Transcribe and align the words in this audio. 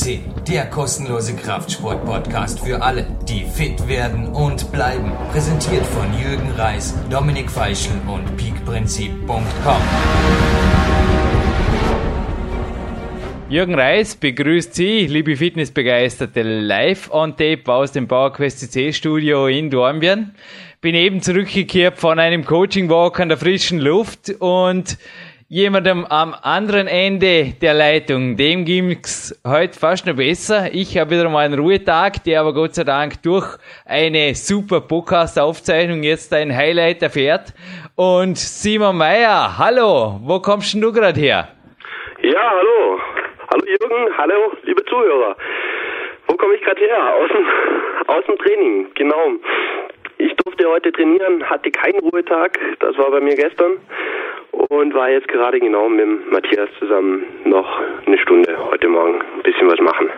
FCC, 0.00 0.20
der 0.48 0.66
kostenlose 0.66 1.36
Kraftsport-Podcast 1.36 2.60
für 2.60 2.82
alle, 2.82 3.06
die 3.28 3.44
fit 3.44 3.86
werden 3.86 4.28
und 4.28 4.72
bleiben. 4.72 5.12
Präsentiert 5.30 5.84
von 5.86 6.06
Jürgen 6.18 6.50
Reis, 6.56 6.94
Dominik 7.10 7.50
Feischl 7.50 7.92
und 8.06 8.36
peakprinzip.com. 8.36 9.82
Jürgen 13.48 13.74
Reis 13.74 14.14
begrüßt 14.14 14.74
Sie, 14.74 15.06
liebe 15.06 15.36
Fitnessbegeisterte, 15.36 16.42
live 16.42 17.10
on 17.12 17.36
tape 17.36 17.62
aus 17.66 17.92
dem 17.92 18.06
PowerQuest 18.06 18.60
CC 18.60 18.92
Studio 18.92 19.48
in 19.48 19.70
Dornbirn. 19.70 20.34
Bin 20.80 20.94
eben 20.94 21.20
zurückgekehrt 21.20 21.98
von 21.98 22.18
einem 22.18 22.44
Coaching 22.44 22.88
Walk 22.88 23.20
an 23.20 23.28
der 23.28 23.36
frischen 23.36 23.80
Luft 23.80 24.30
und 24.38 24.96
jemandem 25.52 26.04
am 26.08 26.32
anderen 26.44 26.86
Ende 26.86 27.54
der 27.60 27.74
Leitung, 27.74 28.36
dem 28.36 28.64
ging's 28.64 29.34
heute 29.44 29.76
fast 29.76 30.06
noch 30.06 30.14
besser. 30.14 30.72
Ich 30.72 30.96
habe 30.96 31.10
wieder 31.10 31.28
mal 31.28 31.44
einen 31.44 31.58
Ruhetag, 31.58 32.22
der 32.22 32.42
aber 32.42 32.54
Gott 32.54 32.76
sei 32.76 32.84
Dank 32.84 33.20
durch 33.24 33.58
eine 33.84 34.36
super 34.36 34.80
Podcast-Aufzeichnung 34.80 36.04
jetzt 36.04 36.32
ein 36.32 36.56
Highlight 36.56 37.02
erfährt. 37.02 37.52
Und 37.96 38.38
Simon 38.38 38.96
Meyer, 38.96 39.58
hallo, 39.58 40.20
wo 40.22 40.38
kommst 40.38 40.72
denn 40.72 40.82
du 40.82 40.92
gerade 40.92 41.18
her? 41.18 41.48
Ja, 42.22 42.50
hallo. 42.50 43.00
Hallo 43.52 43.64
Jürgen, 43.66 44.16
hallo 44.16 44.52
liebe 44.62 44.84
Zuhörer. 44.84 45.36
Wo 46.28 46.36
komme 46.36 46.54
ich 46.54 46.62
gerade 46.62 46.80
her? 46.80 47.14
Aus 47.16 47.28
dem, 47.28 48.06
aus 48.06 48.24
dem 48.26 48.38
Training, 48.38 48.86
genau. 48.94 49.32
Ich 50.20 50.36
durfte 50.36 50.68
heute 50.68 50.92
trainieren, 50.92 51.48
hatte 51.48 51.70
keinen 51.70 51.98
Ruhetag, 52.00 52.58
das 52.80 52.96
war 52.98 53.10
bei 53.10 53.22
mir 53.22 53.36
gestern 53.36 53.78
und 54.68 54.92
war 54.92 55.08
jetzt 55.08 55.28
gerade 55.28 55.58
genau 55.58 55.88
mit 55.88 56.30
Matthias 56.30 56.68
zusammen 56.78 57.24
noch 57.44 57.80
eine 58.04 58.18
Stunde 58.18 58.54
heute 58.70 58.88
Morgen 58.88 59.22
ein 59.22 59.42
bisschen 59.42 59.66
was 59.66 59.80
machen. 59.80 60.10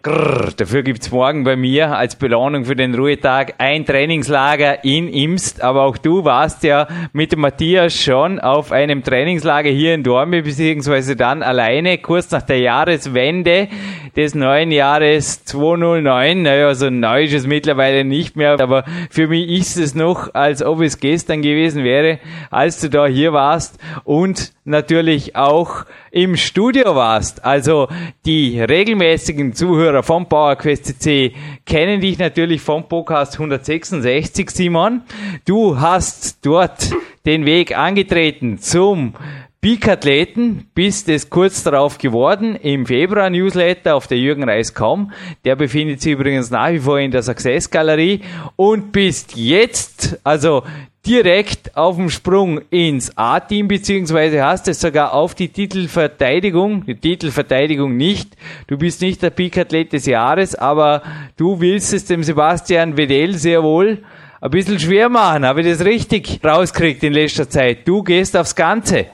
Grrr, 0.00 0.52
dafür 0.56 0.84
gibt's 0.84 1.10
morgen 1.10 1.42
bei 1.42 1.56
mir 1.56 1.96
als 1.96 2.14
Belohnung 2.14 2.64
für 2.64 2.76
den 2.76 2.94
Ruhetag 2.94 3.54
ein 3.58 3.84
Trainingslager 3.84 4.84
in 4.84 5.08
Imst. 5.08 5.60
Aber 5.60 5.82
auch 5.82 5.98
du 5.98 6.24
warst 6.24 6.62
ja 6.62 6.86
mit 7.12 7.36
Matthias 7.36 7.94
schon 7.94 8.38
auf 8.38 8.70
einem 8.70 9.02
Trainingslager 9.02 9.70
hier 9.70 9.94
in 9.94 10.04
Dormi, 10.04 10.42
beziehungsweise 10.42 11.16
dann 11.16 11.42
alleine, 11.42 11.98
kurz 11.98 12.30
nach 12.30 12.42
der 12.42 12.60
Jahreswende 12.60 13.66
des 14.14 14.36
neuen 14.36 14.70
Jahres 14.70 15.44
209. 15.44 16.42
Naja, 16.42 16.72
so 16.76 16.90
neu 16.90 17.24
ist 17.24 17.34
es 17.34 17.48
mittlerweile 17.48 18.04
nicht 18.04 18.36
mehr, 18.36 18.60
aber 18.60 18.84
für 19.10 19.26
mich 19.26 19.48
ist 19.48 19.78
es 19.78 19.96
noch, 19.96 20.32
als 20.32 20.62
ob 20.62 20.80
es 20.80 21.00
gestern 21.00 21.42
gewesen 21.42 21.82
wäre, 21.82 22.20
als 22.52 22.80
du 22.80 22.88
da 22.88 23.06
hier 23.06 23.32
warst 23.32 23.80
und 24.04 24.52
natürlich 24.68 25.34
auch 25.34 25.84
im 26.10 26.36
Studio 26.36 26.94
warst. 26.94 27.44
Also 27.44 27.88
die 28.24 28.60
regelmäßigen 28.60 29.54
Zuhörer 29.54 30.02
vom 30.02 30.28
PowerQuest 30.28 30.86
CC 30.86 31.32
kennen 31.66 32.00
dich 32.00 32.18
natürlich 32.18 32.60
vom 32.60 32.88
Podcast 32.88 33.34
166, 33.34 34.50
Simon. 34.50 35.02
Du 35.44 35.80
hast 35.80 36.44
dort 36.46 36.90
den 37.26 37.44
Weg 37.44 37.76
angetreten 37.76 38.58
zum 38.58 39.14
Peak-Athleten, 39.60 40.70
bist 40.72 41.08
es 41.08 41.30
kurz 41.30 41.64
darauf 41.64 41.98
geworden 41.98 42.54
im 42.54 42.86
Februar-Newsletter 42.86 43.96
auf 43.96 44.06
der 44.06 44.16
Jürgen 44.16 44.48
Reis.com. 44.48 45.10
Der 45.44 45.56
befindet 45.56 46.00
sich 46.00 46.12
übrigens 46.12 46.52
nach 46.52 46.70
wie 46.70 46.78
vor 46.78 47.00
in 47.00 47.10
der 47.10 47.24
Success-Galerie 47.24 48.20
und 48.54 48.92
bist 48.92 49.34
jetzt, 49.34 50.20
also 50.22 50.62
direkt 51.04 51.76
auf 51.76 51.96
dem 51.96 52.08
Sprung 52.08 52.60
ins 52.70 53.18
A-Team, 53.18 53.66
beziehungsweise 53.66 54.44
hast 54.44 54.68
es 54.68 54.80
sogar 54.80 55.12
auf 55.12 55.34
die 55.34 55.48
Titelverteidigung, 55.48 56.86
die 56.86 56.94
Titelverteidigung 56.94 57.96
nicht. 57.96 58.36
Du 58.68 58.78
bist 58.78 59.00
nicht 59.00 59.22
der 59.22 59.30
Peak-Athlet 59.30 59.92
des 59.92 60.06
Jahres, 60.06 60.54
aber 60.54 61.02
du 61.36 61.60
willst 61.60 61.92
es 61.92 62.04
dem 62.04 62.22
Sebastian 62.22 62.96
Wedell 62.96 63.34
sehr 63.34 63.64
wohl 63.64 64.04
ein 64.40 64.50
bisschen 64.50 64.78
schwer 64.78 65.08
machen. 65.08 65.44
Habe 65.44 65.62
ich 65.62 65.66
das 65.66 65.84
richtig 65.84 66.38
rauskriegt 66.44 67.02
in 67.02 67.12
letzter 67.12 67.48
Zeit? 67.50 67.88
Du 67.88 68.04
gehst 68.04 68.36
aufs 68.36 68.54
Ganze. 68.54 69.06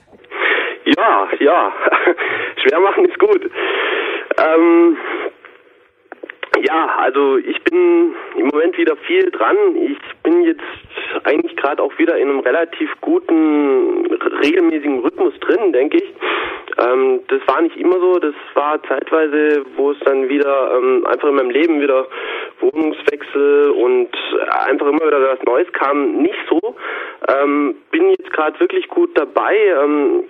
Ja, 1.44 1.75
schwer 2.56 2.81
machen 2.81 3.05
ist 3.05 3.19
gut. 3.19 3.50
Ähm, 4.38 4.97
ja, 6.62 6.87
also 7.00 7.37
ich 7.37 7.62
bin 7.65 8.15
im 8.38 8.47
Moment 8.47 8.78
wieder 8.78 8.97
viel 8.97 9.31
dran. 9.31 9.56
Ich 9.77 9.99
bin 10.22 10.43
jetzt 10.44 10.62
eigentlich 11.25 11.56
gerade 11.56 11.82
auch 11.82 11.97
wieder 11.99 12.16
in 12.16 12.28
einem 12.28 12.41
relativ 12.41 12.91
guten, 13.00 14.06
regelmäßigen 14.43 15.00
Rhythmus 15.00 15.34
drin, 15.41 15.72
denke 15.72 15.99
ich. 15.99 16.15
Ähm, 16.78 17.21
das 17.28 17.41
war 17.47 17.60
nicht 17.62 17.77
immer 17.77 17.99
so. 17.99 18.19
Das 18.19 18.34
war 18.55 18.82
zeitweise, 18.84 19.65
wo 19.77 19.93
es 19.93 19.99
dann 20.00 20.28
wieder 20.28 20.77
ähm, 20.77 21.06
einfach 21.06 21.28
in 21.28 21.37
meinem 21.37 21.50
Leben 21.50 21.81
wieder 21.81 22.06
Wohnungswechsel 22.60 23.71
und 23.71 24.09
einfach 24.66 24.87
immer 24.87 25.06
wieder 25.06 25.21
was 25.21 25.43
Neues 25.44 25.71
kam, 25.72 26.22
nicht 26.22 26.38
so. 26.49 26.77
Ähm, 27.28 27.76
bin 27.91 28.11
jetzt 28.11 28.31
gerade 28.32 28.59
wirklich 28.61 28.88
gut 28.88 29.11
dabei, 29.15 29.56
ähm, 29.82 30.25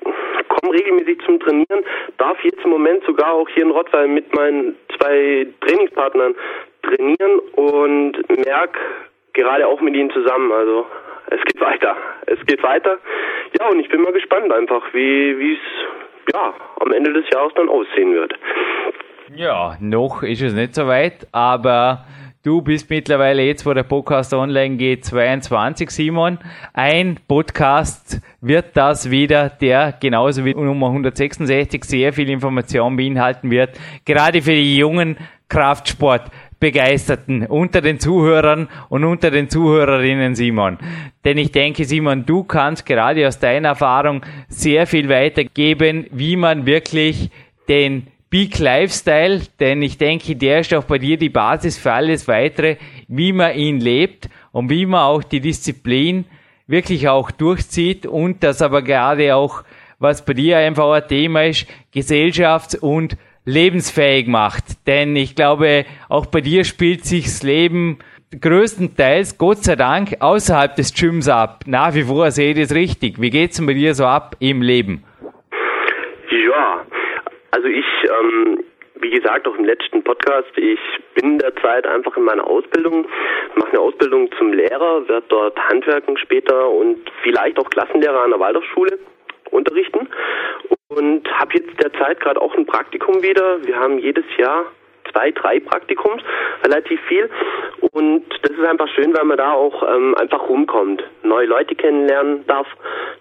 komme 0.48 0.74
regelmäßig 0.74 1.18
zum 1.24 1.40
Trainieren, 1.40 1.84
darf 2.18 2.42
jetzt 2.44 2.62
im 2.64 2.70
Moment 2.70 3.04
sogar 3.04 3.32
auch 3.32 3.48
hier 3.48 3.64
in 3.64 3.70
Rottweil 3.70 4.08
mit 4.08 4.34
meinen 4.34 4.76
zwei 4.96 5.46
Trainingspartnern 5.60 6.34
trainieren 6.82 7.38
und 7.56 8.12
merke 8.44 8.78
gerade 9.34 9.66
auch 9.66 9.80
mit 9.80 9.94
ihnen 9.94 10.10
zusammen, 10.10 10.50
also 10.52 10.86
es 11.26 11.40
geht 11.44 11.60
weiter. 11.60 11.96
Es 12.26 12.44
geht 12.46 12.62
weiter. 12.62 12.98
Ja, 13.58 13.68
und 13.68 13.80
ich 13.80 13.88
bin 13.88 14.02
mal 14.02 14.12
gespannt 14.12 14.52
einfach, 14.52 14.82
wie 14.92 15.52
es 15.52 16.32
ja 16.32 16.54
am 16.80 16.92
Ende 16.92 17.12
des 17.12 17.24
Jahres 17.32 17.52
dann 17.54 17.68
aussehen 17.68 18.14
wird. 18.14 18.34
Ja, 19.34 19.76
noch 19.80 20.22
ist 20.22 20.42
es 20.42 20.54
nicht 20.54 20.74
so 20.74 20.86
weit, 20.86 21.26
aber 21.32 22.04
Du 22.44 22.60
bist 22.60 22.90
mittlerweile 22.90 23.42
jetzt, 23.42 23.64
wo 23.64 23.72
der 23.72 23.84
Podcast 23.84 24.34
online 24.34 24.76
geht, 24.76 25.06
22, 25.06 25.88
Simon. 25.88 26.38
Ein 26.74 27.18
Podcast 27.26 28.20
wird 28.42 28.76
das 28.76 29.10
wieder, 29.10 29.48
der 29.48 29.94
genauso 29.98 30.44
wie 30.44 30.52
Nummer 30.52 30.88
166 30.88 31.82
sehr 31.84 32.12
viel 32.12 32.28
Information 32.28 32.98
beinhalten 32.98 33.50
wird. 33.50 33.70
Gerade 34.04 34.42
für 34.42 34.50
die 34.50 34.76
jungen 34.76 35.16
Kraftsportbegeisterten 36.64 37.46
unter 37.46 37.80
den 37.80 38.00
Zuhörern 38.00 38.68
und 38.88 39.04
unter 39.04 39.30
den 39.30 39.48
Zuhörerinnen, 39.48 40.34
Simon. 40.34 40.78
Denn 41.24 41.38
ich 41.38 41.52
denke, 41.52 41.84
Simon, 41.84 42.26
du 42.26 42.44
kannst 42.44 42.86
gerade 42.86 43.26
aus 43.26 43.38
deiner 43.38 43.70
Erfahrung 43.70 44.22
sehr 44.48 44.86
viel 44.86 45.08
weitergeben, 45.08 46.06
wie 46.10 46.36
man 46.36 46.66
wirklich 46.66 47.30
den 47.68 48.06
Peak 48.30 48.58
Lifestyle, 48.58 49.42
denn 49.60 49.80
ich 49.82 49.96
denke, 49.96 50.34
der 50.34 50.60
ist 50.60 50.74
auch 50.74 50.84
bei 50.84 50.98
dir 50.98 51.16
die 51.16 51.28
Basis 51.28 51.78
für 51.78 51.92
alles 51.92 52.26
weitere, 52.26 52.76
wie 53.06 53.32
man 53.32 53.54
ihn 53.54 53.78
lebt 53.78 54.28
und 54.50 54.70
wie 54.70 54.86
man 54.86 55.02
auch 55.02 55.22
die 55.22 55.40
Disziplin 55.40 56.24
wirklich 56.66 57.08
auch 57.08 57.30
durchzieht 57.30 58.06
und 58.06 58.42
das 58.42 58.60
aber 58.60 58.82
gerade 58.82 59.36
auch, 59.36 59.62
was 60.00 60.24
bei 60.24 60.34
dir 60.34 60.58
einfach 60.58 60.90
ein 60.90 61.06
Thema 61.06 61.44
ist, 61.44 61.66
gesellschafts- 61.94 62.76
und 62.76 63.16
lebensfähig 63.44 64.26
macht. 64.26 64.86
Denn 64.86 65.16
ich 65.16 65.34
glaube, 65.34 65.84
auch 66.08 66.26
bei 66.26 66.40
dir 66.40 66.64
spielt 66.64 67.04
sich 67.04 67.24
das 67.24 67.42
Leben 67.42 67.98
größtenteils, 68.40 69.38
Gott 69.38 69.58
sei 69.58 69.76
Dank, 69.76 70.16
außerhalb 70.20 70.74
des 70.74 70.94
Gyms 70.94 71.28
ab. 71.28 71.60
Nach 71.66 71.94
wie 71.94 72.02
vor 72.02 72.30
sehe 72.30 72.52
ich 72.52 72.60
das 72.60 72.74
richtig. 72.74 73.20
Wie 73.20 73.30
geht's 73.30 73.56
denn 73.56 73.66
bei 73.66 73.74
dir 73.74 73.94
so 73.94 74.04
ab 74.04 74.36
im 74.40 74.62
Leben? 74.62 75.04
Ja, 76.30 76.84
also 77.52 77.68
ich, 77.68 77.84
ähm, 78.04 78.64
wie 79.00 79.10
gesagt, 79.10 79.46
auch 79.46 79.56
im 79.56 79.64
letzten 79.64 80.02
Podcast, 80.02 80.50
ich 80.56 80.80
bin 81.14 81.38
derzeit 81.38 81.86
einfach 81.86 82.16
in 82.16 82.24
meiner 82.24 82.46
Ausbildung, 82.46 83.06
mache 83.54 83.70
eine 83.70 83.80
Ausbildung 83.80 84.30
zum 84.36 84.52
Lehrer, 84.52 85.06
werde 85.08 85.26
dort 85.28 85.58
Handwerken 85.68 86.16
später 86.16 86.68
und 86.70 86.98
vielleicht 87.22 87.58
auch 87.58 87.70
Klassenlehrer 87.70 88.24
an 88.24 88.30
der 88.30 88.40
Waldorfschule 88.40 88.98
unterrichten 89.50 90.08
und 90.88 91.28
habe 91.38 91.54
jetzt 91.54 91.82
derzeit 91.82 92.20
gerade 92.20 92.40
auch 92.40 92.54
ein 92.54 92.66
Praktikum 92.66 93.22
wieder. 93.22 93.64
Wir 93.64 93.76
haben 93.76 93.98
jedes 93.98 94.24
Jahr 94.36 94.66
zwei, 95.12 95.30
drei 95.30 95.60
Praktikums, 95.60 96.22
relativ 96.64 97.00
viel. 97.08 97.30
Und 97.92 98.24
das 98.42 98.52
ist 98.52 98.64
einfach 98.64 98.88
schön, 98.88 99.14
weil 99.16 99.24
man 99.24 99.38
da 99.38 99.52
auch 99.52 99.82
ähm, 99.94 100.14
einfach 100.16 100.48
rumkommt, 100.48 101.02
neue 101.22 101.46
Leute 101.46 101.74
kennenlernen 101.74 102.46
darf, 102.46 102.66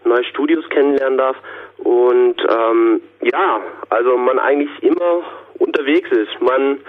neue 0.03 0.23
Studios 0.25 0.67
kennenlernen 0.69 1.17
darf. 1.17 1.37
Und 1.77 2.35
ähm, 2.49 3.01
ja, 3.21 3.61
also 3.89 4.17
man 4.17 4.39
eigentlich 4.39 4.71
immer 4.81 5.23
unterwegs 5.59 6.09
ist. 6.11 6.41
Man, 6.41 6.79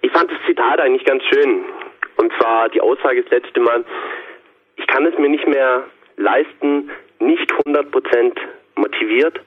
ich 0.00 0.10
fand 0.12 0.30
das 0.30 0.38
Zitat 0.46 0.80
eigentlich 0.80 1.04
ganz 1.04 1.22
schön. 1.24 1.64
Und 2.16 2.32
zwar 2.38 2.68
die 2.68 2.80
Aussage 2.80 3.22
das 3.22 3.30
letzte 3.30 3.60
Mal, 3.60 3.84
ich 4.76 4.86
kann 4.86 5.06
es 5.06 5.16
mir 5.18 5.28
nicht 5.28 5.46
mehr 5.46 5.84
leisten, 6.16 6.90
nicht 7.18 7.50
100% 7.66 8.32
motiviert 8.76 9.40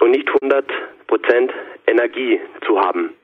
und 0.00 0.10
nicht 0.10 0.28
100% 0.28 0.64
Energie 1.86 2.40
zu 2.66 2.80
haben 2.80 3.14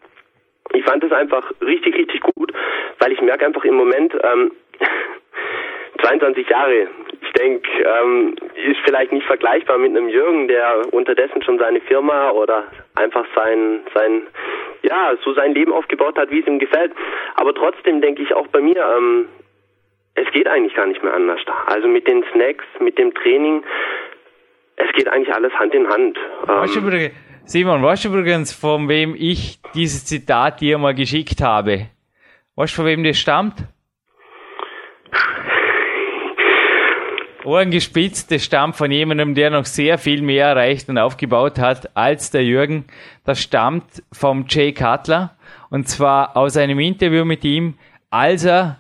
ich 0.77 0.85
fand 0.85 1.03
es 1.05 1.13
einfach 1.13 1.51
richtig, 1.61 1.95
richtig 1.97 2.21
gut, 2.21 2.53
weil 2.99 3.13
ich 3.13 3.21
merke 3.21 3.47
einfach 3.47 3.65
im 3.65 3.75
Moment, 3.75 4.15
ähm, 4.23 4.53
22 6.03 6.49
Jahre, 6.49 6.89
ich 7.23 7.33
denke, 7.33 7.69
ähm, 7.83 8.37
ist 8.55 8.81
vielleicht 8.85 9.13
nicht 9.13 9.27
vergleichbar 9.27 9.79
mit 9.79 9.97
einem 9.97 10.09
Jürgen, 10.09 10.47
der 10.49 10.93
unterdessen 10.93 11.43
schon 11.43 11.59
seine 11.59 11.81
Firma 11.81 12.31
oder 12.31 12.65
einfach 12.95 13.27
sein, 13.35 13.81
sein 13.95 14.27
ja, 14.83 15.17
so 15.25 15.33
sein 15.33 15.55
Leben 15.55 15.73
aufgebaut 15.73 16.19
hat, 16.19 16.31
wie 16.31 16.41
es 16.41 16.47
ihm 16.47 16.59
gefällt. 16.59 16.93
Aber 17.35 17.55
trotzdem 17.55 18.01
denke 18.01 18.23
ich 18.23 18.35
auch 18.35 18.47
bei 18.49 18.61
mir, 18.61 18.85
ähm, 18.97 19.29
es 20.15 20.31
geht 20.33 20.47
eigentlich 20.49 20.75
gar 20.75 20.87
nicht 20.87 21.03
mehr 21.03 21.15
anders 21.15 21.41
da. 21.47 21.65
Also 21.67 21.89
mit 21.89 22.07
den 22.07 22.25
Snacks, 22.33 22.65
mit 22.79 22.99
dem 22.99 23.15
Training, 23.15 23.65
es 24.77 24.93
geht 24.95 25.09
eigentlich 25.09 25.35
alles 25.35 25.53
Hand 25.55 25.75
in 25.75 25.89
Hand. 25.89 26.17
Weißt 26.47 26.77
ähm, 26.77 27.11
Simon, 27.45 27.83
weißt 27.83 28.05
du 28.05 28.09
übrigens, 28.09 28.53
von 28.53 28.89
wem 28.89 29.15
ich 29.17 29.59
dieses 29.75 30.05
Zitat 30.05 30.61
dir 30.61 30.79
mal 30.79 30.95
geschickt 30.95 31.41
habe? 31.41 31.87
Weißt 32.57 32.73
du, 32.73 32.77
von 32.77 32.87
wem 32.87 33.05
das 33.05 33.19
stammt? 33.19 33.55
Ohren 37.45 37.71
gespitzt, 37.71 38.33
das 38.33 38.45
stammt 38.45 38.77
von 38.77 38.91
jemandem, 38.91 39.35
der 39.35 39.51
noch 39.51 39.65
sehr 39.65 39.99
viel 39.99 40.23
mehr 40.23 40.49
erreicht 40.49 40.89
und 40.89 40.99
aufgebaut 40.99 41.59
hat 41.59 41.97
als 41.97 42.33
der 42.33 42.45
Jürgen. 42.45 42.87
Das 43.25 43.41
stammt 43.41 44.03
vom 44.13 44.47
Jay 44.49 44.73
Cutler 44.73 45.37
und 45.71 45.89
zwar 45.89 46.37
aus 46.37 46.57
einem 46.57 46.81
Interview 46.81 47.25
mit 47.25 47.45
ihm, 47.45 47.75
als 48.11 48.45
er 48.45 48.79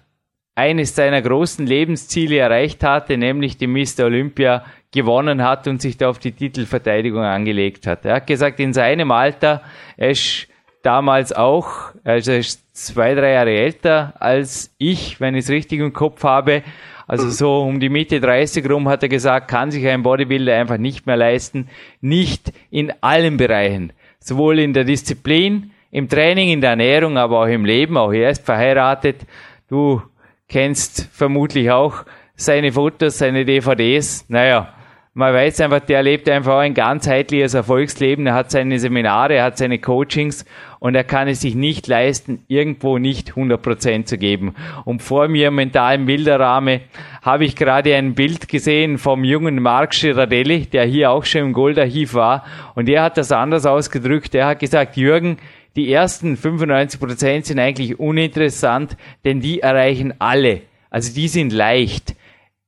eines 0.56 0.96
seiner 0.96 1.22
großen 1.22 1.66
Lebensziele 1.66 2.38
erreicht 2.38 2.82
hatte, 2.82 3.19
nämlich 3.19 3.58
die 3.58 3.66
Mr. 3.66 4.06
Olympia 4.06 4.64
gewonnen 4.93 5.43
hat 5.43 5.69
und 5.69 5.83
sich 5.83 5.97
da 5.97 6.09
auf 6.09 6.19
die 6.19 6.33
Titelverteidigung 6.33 7.23
angelegt 7.23 7.87
hat. 7.87 8.05
Er 8.05 8.17
hat 8.17 8.27
gesagt, 8.27 8.61
in 8.61 8.73
seinem 8.73 9.11
Alter, 9.11 9.62
er 9.97 10.11
ist 10.11 10.49
damals 10.83 11.33
auch, 11.33 11.93
also 12.05 12.33
er 12.33 12.38
ist 12.38 12.65
zwei, 12.75 13.15
drei 13.15 13.33
Jahre 13.33 13.50
älter 13.50 14.15
als 14.21 14.75
ich, 14.79 15.21
wenn 15.21 15.35
ich 15.35 15.44
es 15.44 15.50
richtig 15.50 15.81
im 15.81 15.93
Kopf 15.93 16.23
habe, 16.23 16.62
also 17.06 17.31
so 17.31 17.62
um 17.62 17.79
die 17.79 17.88
Mitte 17.88 18.21
30 18.21 18.69
rum 18.69 18.88
hat 18.88 19.03
er 19.03 19.09
gesagt, 19.09 19.49
kann 19.49 19.71
sich 19.71 19.87
ein 19.87 20.03
Bodybuilder 20.03 20.56
einfach 20.56 20.77
nicht 20.77 21.06
mehr 21.06 21.17
leisten. 21.17 21.69
Nicht 22.00 22.53
in 22.71 22.93
allen 23.00 23.37
Bereichen. 23.37 23.93
Sowohl 24.19 24.59
in 24.59 24.73
der 24.73 24.85
Disziplin, 24.85 25.71
im 25.93 26.09
Training, 26.09 26.49
in 26.49 26.61
der 26.61 26.71
Ernährung, 26.71 27.17
aber 27.17 27.41
auch 27.41 27.47
im 27.47 27.65
Leben. 27.65 27.97
Auch 27.97 28.12
er 28.12 28.31
ist 28.31 28.44
verheiratet. 28.44 29.25
Du 29.69 30.03
kennst 30.49 31.09
vermutlich 31.12 31.71
auch 31.71 32.05
seine 32.35 32.73
Fotos, 32.73 33.19
seine 33.19 33.44
DVDs. 33.44 34.25
Naja, 34.29 34.75
man 35.17 35.33
weiß 35.33 35.63
einfach, 35.63 35.81
der 35.81 36.03
lebt 36.03 36.29
einfach 36.29 36.59
ein 36.59 36.75
ganzheitliches 36.75 37.55
Erfolgsleben. 37.55 38.27
Er 38.27 38.35
hat 38.35 38.51
seine 38.51 38.79
Seminare, 38.79 39.37
er 39.37 39.45
hat 39.45 39.57
seine 39.57 39.79
Coachings 39.79 40.45
und 40.79 40.95
er 40.95 41.05
kann 41.05 41.27
es 41.27 41.41
sich 41.41 41.55
nicht 41.55 41.87
leisten, 41.87 42.45
irgendwo 42.49 42.99
nicht 42.99 43.33
100% 43.33 44.05
zu 44.05 44.19
geben. 44.19 44.55
Und 44.85 45.01
vor 45.01 45.29
mir 45.29 45.49
im 45.49 45.55
mentalen 45.55 46.05
Bilderrahmen 46.05 46.83
habe 47.23 47.47
ich 47.47 47.57
gerade 47.57 47.97
ein 47.97 48.15
Bild 48.15 48.47
gesehen 48.51 48.99
vom 48.99 49.25
jungen 49.25 49.63
Marc 49.63 49.93
Girardelli, 49.93 50.67
der 50.67 50.85
hier 50.85 51.11
auch 51.11 51.25
schon 51.25 51.45
im 51.47 51.53
Goldarchiv 51.55 52.13
war. 52.13 52.45
Und 52.75 52.87
er 52.91 53.05
hat 53.05 53.17
das 53.17 53.33
anders 53.33 53.65
ausgedrückt. 53.65 54.35
Er 54.35 54.49
hat 54.49 54.61
gesagt, 54.61 54.99
Jürgen, 54.99 55.39
die 55.77 55.91
ersten 55.91 56.35
95% 56.35 57.47
sind 57.47 57.59
eigentlich 57.59 57.99
uninteressant, 57.99 58.99
denn 59.25 59.41
die 59.41 59.61
erreichen 59.61 60.13
alle. 60.19 60.61
Also 60.91 61.15
die 61.15 61.29
sind 61.29 61.55
leicht 61.55 62.15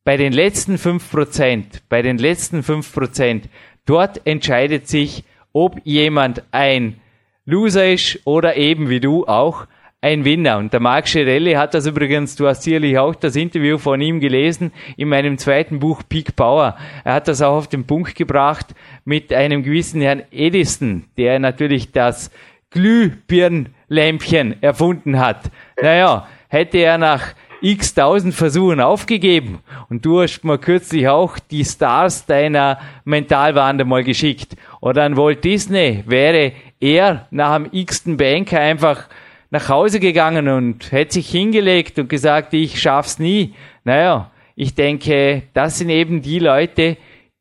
bei 0.08 0.16
den 0.16 0.32
letzten 0.32 0.76
5%, 0.76 1.82
bei 1.90 2.00
den 2.00 2.16
letzten 2.16 2.60
5%, 2.60 3.42
dort 3.84 4.26
entscheidet 4.26 4.88
sich, 4.88 5.22
ob 5.52 5.82
jemand 5.84 6.44
ein 6.50 6.98
Loser 7.44 7.92
ist 7.92 8.18
oder 8.24 8.56
eben 8.56 8.88
wie 8.88 9.00
du 9.00 9.26
auch 9.26 9.66
ein 10.00 10.24
Winner. 10.24 10.56
Und 10.56 10.72
der 10.72 10.80
Marc 10.80 11.08
Schirelli 11.08 11.52
hat 11.52 11.74
das 11.74 11.86
übrigens, 11.86 12.36
du 12.36 12.46
hast 12.46 12.62
sicherlich 12.62 12.98
auch 12.98 13.14
das 13.16 13.36
Interview 13.36 13.76
von 13.76 14.00
ihm 14.00 14.18
gelesen, 14.18 14.72
in 14.96 15.10
meinem 15.10 15.36
zweiten 15.36 15.78
Buch 15.78 16.00
Peak 16.08 16.34
Power. 16.34 16.78
Er 17.04 17.12
hat 17.12 17.28
das 17.28 17.42
auch 17.42 17.56
auf 17.56 17.68
den 17.68 17.86
Punkt 17.86 18.14
gebracht 18.14 18.68
mit 19.04 19.30
einem 19.30 19.62
gewissen 19.62 20.00
Herrn 20.00 20.22
Edison, 20.30 21.04
der 21.18 21.38
natürlich 21.38 21.92
das 21.92 22.30
Glühbirnlämpchen 22.70 24.62
erfunden 24.62 25.18
hat. 25.18 25.50
Naja, 25.78 26.26
hätte 26.48 26.78
er 26.78 26.96
nach 26.96 27.34
x 27.60 27.94
tausend 27.94 28.34
Versuchen 28.34 28.80
aufgegeben. 28.80 29.60
Und 29.88 30.04
du 30.04 30.20
hast 30.20 30.44
mir 30.44 30.58
kürzlich 30.58 31.08
auch 31.08 31.38
die 31.38 31.64
Stars 31.64 32.26
deiner 32.26 32.78
Mentalwander 33.04 33.84
mal 33.84 34.04
geschickt. 34.04 34.56
Oder 34.80 35.04
an 35.04 35.16
Walt 35.16 35.44
Disney 35.44 36.04
wäre 36.06 36.52
er 36.80 37.26
nach 37.30 37.56
dem 37.56 37.68
x-ten 37.72 38.16
Banker 38.16 38.60
einfach 38.60 39.08
nach 39.50 39.68
Hause 39.68 39.98
gegangen 40.00 40.48
und 40.48 40.92
hätte 40.92 41.14
sich 41.14 41.30
hingelegt 41.30 41.98
und 41.98 42.08
gesagt, 42.08 42.54
ich 42.54 42.80
schaff's 42.80 43.18
nie. 43.18 43.54
Naja, 43.84 44.30
ich 44.54 44.74
denke, 44.74 45.44
das 45.54 45.78
sind 45.78 45.88
eben 45.90 46.20
die 46.22 46.38
Leute, 46.38 46.96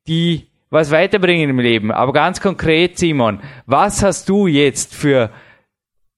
die 0.08 0.48
was 0.70 0.92
weiterbringen 0.92 1.50
im 1.50 1.60
Leben. 1.60 1.92
Aber 1.92 2.14
ganz 2.14 2.42
konkret, 2.42 2.98
Simon, 2.98 3.40
was 3.66 4.04
hast 4.04 4.30
du 4.30 4.48
jetzt 4.48 4.94
für 4.94 5.30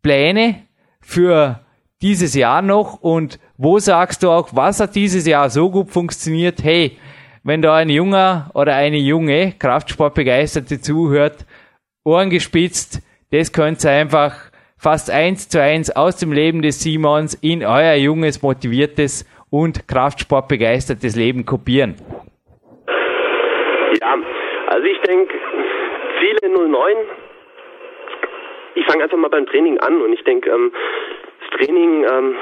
Pläne 0.02 0.64
für 1.02 1.62
dieses 2.02 2.34
Jahr 2.34 2.62
noch 2.62 2.96
und 2.96 3.40
wo 3.62 3.78
sagst 3.78 4.24
du 4.24 4.30
auch, 4.30 4.48
was 4.54 4.80
hat 4.80 4.96
dieses 4.96 5.28
Jahr 5.28 5.50
so 5.50 5.70
gut 5.70 5.90
funktioniert? 5.90 6.64
Hey, 6.64 6.98
wenn 7.44 7.62
da 7.62 7.76
ein 7.76 7.90
Junger 7.90 8.50
oder 8.54 8.74
eine 8.76 8.96
junge 8.96 9.54
Kraftsportbegeisterte 9.60 10.80
zuhört, 10.80 11.46
Ohren 12.06 12.30
gespitzt, 12.30 13.02
das 13.34 13.52
könnt 13.52 13.84
ihr 13.84 13.92
einfach 13.92 14.50
fast 14.78 15.12
eins 15.12 15.50
zu 15.50 15.62
eins 15.62 15.94
aus 15.94 16.16
dem 16.16 16.32
Leben 16.32 16.62
des 16.62 16.80
Simons 16.80 17.34
in 17.42 17.66
euer 17.66 17.96
junges, 17.96 18.42
motiviertes 18.42 19.30
und 19.52 19.90
Kraftsportbegeistertes 19.90 21.18
Leben 21.18 21.46
kopieren. 21.46 21.96
Ja, 24.00 24.16
also 24.68 24.86
ich 24.86 25.02
denke, 25.02 25.34
Ziele 26.18 26.54
09, 26.54 26.96
ich 28.76 28.86
fange 28.86 29.04
einfach 29.04 29.18
mal 29.18 29.30
beim 29.30 29.46
Training 29.48 29.78
an 29.80 30.02
und 30.02 30.14
ich 30.14 30.24
denke, 30.24 30.50
ähm, 30.50 30.72
das 31.42 31.60
Training 31.60 32.06
ähm, 32.06 32.36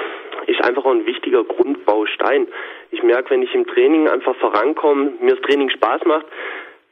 ist 0.47 0.63
einfach 0.63 0.85
auch 0.85 0.91
ein 0.91 1.05
wichtiger 1.05 1.43
Grundbaustein. 1.43 2.47
Ich 2.91 3.03
merke, 3.03 3.29
wenn 3.31 3.41
ich 3.41 3.53
im 3.53 3.67
Training 3.67 4.07
einfach 4.07 4.35
vorankomme, 4.37 5.13
mir 5.19 5.35
das 5.35 5.41
Training 5.41 5.69
Spaß 5.69 6.05
macht, 6.05 6.25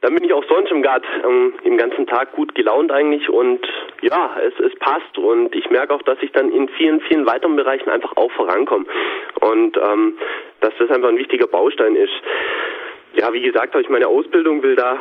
dann 0.02 0.14
bin 0.14 0.24
ich 0.24 0.32
auch 0.32 0.44
sonst 0.44 0.70
im 0.70 0.82
Gart 0.82 1.04
ähm, 1.24 1.54
im 1.64 1.78
ganzen 1.78 2.06
Tag 2.06 2.32
gut 2.32 2.54
gelaunt 2.54 2.92
eigentlich 2.92 3.28
und 3.28 3.66
ja, 4.02 4.36
es, 4.46 4.52
es 4.60 4.78
passt 4.78 5.18
und 5.18 5.54
ich 5.54 5.70
merke 5.70 5.94
auch, 5.94 6.02
dass 6.02 6.18
ich 6.22 6.30
dann 6.32 6.52
in 6.52 6.68
vielen, 6.68 7.00
vielen 7.00 7.26
weiteren 7.26 7.56
Bereichen 7.56 7.88
einfach 7.88 8.16
auch 8.16 8.30
vorankomme 8.32 8.84
und 9.40 9.76
ähm, 9.76 10.18
dass 10.60 10.74
das 10.78 10.90
einfach 10.90 11.08
ein 11.08 11.18
wichtiger 11.18 11.46
Baustein 11.46 11.96
ist. 11.96 12.12
Ja, 13.14 13.32
wie 13.32 13.40
gesagt, 13.40 13.72
habe 13.72 13.82
ich 13.82 13.88
meine 13.88 14.06
Ausbildung, 14.06 14.62
will 14.62 14.76
da 14.76 15.00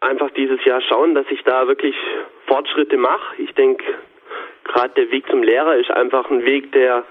einfach 0.00 0.30
dieses 0.30 0.62
Jahr 0.64 0.82
schauen, 0.82 1.14
dass 1.14 1.26
ich 1.30 1.42
da 1.44 1.66
wirklich 1.66 1.96
Fortschritte 2.46 2.98
mache. 2.98 3.42
Ich 3.42 3.52
denke, 3.54 3.84
gerade 4.64 4.94
der 4.94 5.10
Weg 5.10 5.26
zum 5.28 5.42
Lehrer 5.42 5.76
ist 5.76 5.90
einfach 5.90 6.30
ein 6.30 6.44
Weg, 6.44 6.72
der 6.72 7.04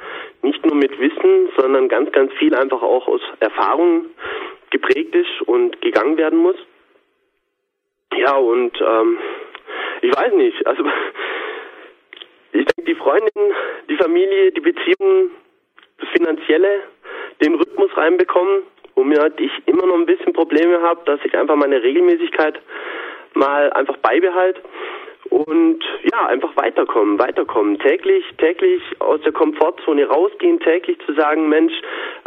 nicht 0.44 0.66
nur 0.66 0.76
mit 0.76 1.00
Wissen, 1.00 1.50
sondern 1.58 1.88
ganz, 1.88 2.12
ganz 2.12 2.32
viel 2.34 2.54
einfach 2.54 2.82
auch 2.82 3.08
aus 3.08 3.22
Erfahrung 3.40 4.06
geprägt 4.70 5.16
ist 5.16 5.42
und 5.48 5.82
gegangen 5.82 6.18
werden 6.18 6.40
muss. 6.40 6.58
Ja, 8.16 8.36
und 8.36 8.80
ähm, 8.80 9.18
ich 10.02 10.16
weiß 10.16 10.34
nicht, 10.34 10.68
also 10.68 10.84
ich 12.52 12.66
denke, 12.66 12.92
die 12.92 12.96
Freundin, 12.96 13.54
die 13.90 13.98
Familie, 13.98 14.52
die 14.52 14.62
Beziehungen, 14.62 15.32
das 16.00 16.10
Finanzielle, 16.10 16.82
den 17.42 17.56
Rhythmus 17.56 17.96
reinbekommen, 17.96 18.64
womit 18.96 19.40
ich 19.40 19.52
immer 19.66 19.86
noch 19.86 19.96
ein 19.96 20.06
bisschen 20.06 20.34
Probleme 20.34 20.82
habe, 20.82 21.02
dass 21.06 21.20
ich 21.24 21.36
einfach 21.36 21.56
meine 21.56 21.82
Regelmäßigkeit 21.82 22.60
mal 23.34 23.72
einfach 23.74 23.98
beibehalte 23.98 24.62
und 25.34 25.84
ja, 26.12 26.28
einfach 26.28 26.56
weiterkommen, 26.56 27.18
weiterkommen. 27.18 27.80
Täglich, 27.80 28.24
täglich 28.38 28.82
aus 29.00 29.20
der 29.22 29.32
Komfortzone 29.32 30.06
rausgehen, 30.06 30.60
täglich 30.60 30.98
zu 31.08 31.14
sagen, 31.14 31.50
Mensch, 31.50 31.74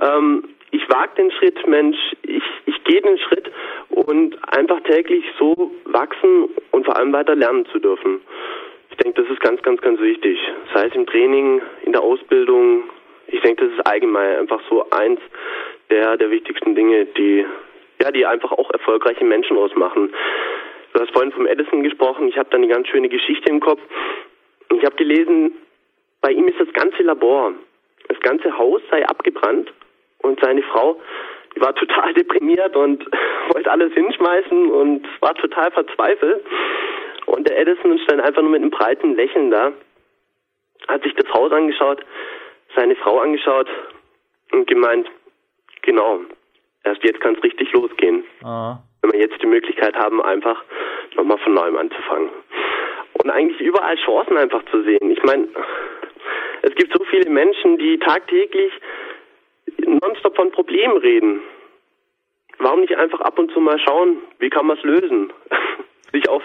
ähm, 0.00 0.42
ich 0.72 0.82
wage 0.90 1.14
den 1.16 1.30
Schritt, 1.30 1.66
Mensch, 1.68 1.96
ich, 2.22 2.42
ich 2.66 2.84
gehe 2.84 3.00
den 3.00 3.16
Schritt 3.18 3.50
und 3.90 4.36
einfach 4.52 4.80
täglich 4.80 5.25
so 5.38 5.70
wachsen 5.84 6.48
und 6.72 6.84
vor 6.84 6.96
allem 6.96 7.12
weiter 7.12 7.36
lernen 7.36 7.64
zu 7.66 7.78
dürfen. 7.78 8.20
Ich 8.90 8.96
denke, 8.96 9.22
das 9.22 9.30
ist 9.30 9.40
ganz, 9.40 9.62
ganz, 9.62 9.80
ganz 9.80 10.00
wichtig. 10.00 10.38
Sei 10.75 10.86
es 10.86 10.94
im 10.94 11.06
Training, 11.06 11.62
in 11.84 11.92
der 11.92 12.02
Ausbildung. 12.02 12.84
Ich 13.28 13.40
denke, 13.42 13.66
das 13.66 13.75
ist 13.75 13.86
allgemein 13.86 14.38
einfach 14.38 14.60
so 14.68 14.84
eins 14.90 15.20
der, 15.90 16.16
der 16.16 16.30
wichtigsten 16.30 16.75
Dinge, 16.75 17.04
die, 17.04 17.46
ja, 18.02 18.10
die 18.10 18.26
einfach 18.26 18.50
auch 18.50 18.70
erfolgreiche 18.72 19.25
Menschen 19.25 19.56
ausmachen. 19.56 20.12
Du 20.96 21.02
hast 21.02 21.12
vorhin 21.12 21.30
vom 21.30 21.46
Edison 21.46 21.82
gesprochen. 21.82 22.26
Ich 22.28 22.38
habe 22.38 22.48
da 22.48 22.56
eine 22.56 22.68
ganz 22.68 22.88
schöne 22.88 23.10
Geschichte 23.10 23.50
im 23.50 23.60
Kopf. 23.60 23.82
Ich 24.74 24.82
habe 24.82 24.96
gelesen, 24.96 25.52
bei 26.22 26.30
ihm 26.30 26.48
ist 26.48 26.58
das 26.58 26.72
ganze 26.72 27.02
Labor, 27.02 27.52
das 28.08 28.18
ganze 28.20 28.56
Haus 28.56 28.80
sei 28.90 29.06
abgebrannt 29.06 29.70
und 30.22 30.40
seine 30.42 30.62
Frau, 30.62 30.98
die 31.54 31.60
war 31.60 31.74
total 31.74 32.14
deprimiert 32.14 32.74
und 32.76 33.04
wollte 33.52 33.70
alles 33.70 33.92
hinschmeißen 33.92 34.70
und 34.70 35.06
war 35.20 35.34
total 35.34 35.70
verzweifelt. 35.70 36.42
Und 37.26 37.46
der 37.46 37.58
Edison 37.58 37.98
stand 37.98 38.22
einfach 38.22 38.40
nur 38.40 38.52
mit 38.52 38.62
einem 38.62 38.70
breiten 38.70 39.16
Lächeln 39.16 39.50
da, 39.50 39.74
hat 40.88 41.02
sich 41.02 41.12
das 41.12 41.30
Haus 41.30 41.52
angeschaut, 41.52 42.02
seine 42.74 42.96
Frau 42.96 43.18
angeschaut 43.18 43.68
und 44.50 44.66
gemeint, 44.66 45.10
genau, 45.82 46.20
erst 46.84 47.04
jetzt 47.04 47.20
kann 47.20 47.34
es 47.34 47.42
richtig 47.42 47.70
losgehen. 47.74 48.24
Ah 48.42 48.78
wenn 49.06 49.12
wir 49.12 49.28
jetzt 49.28 49.40
die 49.42 49.46
Möglichkeit 49.46 49.96
haben, 49.96 50.20
einfach 50.22 50.62
nochmal 51.14 51.38
von 51.38 51.54
neuem 51.54 51.76
anzufangen. 51.76 52.30
und 53.22 53.30
eigentlich 53.30 53.60
überall 53.60 53.96
Chancen 53.96 54.36
einfach 54.36 54.62
zu 54.70 54.82
sehen. 54.82 55.10
Ich 55.10 55.22
meine, 55.22 55.48
es 56.62 56.75
gibt 56.75 56.92
so 56.96 57.04
viele 57.04 57.30
Menschen, 57.30 57.78
die 57.78 57.98
tagtäglich 57.98 58.72
nonstop 59.78 60.36
von 60.36 60.50
Problemen 60.50 60.96
reden. 60.98 61.42
Warum 62.58 62.80
nicht 62.80 62.96
einfach 62.96 63.20
ab 63.20 63.38
und 63.38 63.50
zu 63.52 63.60
mal 63.60 63.78
schauen, 63.78 64.18
wie 64.38 64.50
kann 64.50 64.66
man 64.66 64.76
es 64.76 64.82
lösen? 64.82 65.32
sich 66.12 66.28
auf 66.28 66.42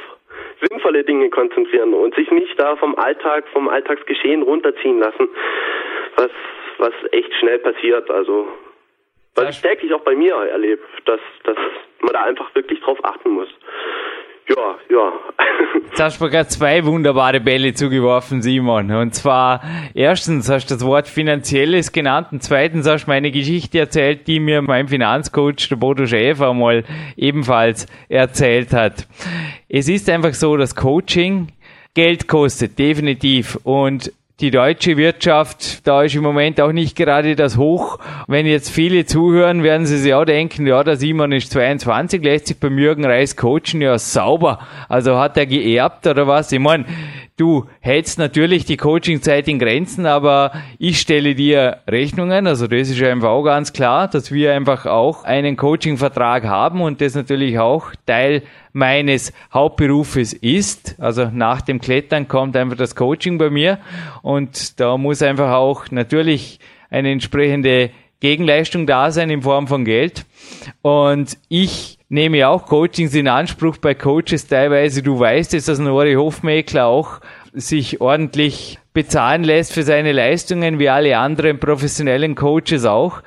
sinnvolle 0.62 1.04
Dinge 1.04 1.30
konzentrieren 1.30 1.94
und 1.94 2.16
sich 2.16 2.30
nicht 2.32 2.60
da 2.60 2.76
vom 2.76 2.96
Alltag, 2.96 3.48
vom 3.54 3.68
Alltagsgeschehen 3.68 4.44
runterziehen 4.44 5.00
lassen, 5.00 5.30
was, 6.16 6.32
was 6.78 6.94
echt 7.12 7.34
schnell 7.36 7.60
passiert. 7.60 8.10
Also, 8.10 8.48
was 9.36 9.56
ich 9.56 9.62
täglich 9.62 9.94
auch 9.94 10.02
bei 10.02 10.16
mir 10.16 10.36
erlebe, 10.36 10.82
dass, 11.06 11.20
dass 11.44 11.58
man 12.02 12.14
da 12.14 12.24
einfach 12.24 12.54
wirklich 12.56 12.80
drauf 12.82 13.00
achten 13.04 13.32
muss. 13.32 13.50
Ja, 14.50 14.78
ja. 14.90 15.14
Jetzt 15.86 16.02
hast 16.02 16.20
du 16.20 16.26
mir 16.26 16.32
gerade 16.32 16.50
zwei 16.50 16.84
wunderbare 16.84 17.40
Bälle 17.40 17.74
zugeworfen, 17.74 18.42
Simon. 18.42 18.92
Und 18.92 19.14
zwar, 19.14 19.62
erstens 19.94 20.50
hast 20.50 20.70
du 20.70 20.74
das 20.74 20.86
Wort 20.86 21.08
Finanzielles 21.08 21.92
genannt 21.92 22.30
und 22.32 22.44
zweitens 22.44 22.88
hast 22.88 23.06
du 23.06 23.12
meine 23.12 23.32
Geschichte 23.32 23.80
erzählt, 23.80 24.28
die 24.28 24.40
mir 24.40 24.62
mein 24.62 24.88
Finanzcoach, 24.88 25.70
der 25.70 25.76
Bodo 25.78 26.06
Schäfer, 26.06 26.54
mal 26.54 26.84
ebenfalls 27.16 27.86
erzählt 28.10 28.74
hat. 28.74 29.08
Es 29.70 29.88
ist 29.88 30.10
einfach 30.10 30.34
so, 30.34 30.58
dass 30.58 30.76
Coaching 30.76 31.48
Geld 31.94 32.28
kostet, 32.28 32.80
definitiv. 32.80 33.58
Und 33.64 34.12
die 34.42 34.50
deutsche 34.50 34.98
Wirtschaft, 34.98 35.86
da 35.86 36.02
ist 36.02 36.16
im 36.16 36.24
Moment 36.24 36.60
auch 36.60 36.72
nicht 36.72 36.96
gerade 36.96 37.36
das 37.36 37.58
Hoch. 37.58 38.00
Wenn 38.28 38.48
jetzt 38.48 38.72
viele 38.72 39.06
zuhören, 39.06 39.62
werden 39.62 39.86
sie 39.86 40.00
sich 40.00 40.16
auch 40.16 40.26
denken, 40.26 40.66
ja, 40.66 40.84
der 40.84 40.98
Simon 40.98 41.32
ist 41.32 41.52
22, 41.52 42.24
lässt 42.24 42.48
sich 42.48 42.58
beim 42.58 42.78
Jürgen 42.80 43.06
Reis 43.06 43.36
coachen, 43.38 43.82
ja, 43.82 44.00
sauber. 44.00 44.60
Also 44.90 45.18
hat 45.20 45.38
er 45.38 45.46
geerbt 45.46 46.08
oder 46.08 46.26
was? 46.26 46.52
Ich 46.52 46.60
meine, 46.60 46.86
du 47.42 47.66
hältst 47.80 48.20
natürlich 48.20 48.66
die 48.66 48.78
Coachingzeit 48.78 49.48
in 49.48 49.58
Grenzen, 49.58 50.06
aber 50.06 50.52
ich 50.78 51.00
stelle 51.00 51.34
dir 51.34 51.80
Rechnungen, 51.88 52.46
also 52.46 52.68
das 52.68 52.90
ist 52.90 53.02
einfach 53.02 53.30
auch 53.30 53.44
ganz 53.44 53.74
klar, 53.74 54.08
dass 54.08 54.32
wir 54.32 54.54
einfach 54.54 54.86
auch 54.86 55.24
einen 55.24 55.58
Coachingvertrag 55.58 56.44
haben 56.44 56.82
und 56.82 57.02
das 57.02 57.16
natürlich 57.16 57.58
auch 57.58 57.94
Teil 58.06 58.44
meines 58.74 59.34
Hauptberufes 59.52 60.34
ist. 60.34 60.96
Also 61.00 61.32
nach 61.34 61.62
dem 61.62 61.82
Klettern 61.82 62.28
kommt 62.28 62.56
einfach 62.56 62.78
das 62.78 62.96
Coaching 62.96 63.40
bei 63.40 63.50
mir 63.50 63.80
und 64.22 64.80
da 64.80 64.98
muss 64.98 65.24
einfach 65.24 65.52
auch 65.54 65.90
natürlich 65.90 66.60
eine 66.92 67.10
entsprechende 67.10 67.90
Gegenleistung 68.20 68.86
da 68.86 69.10
sein 69.10 69.32
in 69.32 69.42
Form 69.42 69.68
von 69.68 69.84
Geld. 69.84 70.28
Und 70.84 71.40
ich 71.50 71.98
nehme 72.12 72.46
auch 72.50 72.66
Coachings 72.66 73.16
in 73.16 73.30
Anspruch 73.30 73.78
bei 73.78 73.96
Coaches 73.96 74.46
teilweise. 74.46 75.02
Du 75.02 75.18
weißt 75.18 75.54
es, 75.54 75.66
dass 75.66 75.80
ein 75.80 75.88
Ori 75.88 76.14
Hofmäkler 76.16 76.86
auch 76.86 77.22
sich 77.54 78.02
ordentlich 78.02 78.80
bezahlen 78.94 79.46
lässt 79.46 79.72
für 79.72 79.84
seine 79.84 80.12
Leistungen, 80.12 80.78
wie 80.78 80.90
alle 80.90 81.18
anderen 81.18 81.58
professionellen 81.58 82.36
Coaches 82.36 82.84
auch. 82.84 83.22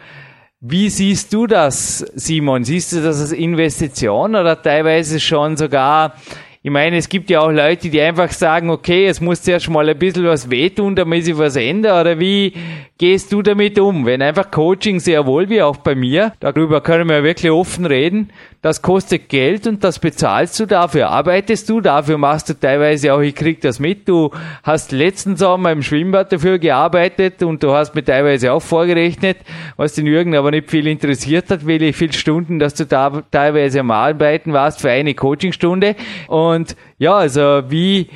Wie 0.60 0.90
siehst 0.90 1.32
du 1.32 1.46
das, 1.46 1.98
Simon? 2.14 2.64
Siehst 2.64 2.92
du 2.92 3.02
das 3.02 3.20
als 3.22 3.32
Investition 3.32 4.36
oder 4.36 4.60
teilweise 4.60 5.18
schon 5.18 5.56
sogar 5.56 6.16
ich 6.66 6.70
meine, 6.70 6.96
es 6.96 7.10
gibt 7.10 7.28
ja 7.28 7.40
auch 7.40 7.50
Leute, 7.50 7.90
die 7.90 8.00
einfach 8.00 8.30
sagen, 8.30 8.70
okay, 8.70 9.06
es 9.06 9.20
muss 9.20 9.42
zuerst 9.42 9.68
mal 9.68 9.86
ein 9.86 9.98
bisschen 9.98 10.24
was 10.24 10.48
wehtun, 10.48 10.96
damit 10.96 11.26
sich 11.26 11.36
was 11.36 11.56
ändert. 11.56 12.00
Oder 12.00 12.18
wie 12.18 12.54
gehst 12.96 13.30
du 13.34 13.42
damit 13.42 13.78
um? 13.78 14.06
Wenn 14.06 14.22
einfach 14.22 14.50
Coaching 14.50 14.98
sehr 14.98 15.26
wohl, 15.26 15.50
wie 15.50 15.60
auch 15.60 15.76
bei 15.76 15.94
mir, 15.94 16.32
darüber 16.40 16.80
können 16.80 17.06
wir 17.10 17.22
wirklich 17.22 17.52
offen 17.52 17.84
reden, 17.84 18.30
das 18.62 18.80
kostet 18.80 19.28
Geld 19.28 19.66
und 19.66 19.84
das 19.84 19.98
bezahlst 19.98 20.58
du 20.58 20.64
dafür. 20.64 21.10
Arbeitest 21.10 21.68
du 21.68 21.82
dafür, 21.82 22.16
machst 22.16 22.48
du 22.48 22.54
teilweise 22.54 23.12
auch, 23.12 23.20
ich 23.20 23.34
krieg 23.34 23.60
das 23.60 23.78
mit, 23.78 24.08
du 24.08 24.30
hast 24.62 24.90
letzten 24.90 25.36
Sommer 25.36 25.70
im 25.70 25.82
Schwimmbad 25.82 26.32
dafür 26.32 26.58
gearbeitet 26.58 27.42
und 27.42 27.62
du 27.62 27.72
hast 27.72 27.94
mir 27.94 28.04
teilweise 28.04 28.54
auch 28.54 28.62
vorgerechnet, 28.62 29.36
was 29.76 29.92
den 29.92 30.06
Jürgen 30.06 30.34
aber 30.34 30.50
nicht 30.50 30.70
viel 30.70 30.86
interessiert 30.86 31.50
hat, 31.50 31.66
wie 31.66 31.92
viele 31.92 32.14
Stunden, 32.14 32.58
dass 32.58 32.72
du 32.72 32.86
da 32.86 33.22
teilweise 33.30 33.80
am 33.80 33.90
Arbeiten 33.90 34.54
warst 34.54 34.80
für 34.80 34.88
eine 34.88 35.12
Coachingstunde. 35.12 35.94
Und 36.28 36.53
ja, 36.98 37.14
also 37.14 37.62
wie 37.68 38.08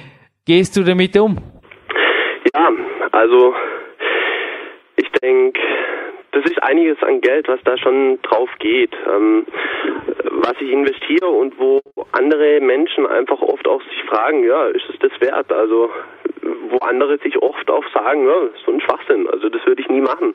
gehst 0.47 0.77
du 0.77 0.83
damit 0.83 1.17
um? 1.17 1.39
Ja, 2.55 2.71
also 3.13 3.55
ich 4.97 5.11
denke, 5.23 5.61
das 6.33 6.45
ist 6.45 6.63
einiges 6.63 7.03
an 7.03 7.21
Geld, 7.21 7.49
was 7.49 7.61
da 7.65 7.77
schon 7.79 8.21
drauf 8.23 8.51
geht, 8.59 8.93
ähm, 9.07 9.47
was 10.31 10.55
ich 10.61 10.71
investiere 10.71 11.29
und 11.29 11.59
wo 11.59 11.81
andere 12.13 12.61
Menschen 12.61 13.07
einfach 13.07 13.41
oft 13.41 13.67
auch 13.67 13.83
sich 13.83 14.03
fragen, 14.09 14.45
ja, 14.45 14.67
ist 14.69 14.89
es 14.89 14.99
das 15.01 15.21
wert? 15.21 15.53
Also 15.53 15.91
wo 16.71 16.79
andere 16.79 17.19
sich 17.19 17.37
oft 17.43 17.71
auch 17.71 17.85
sagen, 17.93 18.27
ja, 18.27 18.49
so 18.65 18.73
ein 18.73 18.81
Schwachsinn, 18.81 19.29
also 19.29 19.49
das 19.49 19.65
würde 19.67 19.83
ich 19.83 19.89
nie 19.89 20.01
machen. 20.01 20.35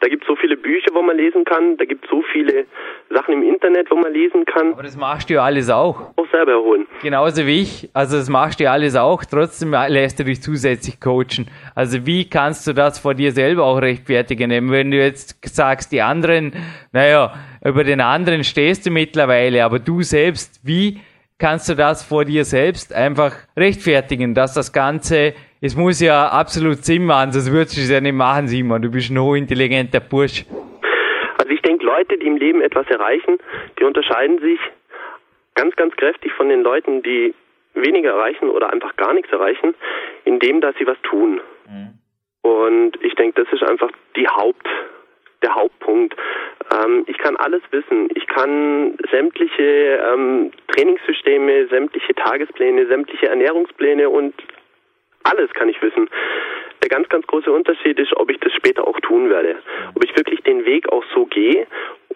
Da 0.00 0.08
gibt 0.08 0.24
es 0.24 0.28
so 0.28 0.36
viele 0.36 0.56
Bücher, 0.56 0.88
wo 0.94 1.02
man 1.02 1.16
lesen 1.16 1.44
kann. 1.44 1.76
Da 1.76 1.84
gibt 1.84 2.04
es 2.04 2.10
so 2.10 2.22
viele 2.32 2.64
Sachen 3.10 3.34
im 3.34 3.42
Internet, 3.42 3.90
wo 3.90 3.96
man 3.96 4.12
lesen 4.12 4.46
kann. 4.46 4.72
Aber 4.72 4.82
das 4.82 4.96
machst 4.96 5.28
du 5.28 5.34
ja 5.34 5.44
alles 5.44 5.68
auch. 5.68 6.12
Auch 6.16 6.30
selber 6.32 6.52
erholen. 6.52 6.86
Genauso 7.02 7.46
wie 7.46 7.60
ich. 7.60 7.90
Also 7.92 8.16
das 8.16 8.30
machst 8.30 8.60
du 8.60 8.64
ja 8.64 8.72
alles 8.72 8.96
auch. 8.96 9.22
Trotzdem 9.24 9.72
lässt 9.88 10.18
du 10.18 10.24
dich 10.24 10.42
zusätzlich 10.42 11.00
coachen. 11.00 11.48
Also 11.74 12.06
wie 12.06 12.28
kannst 12.28 12.66
du 12.66 12.72
das 12.72 12.98
vor 12.98 13.14
dir 13.14 13.32
selber 13.32 13.64
auch 13.64 13.80
rechtfertigen? 13.80 14.70
Wenn 14.70 14.90
du 14.90 14.96
jetzt 14.96 15.36
sagst, 15.54 15.92
die 15.92 16.00
anderen, 16.00 16.52
naja, 16.92 17.34
über 17.62 17.84
den 17.84 18.00
anderen 18.00 18.42
stehst 18.42 18.86
du 18.86 18.90
mittlerweile, 18.90 19.64
aber 19.64 19.80
du 19.80 20.00
selbst, 20.00 20.60
wie 20.64 21.00
kannst 21.38 21.68
du 21.68 21.74
das 21.74 22.02
vor 22.02 22.24
dir 22.24 22.46
selbst 22.46 22.94
einfach 22.94 23.34
rechtfertigen, 23.54 24.34
dass 24.34 24.54
das 24.54 24.72
Ganze 24.72 25.34
es 25.60 25.76
muss 25.76 26.00
ja 26.00 26.28
absolut 26.28 26.84
Sinn 26.84 27.04
machen, 27.04 27.32
sonst 27.32 27.52
würdest 27.52 27.76
du 27.76 27.80
es 27.82 27.90
ja 27.90 28.00
nicht 28.00 28.14
machen, 28.14 28.48
Simon. 28.48 28.80
Du 28.80 28.90
bist 28.90 29.10
ein 29.10 29.18
hochintelligenter 29.18 30.00
Bursch. 30.00 30.44
Also 31.38 31.50
ich 31.50 31.60
denke, 31.62 31.84
Leute, 31.84 32.16
die 32.18 32.26
im 32.26 32.36
Leben 32.36 32.62
etwas 32.62 32.86
erreichen, 32.88 33.38
die 33.78 33.84
unterscheiden 33.84 34.38
sich 34.40 34.58
ganz, 35.54 35.76
ganz 35.76 35.94
kräftig 35.96 36.32
von 36.32 36.48
den 36.48 36.62
Leuten, 36.62 37.02
die 37.02 37.34
weniger 37.74 38.10
erreichen 38.10 38.48
oder 38.48 38.72
einfach 38.72 38.96
gar 38.96 39.12
nichts 39.12 39.30
erreichen, 39.30 39.74
indem 40.24 40.60
dass 40.60 40.74
sie 40.76 40.86
was 40.86 41.00
tun. 41.02 41.40
Mhm. 41.68 41.98
Und 42.42 42.92
ich 43.02 43.14
denke, 43.14 43.44
das 43.44 43.52
ist 43.52 43.62
einfach 43.62 43.90
die 44.16 44.26
Haupt, 44.26 44.66
der 45.42 45.54
Hauptpunkt. 45.54 46.16
Ähm, 46.72 47.04
ich 47.06 47.18
kann 47.18 47.36
alles 47.36 47.62
wissen. 47.70 48.08
Ich 48.14 48.26
kann 48.26 48.96
sämtliche 49.10 49.62
ähm, 49.62 50.52
Trainingssysteme, 50.68 51.68
sämtliche 51.68 52.14
Tagespläne, 52.14 52.86
sämtliche 52.86 53.28
Ernährungspläne 53.28 54.08
und 54.08 54.34
alles 55.24 55.52
kann 55.52 55.68
ich 55.68 55.80
wissen. 55.82 56.08
Der 56.82 56.88
ganz, 56.88 57.08
ganz 57.08 57.26
große 57.26 57.52
Unterschied 57.52 57.98
ist, 57.98 58.16
ob 58.16 58.30
ich 58.30 58.38
das 58.40 58.52
später 58.54 58.86
auch 58.86 58.98
tun 59.00 59.28
werde. 59.28 59.56
Ob 59.94 60.04
ich 60.04 60.16
wirklich 60.16 60.40
den 60.42 60.64
Weg 60.64 60.90
auch 60.90 61.04
so 61.14 61.26
gehe. 61.26 61.66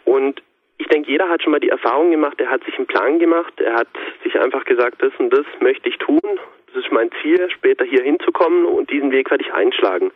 Und 0.04 0.42
ich 0.78 0.86
denke, 0.88 1.10
jeder 1.10 1.28
hat 1.28 1.42
schon 1.42 1.52
mal 1.52 1.60
die 1.60 1.68
Erfahrung 1.68 2.10
gemacht, 2.10 2.40
er 2.40 2.50
hat 2.50 2.64
sich 2.64 2.76
einen 2.76 2.86
Plan 2.86 3.18
gemacht, 3.18 3.60
er 3.60 3.74
hat 3.74 3.88
sich 4.22 4.38
einfach 4.38 4.64
gesagt, 4.64 5.02
das 5.02 5.12
und 5.18 5.30
das 5.30 5.46
möchte 5.60 5.88
ich 5.88 5.98
tun, 5.98 6.20
das 6.66 6.84
ist 6.84 6.92
mein 6.92 7.10
Ziel, 7.22 7.48
später 7.50 7.84
hier 7.84 8.02
hinzukommen 8.02 8.64
und 8.64 8.90
diesen 8.90 9.12
Weg 9.12 9.30
werde 9.30 9.44
ich 9.44 9.52
einschlagen. 9.52 10.10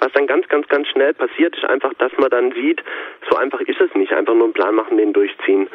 Was 0.00 0.12
dann 0.12 0.26
ganz, 0.26 0.46
ganz, 0.48 0.68
ganz 0.68 0.86
schnell 0.88 1.14
passiert, 1.14 1.56
ist 1.56 1.64
einfach, 1.64 1.94
dass 1.94 2.12
man 2.18 2.30
dann 2.30 2.52
sieht, 2.52 2.82
so 3.30 3.36
einfach 3.36 3.60
ist 3.62 3.80
es 3.80 3.92
nicht, 3.94 4.12
einfach 4.12 4.34
nur 4.34 4.44
einen 4.44 4.52
Plan 4.52 4.74
machen, 4.74 4.98
den 4.98 5.12
durchziehen. 5.12 5.68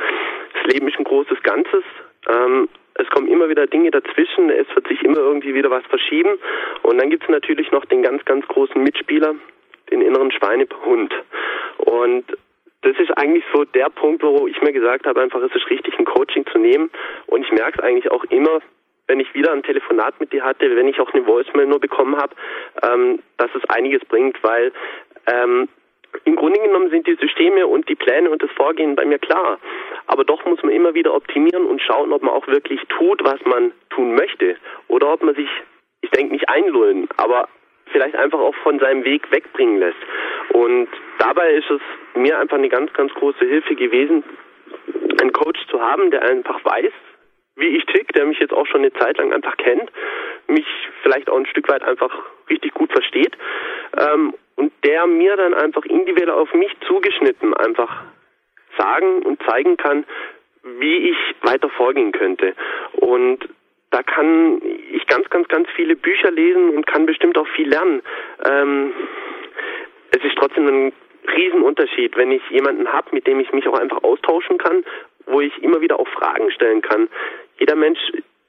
Das 0.54 0.72
Leben 0.72 0.88
ist 0.88 0.98
ein 0.98 1.04
großes 1.04 1.42
Ganzes. 1.44 1.84
Ähm, 2.30 2.70
es 2.96 3.10
kommen 3.10 3.28
immer 3.28 3.50
wieder 3.50 3.68
Dinge 3.68 3.92
dazwischen, 3.92 4.50
es 4.50 4.68
wird 4.76 4.88
sich 4.88 5.02
immer 5.04 5.18
irgendwie 5.18 5.54
wieder 5.54 5.72
was 5.72 5.86
verschieben. 5.86 6.38
Und 6.84 7.00
dann 7.00 7.10
gibt 7.10 7.24
es 7.24 7.30
natürlich 7.30 7.72
noch 7.72 7.86
den 7.86 8.04
ganz, 8.04 8.24
ganz 8.26 8.48
großen 8.48 8.82
Mitspieler, 8.82 9.36
den 9.92 10.02
inneren 10.02 10.32
Schweinehund. 10.32 11.14
Und 11.78 12.26
das 12.82 12.98
ist 13.00 13.18
eigentlich 13.18 13.46
so 13.54 13.64
der 13.64 13.90
Punkt, 13.90 14.24
wo 14.24 14.48
ich 14.48 14.62
mir 14.62 14.74
gesagt 14.74 15.06
habe, 15.06 15.22
einfach 15.22 15.42
es 15.42 15.56
ist 15.56 15.70
richtig, 15.70 15.98
ein 15.98 16.06
Coaching 16.06 16.46
zu 16.48 16.58
nehmen. 16.58 16.90
Und 17.28 17.44
ich 17.44 17.52
merke 17.52 17.80
es 17.80 17.84
eigentlich 17.84 18.12
auch 18.12 18.24
immer, 18.26 18.60
wenn 19.08 19.20
ich 19.20 19.34
wieder 19.34 19.52
ein 19.52 19.64
Telefonat 19.64 20.20
mit 20.20 20.32
dir 20.32 20.44
hatte, 20.44 20.76
wenn 20.76 20.88
ich 20.88 21.00
auch 21.00 21.14
eine 21.14 21.26
Voicemail 21.26 21.66
nur 21.66 21.80
bekommen 21.80 22.16
habe, 22.18 22.36
ähm, 22.84 23.20
dass 23.38 23.50
es 23.56 23.64
einiges 23.70 24.04
bringt, 24.06 24.42
weil 24.44 24.72
ähm, 25.28 25.68
im 26.25 26.36
Grunde 26.36 26.60
genommen 26.60 26.89
sind 26.89 27.08
die 27.08 27.15
Systeme 27.15 27.67
und 27.67 27.89
die 27.89 27.96
Pläne 27.96 28.29
und 28.29 28.41
das 28.41 28.51
Vorgehen 28.51 28.96
bei 28.96 29.05
mir 29.05 29.20
klar. 29.20 29.60
Aber 30.08 30.24
doch 30.24 30.46
muss 30.46 30.62
man 30.63 30.72
immer 30.72 30.93
wieder 30.93 31.13
optimieren 31.13 31.65
und 31.65 31.82
schauen, 31.82 32.13
ob 32.13 32.24
man 32.24 32.34
auch 32.34 32.48
wirklich 32.48 32.82
tut, 32.89 33.24
was 33.24 33.43
man 33.46 33.72
tun 33.89 34.15
möchte. 34.15 34.55
Oder 34.88 35.13
ob 35.13 35.24
man 35.24 35.36
sich, 35.36 35.50
ich 36.01 36.10
denke 36.12 36.34
nicht 36.34 36.50
einlullen, 36.50 37.08
aber 37.17 37.48
vielleicht 37.91 38.15
einfach 38.15 38.39
auch 38.39 38.55
von 38.55 38.79
seinem 38.79 39.03
Weg 39.03 39.32
wegbringen 39.32 39.79
lässt. 39.79 39.98
Und 40.50 40.88
dabei 41.20 41.53
ist 41.53 41.70
es 41.70 41.82
mir 42.15 42.38
einfach 42.39 42.58
eine 42.58 42.70
ganz, 42.70 42.91
ganz 42.93 43.13
große 43.13 43.46
Hilfe 43.46 43.75
gewesen, 43.75 44.24
einen 45.22 45.34
Coach 45.34 45.65
zu 45.67 45.82
haben, 45.82 46.12
der 46.12 46.24
einfach 46.24 46.63
weiß, 46.63 46.91
wie 47.55 47.77
ich 47.77 47.86
tick, 47.86 48.12
der 48.13 48.25
mich 48.25 48.39
jetzt 48.39 48.53
auch 48.53 48.65
schon 48.67 48.82
eine 48.82 48.93
Zeit 48.93 49.17
lang 49.17 49.32
einfach 49.32 49.55
kennt, 49.58 49.91
mich 50.48 50.65
vielleicht 51.03 51.29
auch 51.29 51.38
ein 51.38 51.46
Stück 51.46 51.70
weit 51.70 51.84
einfach 51.84 52.13
richtig 52.50 52.74
gut 52.74 52.92
versteht 52.92 53.38
ähm, 53.98 54.34
und 54.56 54.72
der 54.84 55.08
mir 55.08 55.36
dann 55.36 55.54
einfach 55.54 55.86
individuell 55.86 56.32
auf 56.32 56.54
mich 56.54 56.72
zugeschnitten 56.88 57.54
einfach 57.54 58.04
sagen 58.78 59.24
und 59.24 59.42
zeigen 59.44 59.78
kann, 59.78 60.06
wie 60.64 61.10
ich 61.10 61.18
weiter 61.42 61.70
vorgehen 61.70 62.12
könnte. 62.12 62.56
Und 62.94 63.48
da 63.92 64.02
kann 64.02 64.62
ich 64.92 65.06
ganz, 65.08 65.30
ganz, 65.30 65.48
ganz 65.48 65.68
viele 65.76 65.96
Bücher 65.96 66.32
lesen 66.32 66.70
und 66.70 66.88
kann 66.88 67.06
bestimmt 67.06 67.38
auch 67.38 67.48
viel 67.50 67.70
lernen. 67.70 68.02
Ähm, 68.46 68.94
es 70.12 70.24
ist 70.24 70.36
trotzdem 70.38 70.68
ein 70.68 70.94
Riesenunterschied, 71.36 72.18
wenn 72.18 72.32
ich 72.32 72.42
jemanden 72.50 72.92
habe, 72.92 73.10
mit 73.12 73.28
dem 73.28 73.40
ich 73.40 73.52
mich 73.54 73.68
auch 73.68 73.80
einfach 73.80 74.04
austauschen 74.04 74.58
kann, 74.58 74.84
wo 75.26 75.42
ich 75.42 75.62
immer 75.62 75.82
wieder 75.82 76.00
auch 76.00 76.08
Fragen 76.08 76.52
stellen 76.52 76.82
kann. 76.82 77.08
Jeder 77.60 77.76
Mensch 77.76 78.00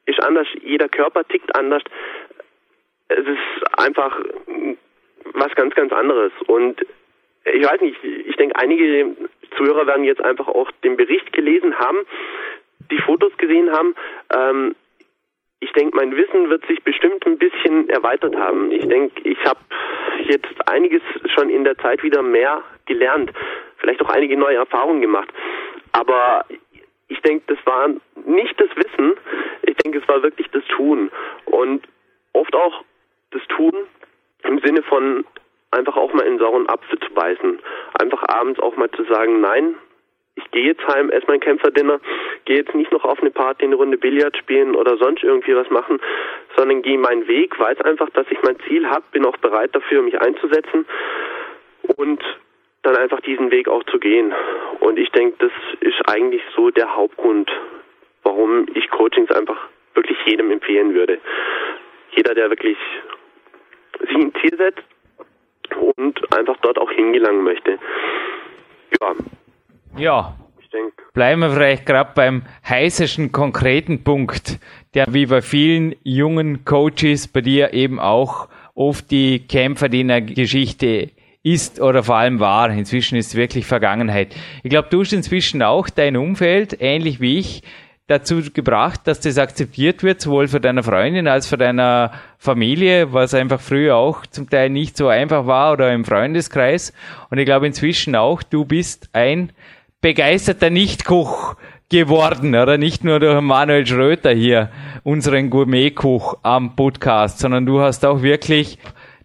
ist 0.06 0.22
anders, 0.22 0.46
jeder 0.62 0.88
Körper 0.88 1.24
tickt 1.24 1.54
anders. 1.56 1.82
Es 3.16 3.26
ist 3.26 3.78
einfach 3.78 4.18
was 5.32 5.54
ganz, 5.54 5.74
ganz 5.74 5.92
anderes. 5.92 6.32
Und 6.46 6.84
ich 7.44 7.64
weiß 7.64 7.80
nicht, 7.80 8.02
ich 8.02 8.36
denke, 8.36 8.56
einige 8.56 9.16
Zuhörer 9.56 9.86
werden 9.86 10.04
jetzt 10.04 10.22
einfach 10.22 10.48
auch 10.48 10.70
den 10.82 10.96
Bericht 10.96 11.32
gelesen 11.32 11.78
haben, 11.78 11.98
die 12.90 12.98
Fotos 12.98 13.36
gesehen 13.36 13.70
haben. 13.70 13.94
Ähm, 14.34 14.74
ich 15.60 15.72
denke, 15.72 15.96
mein 15.96 16.14
Wissen 16.16 16.50
wird 16.50 16.66
sich 16.66 16.82
bestimmt 16.82 17.26
ein 17.26 17.38
bisschen 17.38 17.88
erweitert 17.88 18.36
haben. 18.36 18.70
Ich 18.70 18.86
denke, 18.86 19.26
ich 19.26 19.38
habe 19.44 19.60
jetzt 20.24 20.68
einiges 20.68 21.02
schon 21.34 21.48
in 21.48 21.64
der 21.64 21.78
Zeit 21.78 22.02
wieder 22.02 22.22
mehr 22.22 22.62
gelernt, 22.86 23.32
vielleicht 23.78 24.02
auch 24.02 24.10
einige 24.10 24.36
neue 24.36 24.56
Erfahrungen 24.56 25.00
gemacht. 25.00 25.28
Aber 25.92 26.44
ich 27.08 27.20
denke, 27.20 27.44
das 27.46 27.58
war 27.64 27.88
nicht 28.26 28.60
das 28.60 28.68
Wissen, 28.76 29.14
ich 29.62 29.76
denke, 29.76 29.98
es 29.98 30.08
war 30.08 30.22
wirklich 30.22 30.48
das 30.50 30.64
Tun. 30.76 31.10
Und 31.46 31.86
oft 32.32 32.54
auch 32.54 32.84
das 33.34 33.42
Tun 33.48 33.74
im 34.44 34.60
Sinne 34.60 34.82
von 34.82 35.24
einfach 35.70 35.96
auch 35.96 36.12
mal 36.12 36.26
in 36.26 36.38
sauren 36.38 36.68
Apfel 36.68 36.98
zu 37.00 37.12
beißen. 37.12 37.58
Einfach 38.00 38.22
abends 38.28 38.60
auch 38.60 38.76
mal 38.76 38.90
zu 38.92 39.04
sagen, 39.04 39.40
nein, 39.40 39.74
ich 40.36 40.50
gehe 40.50 40.64
jetzt 40.64 40.86
heim, 40.88 41.10
esse 41.10 41.26
mein 41.28 41.40
Kämpferdinner, 41.40 42.00
gehe 42.44 42.56
jetzt 42.56 42.74
nicht 42.74 42.90
noch 42.90 43.04
auf 43.04 43.20
eine 43.20 43.30
Party, 43.30 43.64
eine 43.64 43.76
Runde 43.76 43.98
Billard 43.98 44.36
spielen 44.36 44.74
oder 44.74 44.96
sonst 44.96 45.22
irgendwie 45.22 45.54
was 45.54 45.70
machen, 45.70 46.00
sondern 46.56 46.82
gehe 46.82 46.98
meinen 46.98 47.28
Weg, 47.28 47.58
weiß 47.58 47.80
einfach, 47.82 48.10
dass 48.10 48.26
ich 48.30 48.42
mein 48.42 48.58
Ziel 48.66 48.88
habe, 48.88 49.04
bin 49.12 49.24
auch 49.24 49.36
bereit 49.36 49.74
dafür, 49.74 50.02
mich 50.02 50.20
einzusetzen 50.20 50.86
und 51.96 52.22
dann 52.82 52.96
einfach 52.96 53.20
diesen 53.20 53.50
Weg 53.50 53.68
auch 53.68 53.84
zu 53.84 53.98
gehen. 53.98 54.32
Und 54.80 54.98
ich 54.98 55.10
denke, 55.10 55.36
das 55.38 55.52
ist 55.80 56.08
eigentlich 56.08 56.42
so 56.54 56.70
der 56.70 56.96
Hauptgrund, 56.96 57.50
warum 58.22 58.66
ich 58.74 58.90
Coachings 58.90 59.30
einfach 59.30 59.58
wirklich 59.94 60.18
jedem 60.26 60.50
empfehlen 60.50 60.94
würde. 60.94 61.18
Jeder, 62.10 62.34
der 62.34 62.50
wirklich 62.50 62.76
sich 64.00 64.10
ein 64.10 64.32
Ziel 64.40 64.56
setzt 64.56 64.84
und 65.94 66.34
einfach 66.36 66.56
dort 66.62 66.78
auch 66.78 66.90
hingelangen 66.90 67.42
möchte. 67.42 67.78
Ja. 69.00 69.14
Ja. 69.96 70.36
Ich 70.60 70.68
denke. 70.70 71.02
Bleiben 71.12 71.40
wir 71.40 71.50
vielleicht 71.50 71.86
gerade 71.86 72.10
beim 72.14 72.42
heißesten 72.68 73.32
konkreten 73.32 74.02
Punkt, 74.04 74.58
der 74.94 75.06
wie 75.10 75.26
bei 75.26 75.42
vielen 75.42 75.94
jungen 76.02 76.64
Coaches 76.64 77.28
bei 77.28 77.40
dir 77.40 77.72
eben 77.72 77.98
auch 78.00 78.48
oft 78.74 79.10
die 79.10 79.46
Kämpfer, 79.46 79.88
die 79.88 80.00
in 80.00 80.08
der 80.08 80.22
Geschichte 80.22 81.10
ist 81.42 81.80
oder 81.80 82.02
vor 82.02 82.16
allem 82.16 82.40
war. 82.40 82.70
Inzwischen 82.70 83.16
ist 83.16 83.28
es 83.28 83.36
wirklich 83.36 83.66
Vergangenheit. 83.66 84.34
Ich 84.62 84.70
glaube, 84.70 84.88
du 84.90 85.00
hast 85.00 85.12
inzwischen 85.12 85.62
auch 85.62 85.88
dein 85.90 86.16
Umfeld, 86.16 86.78
ähnlich 86.80 87.20
wie 87.20 87.38
ich, 87.38 87.62
dazu 88.06 88.42
gebracht, 88.52 89.00
dass 89.04 89.20
das 89.20 89.38
akzeptiert 89.38 90.02
wird, 90.02 90.20
sowohl 90.20 90.48
für 90.48 90.60
deine 90.60 90.82
Freundin 90.82 91.26
als 91.26 91.46
für 91.46 91.56
deine 91.56 92.10
Familie, 92.38 93.12
was 93.12 93.32
einfach 93.32 93.60
früher 93.60 93.96
auch 93.96 94.26
zum 94.26 94.50
Teil 94.50 94.68
nicht 94.68 94.96
so 94.96 95.08
einfach 95.08 95.46
war 95.46 95.72
oder 95.72 95.92
im 95.92 96.04
Freundeskreis. 96.04 96.92
Und 97.30 97.38
ich 97.38 97.46
glaube 97.46 97.66
inzwischen 97.66 98.14
auch, 98.14 98.42
du 98.42 98.64
bist 98.64 99.08
ein 99.12 99.52
begeisterter 100.02 100.68
Nichtkoch 100.68 101.56
geworden, 101.88 102.54
oder 102.54 102.76
nicht 102.76 103.04
nur 103.04 103.20
durch 103.20 103.40
Manuel 103.40 103.86
Schröter 103.86 104.32
hier, 104.32 104.70
unseren 105.02 105.48
Gourmetkoch 105.48 106.38
am 106.42 106.76
Podcast, 106.76 107.38
sondern 107.38 107.64
du 107.64 107.80
hast 107.80 108.04
auch 108.04 108.22
wirklich, 108.22 108.78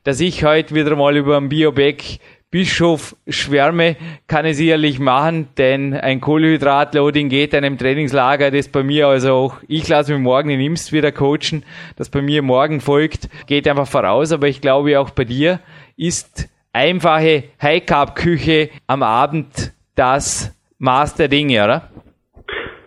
dass 0.04 0.20
ich 0.22 0.46
heute 0.46 0.76
wieder 0.76 0.96
mal 0.96 1.18
über 1.18 1.38
ein 1.38 1.50
Bioback 1.50 2.20
Bischof 2.52 3.16
schwärme, 3.28 3.96
kann 4.28 4.44
ich 4.46 4.58
sicherlich 4.58 4.98
machen, 4.98 5.50
denn 5.60 5.94
ein 5.94 6.20
Kohlenhydratloading 6.20 7.30
geht 7.30 7.54
einem 7.54 7.78
Trainingslager, 7.78 8.50
das 8.50 8.70
bei 8.70 8.82
mir 8.82 9.08
also 9.08 9.34
auch, 9.34 9.58
ich 9.68 9.88
lasse 9.88 10.14
mich 10.14 10.22
morgen 10.22 10.50
in 10.50 10.60
Imst 10.60 10.92
wieder 10.92 11.12
coachen, 11.12 11.64
das 11.96 12.10
bei 12.10 12.24
mir 12.24 12.42
morgen 12.42 12.82
folgt, 12.82 13.30
geht 13.46 13.68
einfach 13.68 13.88
voraus, 13.88 14.32
aber 14.32 14.48
ich 14.48 14.62
glaube 14.62 15.00
auch 15.00 15.12
bei 15.12 15.26
dir 15.26 15.60
ist 15.96 16.50
einfache 16.74 17.44
High-Carb-Küche 17.62 18.72
am 18.88 19.04
Abend 19.04 19.72
das 19.94 20.58
Maß 20.80 21.16
der 21.16 21.28
Dinge, 21.28 21.64
oder? 21.64 21.90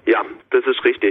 Ja, 0.06 0.24
das 0.50 0.64
ist 0.66 0.84
richtig. 0.84 1.01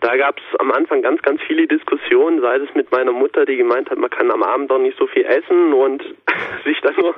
Da 0.00 0.16
gab 0.16 0.38
es 0.38 0.60
am 0.60 0.72
Anfang 0.72 1.02
ganz, 1.02 1.20
ganz 1.22 1.40
viele 1.46 1.66
Diskussionen, 1.66 2.40
sei 2.40 2.56
es 2.56 2.74
mit 2.74 2.90
meiner 2.90 3.12
Mutter, 3.12 3.44
die 3.44 3.56
gemeint 3.56 3.90
hat, 3.90 3.98
man 3.98 4.08
kann 4.08 4.30
am 4.30 4.42
Abend 4.42 4.70
doch 4.70 4.78
nicht 4.78 4.96
so 4.98 5.06
viel 5.06 5.24
essen 5.24 5.74
und 5.74 6.02
sich 6.64 6.80
dann 6.82 6.94
nur 6.96 7.14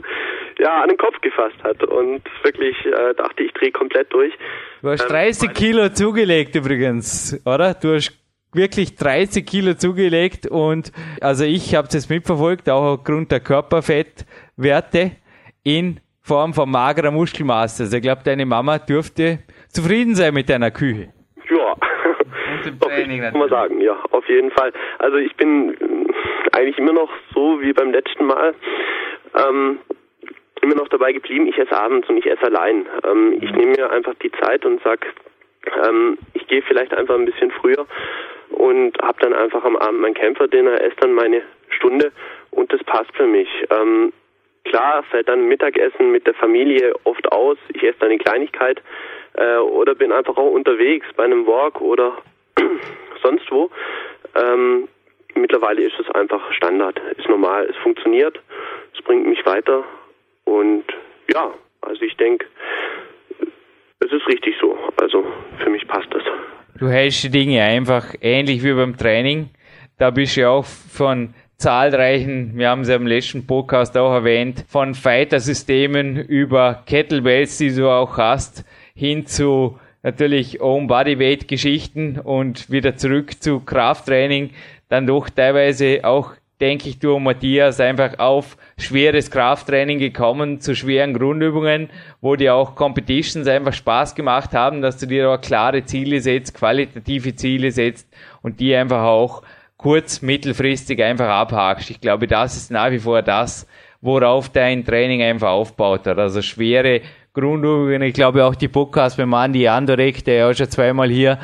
ja, 0.58 0.82
an 0.82 0.88
den 0.88 0.98
Kopf 0.98 1.20
gefasst 1.20 1.62
hat 1.62 1.82
und 1.84 2.22
wirklich 2.42 2.76
äh, 2.84 3.14
dachte, 3.14 3.42
ich 3.42 3.52
drehe 3.52 3.70
komplett 3.70 4.12
durch. 4.12 4.32
Du 4.82 4.88
hast 4.88 5.06
30 5.06 5.48
ähm, 5.48 5.54
Kilo 5.54 5.88
zugelegt 5.90 6.56
übrigens, 6.56 7.40
oder? 7.46 7.74
Du 7.74 7.94
hast 7.94 8.18
wirklich 8.52 8.96
30 8.96 9.46
Kilo 9.46 9.74
zugelegt 9.74 10.46
und 10.46 10.92
also 11.20 11.44
ich 11.44 11.74
habe 11.74 11.88
es 11.88 12.08
mitverfolgt, 12.08 12.68
auch 12.68 12.98
aufgrund 12.98 13.30
der 13.30 13.40
Körperfettwerte 13.40 15.12
in 15.62 16.00
Form 16.20 16.54
von 16.54 16.70
magerer 16.70 17.10
Muskelmasse. 17.10 17.84
Also 17.84 17.96
ich 17.96 18.02
glaube, 18.02 18.22
deine 18.24 18.46
Mama 18.46 18.78
dürfte 18.78 19.40
zufrieden 19.68 20.14
sein 20.14 20.34
mit 20.34 20.48
deiner 20.48 20.70
Küche. 20.70 21.12
Im 22.66 22.80
Training 22.80 23.20
natürlich. 23.20 23.30
Kann 23.30 23.40
man 23.40 23.48
sagen, 23.48 23.80
ja, 23.80 23.96
auf 24.10 24.28
jeden 24.28 24.50
Fall. 24.50 24.72
Also 24.98 25.16
ich 25.16 25.34
bin 25.36 25.76
eigentlich 26.52 26.78
immer 26.78 26.92
noch 26.92 27.10
so 27.34 27.60
wie 27.60 27.72
beim 27.72 27.92
letzten 27.92 28.26
Mal. 28.26 28.54
Ähm, 29.36 29.78
immer 30.62 30.76
noch 30.76 30.88
dabei 30.88 31.12
geblieben, 31.12 31.46
ich 31.48 31.58
esse 31.58 31.76
abends 31.76 32.08
und 32.08 32.16
ich 32.16 32.26
esse 32.26 32.44
allein. 32.44 32.86
Ähm, 33.04 33.38
ich 33.40 33.50
nehme 33.52 33.72
mir 33.72 33.90
einfach 33.90 34.14
die 34.22 34.30
Zeit 34.32 34.64
und 34.64 34.80
sag, 34.82 35.06
ähm, 35.84 36.18
ich 36.34 36.46
gehe 36.46 36.62
vielleicht 36.62 36.94
einfach 36.94 37.16
ein 37.16 37.24
bisschen 37.24 37.50
früher 37.50 37.86
und 38.50 38.96
habe 39.02 39.20
dann 39.20 39.34
einfach 39.34 39.64
am 39.64 39.76
Abend 39.76 40.00
mein 40.00 40.14
Kämpferdinner, 40.14 40.80
esse 40.80 40.96
dann 41.00 41.12
meine 41.12 41.42
Stunde 41.70 42.12
und 42.50 42.72
das 42.72 42.82
passt 42.84 43.14
für 43.16 43.26
mich. 43.26 43.48
Ähm, 43.70 44.12
klar 44.64 45.02
fällt 45.04 45.28
dann 45.28 45.48
Mittagessen 45.48 46.12
mit 46.12 46.26
der 46.26 46.34
Familie 46.34 46.94
oft 47.04 47.30
aus. 47.32 47.58
Ich 47.74 47.82
esse 47.82 47.98
dann 47.98 48.10
eine 48.10 48.18
Kleinigkeit 48.18 48.80
äh, 49.34 49.56
oder 49.56 49.94
bin 49.94 50.12
einfach 50.12 50.36
auch 50.36 50.50
unterwegs 50.50 51.06
bei 51.16 51.24
einem 51.24 51.46
Walk 51.46 51.80
oder 51.80 52.18
sonst 53.22 53.50
wo. 53.50 53.70
Ähm, 54.34 54.88
mittlerweile 55.34 55.82
ist 55.82 55.98
es 55.98 56.10
einfach 56.14 56.52
Standard, 56.52 57.00
ist 57.16 57.28
normal, 57.28 57.66
es 57.66 57.76
funktioniert, 57.76 58.40
es 58.94 59.02
bringt 59.02 59.26
mich 59.26 59.44
weiter 59.44 59.84
und 60.44 60.84
ja, 61.32 61.52
also 61.82 62.02
ich 62.02 62.16
denke, 62.16 62.46
es 64.00 64.12
ist 64.12 64.26
richtig 64.26 64.54
so. 64.60 64.76
Also 65.00 65.24
für 65.58 65.70
mich 65.70 65.86
passt 65.86 66.08
das. 66.10 66.22
Du 66.78 66.88
hältst 66.88 67.24
die 67.24 67.30
Dinge 67.30 67.62
einfach 67.62 68.14
ähnlich 68.20 68.62
wie 68.64 68.72
beim 68.72 68.96
Training. 68.96 69.50
Da 69.98 70.10
bist 70.10 70.36
du 70.36 70.40
ja 70.42 70.50
auch 70.50 70.64
von 70.64 71.34
zahlreichen, 71.56 72.52
wir 72.56 72.70
haben 72.70 72.80
es 72.80 72.88
ja 72.88 72.96
im 72.96 73.06
letzten 73.06 73.46
Podcast 73.46 73.96
auch 73.96 74.12
erwähnt, 74.12 74.64
von 74.68 74.94
Fighter-Systemen 74.94 76.16
über 76.16 76.82
Kettlebells, 76.86 77.56
die 77.58 77.72
du 77.72 77.88
auch 77.88 78.18
hast, 78.18 78.64
hin 78.96 79.26
zu 79.26 79.78
natürlich 80.02 80.60
Own 80.60 80.86
Bodyweight 80.86 81.48
Geschichten 81.48 82.18
und 82.18 82.70
wieder 82.70 82.96
zurück 82.96 83.42
zu 83.42 83.60
Krafttraining, 83.60 84.50
dann 84.88 85.06
doch 85.06 85.30
teilweise 85.30 86.00
auch, 86.04 86.32
denke 86.60 86.88
ich, 86.88 86.98
du 86.98 87.14
und 87.14 87.24
Matthias 87.24 87.80
einfach 87.80 88.18
auf 88.18 88.56
schweres 88.76 89.30
Krafttraining 89.30 89.98
gekommen, 89.98 90.60
zu 90.60 90.74
schweren 90.74 91.14
Grundübungen, 91.14 91.88
wo 92.20 92.36
dir 92.36 92.54
auch 92.54 92.74
Competitions 92.74 93.46
einfach 93.46 93.72
Spaß 93.72 94.14
gemacht 94.14 94.52
haben, 94.52 94.82
dass 94.82 94.98
du 94.98 95.06
dir 95.06 95.30
auch 95.30 95.40
klare 95.40 95.84
Ziele 95.84 96.20
setzt, 96.20 96.54
qualitative 96.54 97.34
Ziele 97.34 97.70
setzt 97.70 98.08
und 98.42 98.60
die 98.60 98.74
einfach 98.74 99.02
auch 99.02 99.42
kurz-, 99.76 100.22
mittelfristig 100.22 101.02
einfach 101.02 101.28
abhakst. 101.28 101.90
Ich 101.90 102.00
glaube, 102.00 102.26
das 102.26 102.56
ist 102.56 102.70
nach 102.70 102.90
wie 102.90 103.00
vor 103.00 103.22
das, 103.22 103.66
worauf 104.00 104.48
dein 104.48 104.84
Training 104.84 105.22
einfach 105.22 105.50
aufbaut 105.50 106.06
hat. 106.06 106.18
Also 106.18 106.42
schwere 106.42 107.00
Grundübungen. 107.34 108.02
Ich 108.02 108.12
glaube 108.12 108.44
auch 108.44 108.54
die 108.54 108.68
Podcast 108.68 109.18
mit 109.18 109.26
Mandy 109.26 109.66
Andorek, 109.66 110.22
der 110.24 110.34
ja 110.34 110.54
schon 110.54 110.68
zweimal 110.68 111.08
hier 111.08 111.38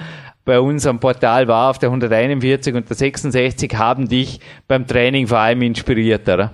bei 0.45 0.61
uns 0.61 0.87
am 0.87 1.01
Portal 1.01 1.49
war, 1.49 1.71
auf 1.71 1.79
der 1.79 1.89
141 1.89 2.75
und 2.75 2.89
der 2.89 2.97
66, 2.97 3.75
haben 3.75 4.09
dich 4.09 4.41
beim 4.67 4.87
Training 4.87 5.27
vor 5.27 5.39
allem 5.39 5.63
inspiriert, 5.63 6.29
oder? 6.29 6.53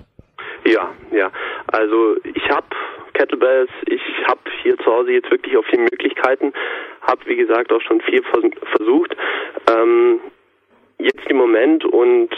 Ja, 0.65 0.89
ja. 1.11 1.31
Also 1.67 2.15
ich 2.23 2.49
habe 2.49 2.67
Kettlebells, 3.13 3.69
ich 3.87 4.01
habe 4.27 4.39
hier 4.63 4.77
zu 4.77 4.85
Hause 4.85 5.11
jetzt 5.11 5.29
wirklich 5.29 5.57
auch 5.57 5.65
viele 5.69 5.83
Möglichkeiten, 5.83 6.53
habe 7.01 7.19
wie 7.25 7.35
gesagt 7.35 7.71
auch 7.73 7.81
schon 7.81 7.99
viel 8.01 8.21
versucht. 8.75 9.15
Ähm, 9.69 10.19
jetzt 10.97 11.25
im 11.29 11.37
Moment 11.37 11.83
und 11.83 12.29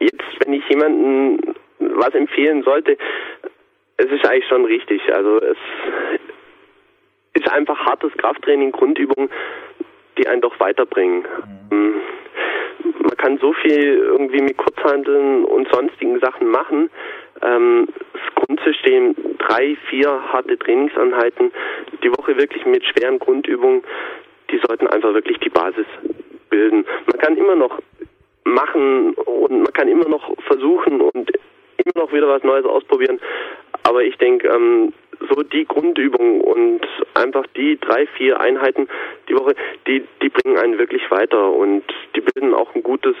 jetzt, 0.00 0.44
wenn 0.44 0.54
ich 0.54 0.68
jemanden 0.68 1.54
was 1.78 2.14
empfehlen 2.14 2.62
sollte, 2.62 2.96
es 4.02 4.10
ist 4.10 4.26
eigentlich 4.26 4.48
schon 4.48 4.64
richtig. 4.64 5.00
Also 5.12 5.40
es 5.40 5.56
ist 7.34 7.48
einfach 7.48 7.78
hartes 7.78 8.12
Krafttraining, 8.16 8.72
Grundübungen, 8.72 9.30
die 10.18 10.26
einen 10.26 10.40
doch 10.40 10.58
weiterbringen. 10.58 11.24
Mhm. 11.70 11.94
Man 13.00 13.16
kann 13.16 13.38
so 13.38 13.52
viel 13.52 13.98
irgendwie 13.98 14.42
mit 14.42 14.56
Kurzhandeln 14.56 15.44
und 15.44 15.68
sonstigen 15.72 16.18
Sachen 16.18 16.48
machen. 16.48 16.90
Ähm, 17.42 17.88
das 18.12 18.34
Grundsystem, 18.34 19.14
drei, 19.38 19.76
vier 19.88 20.08
harte 20.32 20.58
Trainingsanheiten, 20.58 21.52
die 22.02 22.10
Woche 22.10 22.36
wirklich 22.36 22.66
mit 22.66 22.84
schweren 22.84 23.20
Grundübungen, 23.20 23.82
die 24.50 24.60
sollten 24.66 24.88
einfach 24.88 25.14
wirklich 25.14 25.38
die 25.38 25.48
Basis 25.48 25.86
bilden. 26.50 26.84
Man 27.06 27.18
kann 27.20 27.36
immer 27.36 27.54
noch 27.54 27.78
machen 28.44 29.14
und 29.14 29.62
man 29.62 29.72
kann 29.72 29.88
immer 29.88 30.08
noch 30.08 30.34
versuchen 30.42 31.00
und 31.00 31.30
immer 31.84 32.04
noch 32.04 32.12
wieder 32.12 32.28
was 32.28 32.42
Neues 32.42 32.64
ausprobieren. 32.64 33.20
Aber 33.84 34.02
ich 34.02 34.16
denke, 34.16 34.48
ähm, 34.48 34.92
so 35.30 35.42
die 35.42 35.64
Grundübung 35.64 36.40
und 36.40 36.80
einfach 37.14 37.46
die 37.56 37.78
drei, 37.78 38.06
vier 38.18 38.40
Einheiten 38.40 38.88
die 39.28 39.34
Woche, 39.34 39.54
die, 39.86 40.04
die 40.20 40.28
bringen 40.28 40.58
einen 40.58 40.78
wirklich 40.78 41.10
weiter 41.10 41.50
und 41.50 41.84
die 42.16 42.20
bilden 42.20 42.54
auch 42.54 42.74
ein 42.74 42.82
gutes 42.82 43.16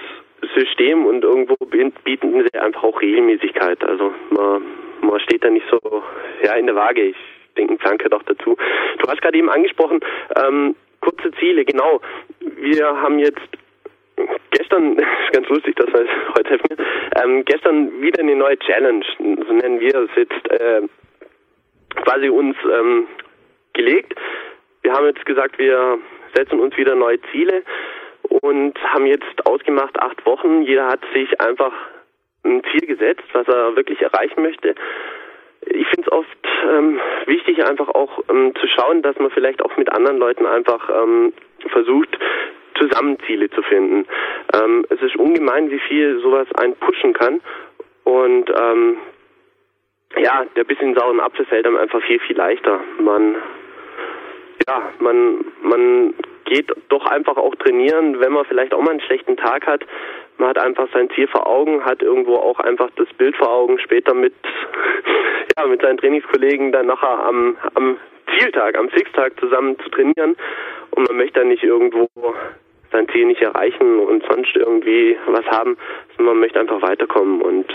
System 0.54 1.06
und 1.06 1.22
irgendwo 1.24 1.54
bieten 1.56 2.44
sie 2.52 2.58
einfach 2.58 2.82
auch 2.82 3.00
Regelmäßigkeit. 3.00 3.84
Also 3.84 4.12
man, 4.30 4.62
man 5.00 5.20
steht 5.20 5.44
da 5.44 5.50
nicht 5.50 5.66
so 5.70 6.02
ja 6.44 6.54
in 6.54 6.66
der 6.66 6.74
Waage. 6.74 7.02
Ich 7.02 7.16
denke, 7.56 7.76
gehört 7.76 8.14
auch 8.14 8.22
dazu. 8.24 8.56
Du 8.98 9.08
hast 9.08 9.20
gerade 9.22 9.38
eben 9.38 9.50
angesprochen, 9.50 10.00
ähm, 10.36 10.74
kurze 11.00 11.30
Ziele, 11.38 11.64
genau. 11.64 12.00
Wir 12.40 12.86
haben 12.86 13.18
jetzt 13.18 13.40
gestern, 14.50 14.98
ist 14.98 15.32
ganz 15.32 15.48
lustig, 15.48 15.76
dass 15.76 15.92
wir 15.92 16.06
heute 16.36 16.50
helfen, 16.50 16.76
ähm, 17.22 17.44
gestern 17.44 18.00
wieder 18.00 18.20
eine 18.20 18.36
neue 18.36 18.58
Challenge, 18.58 19.04
so 19.18 19.52
nennen 19.52 19.80
wir 19.80 19.94
es 19.94 20.10
jetzt, 20.16 20.50
äh, 20.50 20.82
quasi 21.96 22.28
uns 22.28 22.56
ähm, 22.64 23.06
gelegt. 23.74 24.14
Wir 24.82 24.92
haben 24.92 25.06
jetzt 25.06 25.24
gesagt, 25.26 25.58
wir 25.58 25.98
setzen 26.34 26.60
uns 26.60 26.76
wieder 26.76 26.94
neue 26.94 27.20
Ziele 27.30 27.62
und 28.22 28.78
haben 28.82 29.06
jetzt 29.06 29.46
ausgemacht 29.46 30.00
acht 30.00 30.24
Wochen. 30.26 30.62
Jeder 30.62 30.88
hat 30.88 31.00
sich 31.14 31.40
einfach 31.40 31.72
ein 32.44 32.62
Ziel 32.70 32.86
gesetzt, 32.86 33.24
was 33.32 33.46
er 33.48 33.76
wirklich 33.76 34.00
erreichen 34.00 34.42
möchte. 34.42 34.74
Ich 35.66 35.86
finde 35.88 36.02
es 36.06 36.12
oft 36.12 36.48
ähm, 36.68 37.00
wichtig, 37.26 37.64
einfach 37.64 37.88
auch 37.88 38.18
ähm, 38.28 38.52
zu 38.56 38.66
schauen, 38.66 39.02
dass 39.02 39.16
man 39.18 39.30
vielleicht 39.30 39.62
auch 39.62 39.76
mit 39.76 39.92
anderen 39.92 40.18
Leuten 40.18 40.44
einfach 40.44 40.90
ähm, 40.90 41.32
versucht, 41.68 42.18
zusammen 42.74 43.18
Ziele 43.26 43.50
zu 43.50 43.62
finden. 43.62 44.06
Ähm, 44.54 44.84
es 44.90 45.00
ist 45.00 45.16
ungemein, 45.16 45.70
wie 45.70 45.80
viel 45.80 46.20
sowas 46.20 46.46
einen 46.56 46.76
pushen 46.76 47.12
kann. 47.12 47.40
Und 48.04 48.50
ähm, 48.50 48.96
ja, 50.18 50.44
der 50.56 50.64
bisschen 50.64 50.94
sauren 50.94 51.20
Apfel 51.20 51.46
fällt 51.46 51.66
einem 51.66 51.76
einfach 51.76 52.02
viel, 52.02 52.20
viel 52.20 52.36
leichter. 52.36 52.80
Man, 53.00 53.36
ja, 54.68 54.82
man, 54.98 55.44
man 55.62 56.14
geht 56.44 56.70
doch 56.88 57.06
einfach 57.06 57.36
auch 57.36 57.54
trainieren, 57.56 58.20
wenn 58.20 58.32
man 58.32 58.44
vielleicht 58.44 58.74
auch 58.74 58.82
mal 58.82 58.90
einen 58.90 59.00
schlechten 59.00 59.36
Tag 59.36 59.66
hat. 59.66 59.84
Man 60.38 60.50
hat 60.50 60.58
einfach 60.58 60.88
sein 60.92 61.08
Ziel 61.10 61.28
vor 61.28 61.46
Augen, 61.46 61.84
hat 61.84 62.02
irgendwo 62.02 62.36
auch 62.36 62.58
einfach 62.60 62.90
das 62.96 63.08
Bild 63.14 63.36
vor 63.36 63.50
Augen, 63.50 63.78
später 63.78 64.14
mit, 64.14 64.34
ja, 65.58 65.66
mit 65.66 65.80
seinen 65.82 65.98
Trainingskollegen 65.98 66.72
dann 66.72 66.86
nachher 66.86 67.24
am, 67.26 67.56
am 67.74 67.96
Zieltag, 68.38 68.78
am 68.78 68.88
Fixtag 68.90 69.38
zusammen 69.40 69.76
zu 69.80 69.88
trainieren. 69.90 70.36
Und 70.90 71.08
man 71.08 71.16
möchte 71.16 71.40
dann 71.40 71.48
nicht 71.48 71.62
irgendwo 71.62 72.08
sein 72.92 73.08
Ziel 73.08 73.26
nicht 73.26 73.40
erreichen 73.40 73.98
und 73.98 74.22
sonst 74.30 74.54
irgendwie 74.54 75.16
was 75.26 75.46
haben, 75.46 75.76
sondern 76.16 76.34
man 76.34 76.40
möchte 76.40 76.60
einfach 76.60 76.82
weiterkommen 76.82 77.40
und 77.40 77.66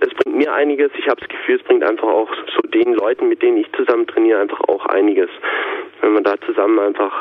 es 0.00 0.14
bringt 0.14 0.36
mir 0.36 0.52
einiges. 0.52 0.90
Ich 0.98 1.08
habe 1.08 1.20
das 1.20 1.28
Gefühl, 1.28 1.56
es 1.56 1.62
bringt 1.62 1.82
einfach 1.82 2.08
auch 2.08 2.28
so 2.54 2.68
den 2.68 2.92
Leuten, 2.94 3.28
mit 3.28 3.42
denen 3.42 3.56
ich 3.56 3.72
zusammen 3.72 4.06
trainiere, 4.06 4.40
einfach 4.40 4.60
auch 4.68 4.84
einiges. 4.86 5.30
Wenn 6.00 6.12
man 6.12 6.24
da 6.24 6.34
zusammen 6.46 6.78
einfach 6.78 7.12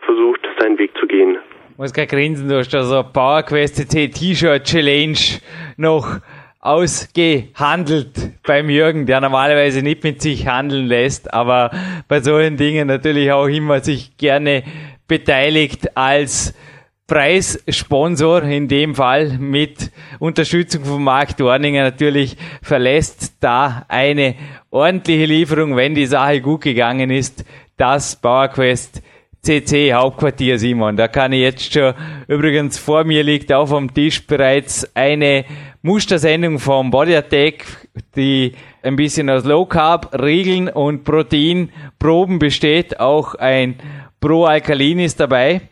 versucht, 0.00 0.40
seinen 0.58 0.78
Weg 0.78 0.90
zu 0.98 1.06
gehen. 1.06 1.38
Ich 1.70 1.78
muss 1.78 1.92
gar 1.92 2.06
grinsen, 2.06 2.48
du 2.48 2.56
hast 2.56 2.72
da 2.74 2.82
so 2.82 3.02
PowerQuest 3.02 3.90
T-Shirt 3.90 4.64
Challenge 4.64 5.18
noch 5.78 6.18
ausgehandelt 6.62 8.40
beim 8.44 8.70
Jürgen, 8.70 9.04
der 9.04 9.20
normalerweise 9.20 9.82
nicht 9.82 10.04
mit 10.04 10.22
sich 10.22 10.46
handeln 10.46 10.86
lässt, 10.86 11.34
aber 11.34 11.72
bei 12.06 12.20
solchen 12.20 12.56
Dingen 12.56 12.86
natürlich 12.86 13.32
auch 13.32 13.48
immer 13.48 13.80
sich 13.80 14.16
gerne 14.16 14.62
beteiligt 15.08 15.96
als 15.96 16.54
Preissponsor, 17.08 18.44
in 18.44 18.68
dem 18.68 18.94
Fall 18.94 19.36
mit 19.38 19.90
Unterstützung 20.20 20.84
von 20.84 21.02
Mark 21.02 21.36
Dorninger 21.36 21.82
natürlich 21.82 22.36
verlässt 22.62 23.34
da 23.40 23.84
eine 23.88 24.36
ordentliche 24.70 25.26
Lieferung, 25.26 25.76
wenn 25.76 25.96
die 25.96 26.06
Sache 26.06 26.40
gut 26.40 26.62
gegangen 26.62 27.10
ist, 27.10 27.44
das 27.76 28.14
PowerQuest 28.14 29.02
CC 29.42 29.92
Hauptquartier 29.92 30.56
Simon. 30.60 30.96
Da 30.96 31.08
kann 31.08 31.32
ich 31.32 31.40
jetzt 31.40 31.72
schon, 31.72 31.92
übrigens 32.28 32.78
vor 32.78 33.02
mir 33.02 33.24
liegt 33.24 33.52
auf 33.52 33.70
dem 33.70 33.92
Tisch 33.92 34.24
bereits 34.24 34.88
eine 34.94 35.44
Mustersendung 35.84 36.60
vom 36.60 36.92
Body 36.92 37.16
Attack, 37.16 37.88
die 38.14 38.52
ein 38.82 38.94
bisschen 38.94 39.28
aus 39.28 39.44
Low 39.44 39.66
Carb, 39.66 40.14
Regeln 40.14 40.68
und 40.68 41.02
Proteinproben 41.02 42.38
besteht. 42.38 43.00
Auch 43.00 43.34
ein 43.34 43.74
Pro-Alkalin 44.20 45.00
ist 45.00 45.18
dabei. 45.18 45.62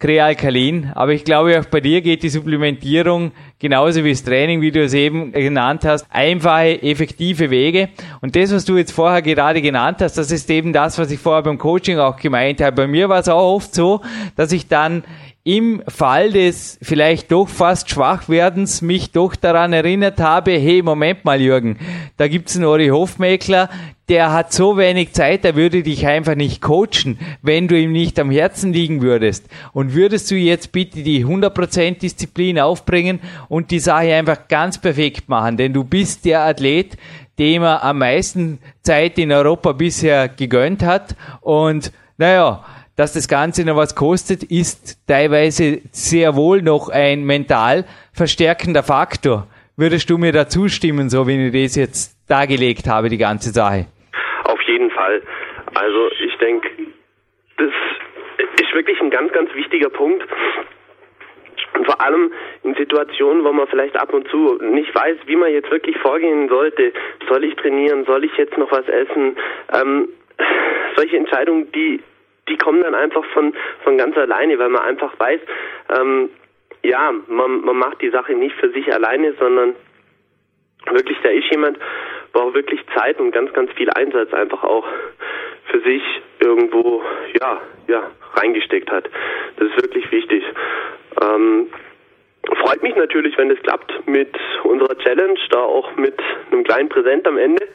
Krealkalin. 0.00 0.90
Aber 0.94 1.12
ich 1.12 1.24
glaube, 1.24 1.60
auch 1.60 1.66
bei 1.66 1.80
dir 1.80 2.00
geht 2.00 2.22
die 2.22 2.30
Supplementierung 2.30 3.32
genauso 3.58 4.02
wie 4.02 4.10
das 4.10 4.24
Training, 4.24 4.62
wie 4.62 4.72
du 4.72 4.82
es 4.82 4.94
eben 4.94 5.30
genannt 5.30 5.84
hast, 5.84 6.06
einfache, 6.10 6.82
effektive 6.82 7.50
Wege. 7.50 7.90
Und 8.22 8.34
das, 8.34 8.52
was 8.52 8.64
du 8.64 8.78
jetzt 8.78 8.92
vorher 8.92 9.20
gerade 9.20 9.60
genannt 9.60 9.98
hast, 10.00 10.16
das 10.16 10.30
ist 10.30 10.50
eben 10.50 10.72
das, 10.72 10.98
was 10.98 11.10
ich 11.10 11.20
vorher 11.20 11.42
beim 11.42 11.58
Coaching 11.58 11.98
auch 11.98 12.16
gemeint 12.16 12.62
habe. 12.62 12.74
Bei 12.74 12.86
mir 12.86 13.10
war 13.10 13.20
es 13.20 13.28
auch 13.28 13.54
oft 13.54 13.74
so, 13.74 14.00
dass 14.36 14.52
ich 14.52 14.68
dann 14.68 15.04
im 15.42 15.82
Fall 15.88 16.32
des 16.32 16.78
vielleicht 16.82 17.32
doch 17.32 17.48
fast 17.48 17.88
Schwachwerdens 17.88 18.82
mich 18.82 19.12
doch 19.12 19.34
daran 19.34 19.72
erinnert 19.72 20.20
habe, 20.20 20.52
hey, 20.52 20.82
Moment 20.82 21.24
mal, 21.24 21.40
Jürgen, 21.40 21.78
da 22.18 22.28
gibt's 22.28 22.56
einen 22.56 22.66
Ori 22.66 22.88
Hofmeckler, 22.88 23.70
der 24.10 24.32
hat 24.32 24.52
so 24.52 24.76
wenig 24.76 25.12
Zeit, 25.12 25.44
der 25.44 25.56
würde 25.56 25.82
dich 25.82 26.06
einfach 26.06 26.34
nicht 26.34 26.60
coachen, 26.60 27.18
wenn 27.42 27.68
du 27.68 27.80
ihm 27.80 27.92
nicht 27.92 28.18
am 28.18 28.30
Herzen 28.30 28.72
liegen 28.72 29.02
würdest. 29.02 29.46
Und 29.72 29.94
würdest 29.94 30.30
du 30.30 30.34
jetzt 30.34 30.72
bitte 30.72 31.02
die 31.02 31.24
100% 31.24 31.98
Disziplin 32.00 32.58
aufbringen 32.58 33.20
und 33.48 33.70
die 33.70 33.78
Sache 33.78 34.14
einfach 34.14 34.48
ganz 34.48 34.78
perfekt 34.78 35.28
machen, 35.28 35.56
denn 35.56 35.72
du 35.72 35.84
bist 35.84 36.24
der 36.24 36.40
Athlet, 36.40 36.98
dem 37.38 37.62
er 37.62 37.82
am 37.82 37.98
meisten 37.98 38.58
Zeit 38.82 39.16
in 39.16 39.32
Europa 39.32 39.72
bisher 39.72 40.28
gegönnt 40.28 40.82
hat 40.82 41.14
und 41.40 41.92
naja, 42.18 42.62
dass 43.00 43.14
das 43.14 43.28
Ganze 43.28 43.64
noch 43.64 43.76
was 43.76 43.96
kostet, 43.96 44.42
ist 44.42 44.98
teilweise 45.08 45.80
sehr 45.90 46.36
wohl 46.36 46.60
noch 46.60 46.90
ein 46.90 47.24
mental 47.24 47.86
verstärkender 48.12 48.82
Faktor. 48.82 49.46
Würdest 49.78 50.10
du 50.10 50.18
mir 50.18 50.32
da 50.32 50.46
zustimmen, 50.46 51.08
so 51.08 51.26
wie 51.26 51.46
ich 51.46 51.64
das 51.64 51.76
jetzt 51.76 52.28
dargelegt 52.28 52.86
habe, 52.86 53.08
die 53.08 53.16
ganze 53.16 53.52
Sache? 53.52 53.86
Auf 54.44 54.60
jeden 54.68 54.90
Fall. 54.90 55.22
Also 55.72 56.10
ich 56.20 56.36
denke, 56.36 56.68
das 57.56 57.72
ist 58.60 58.74
wirklich 58.74 59.00
ein 59.00 59.08
ganz, 59.08 59.32
ganz 59.32 59.48
wichtiger 59.54 59.88
Punkt. 59.88 60.22
Und 61.72 61.86
vor 61.86 62.02
allem 62.02 62.30
in 62.64 62.74
Situationen, 62.74 63.44
wo 63.44 63.52
man 63.54 63.66
vielleicht 63.68 63.96
ab 63.96 64.12
und 64.12 64.28
zu 64.28 64.58
nicht 64.60 64.94
weiß, 64.94 65.16
wie 65.24 65.36
man 65.36 65.50
jetzt 65.50 65.70
wirklich 65.70 65.96
vorgehen 65.96 66.50
sollte. 66.50 66.92
Soll 67.30 67.44
ich 67.44 67.54
trainieren? 67.54 68.04
Soll 68.04 68.24
ich 68.24 68.36
jetzt 68.36 68.58
noch 68.58 68.70
was 68.70 68.86
essen? 68.88 69.38
Ähm, 69.72 70.08
solche 70.96 71.16
Entscheidungen, 71.16 71.72
die 71.72 72.00
die 72.50 72.58
kommen 72.58 72.82
dann 72.82 72.94
einfach 72.94 73.24
von, 73.32 73.54
von 73.84 73.96
ganz 73.96 74.16
alleine, 74.16 74.58
weil 74.58 74.68
man 74.68 74.82
einfach 74.82 75.18
weiß, 75.18 75.40
ähm, 75.98 76.30
ja, 76.82 77.12
man, 77.28 77.60
man 77.62 77.76
macht 77.76 78.00
die 78.02 78.10
Sache 78.10 78.34
nicht 78.34 78.56
für 78.56 78.70
sich 78.70 78.92
alleine, 78.92 79.34
sondern 79.38 79.74
wirklich, 80.90 81.18
da 81.22 81.28
ist 81.30 81.50
jemand, 81.50 81.78
wo 82.32 82.40
auch 82.40 82.54
wirklich 82.54 82.80
Zeit 82.94 83.18
und 83.20 83.32
ganz, 83.32 83.52
ganz 83.52 83.70
viel 83.72 83.90
Einsatz 83.90 84.32
einfach 84.32 84.64
auch 84.64 84.86
für 85.66 85.80
sich 85.80 86.02
irgendwo, 86.40 87.02
ja, 87.40 87.60
ja, 87.86 88.10
reingesteckt 88.34 88.90
hat. 88.90 89.08
Das 89.56 89.68
ist 89.68 89.82
wirklich 89.82 90.10
wichtig. 90.10 90.42
Ähm, 91.22 91.68
freut 92.64 92.82
mich 92.82 92.96
natürlich, 92.96 93.36
wenn 93.36 93.50
es 93.50 93.60
klappt 93.62 94.06
mit 94.06 94.34
unserer 94.64 94.96
Challenge, 94.98 95.38
da 95.50 95.58
auch 95.58 95.96
mit 95.96 96.18
einem 96.50 96.64
kleinen 96.64 96.88
Präsent 96.88 97.26
am 97.26 97.36
Ende. 97.36 97.66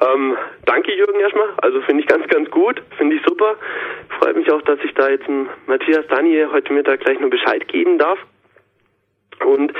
Ähm, 0.00 0.36
danke 0.64 0.94
Jürgen 0.94 1.20
erstmal. 1.20 1.50
Also 1.58 1.80
finde 1.82 2.02
ich 2.02 2.08
ganz, 2.08 2.26
ganz 2.28 2.50
gut. 2.50 2.82
Finde 2.96 3.16
ich 3.16 3.22
super. 3.26 3.56
Freut 4.18 4.36
mich 4.36 4.50
auch, 4.50 4.62
dass 4.62 4.78
ich 4.82 4.94
da 4.94 5.08
jetzt 5.08 5.26
Matthias 5.66 6.06
Daniel 6.08 6.50
heute 6.52 6.72
Mittag 6.72 7.00
gleich 7.00 7.20
nur 7.20 7.30
Bescheid 7.30 7.66
geben 7.68 7.98
darf. 7.98 8.18
Und 9.44 9.72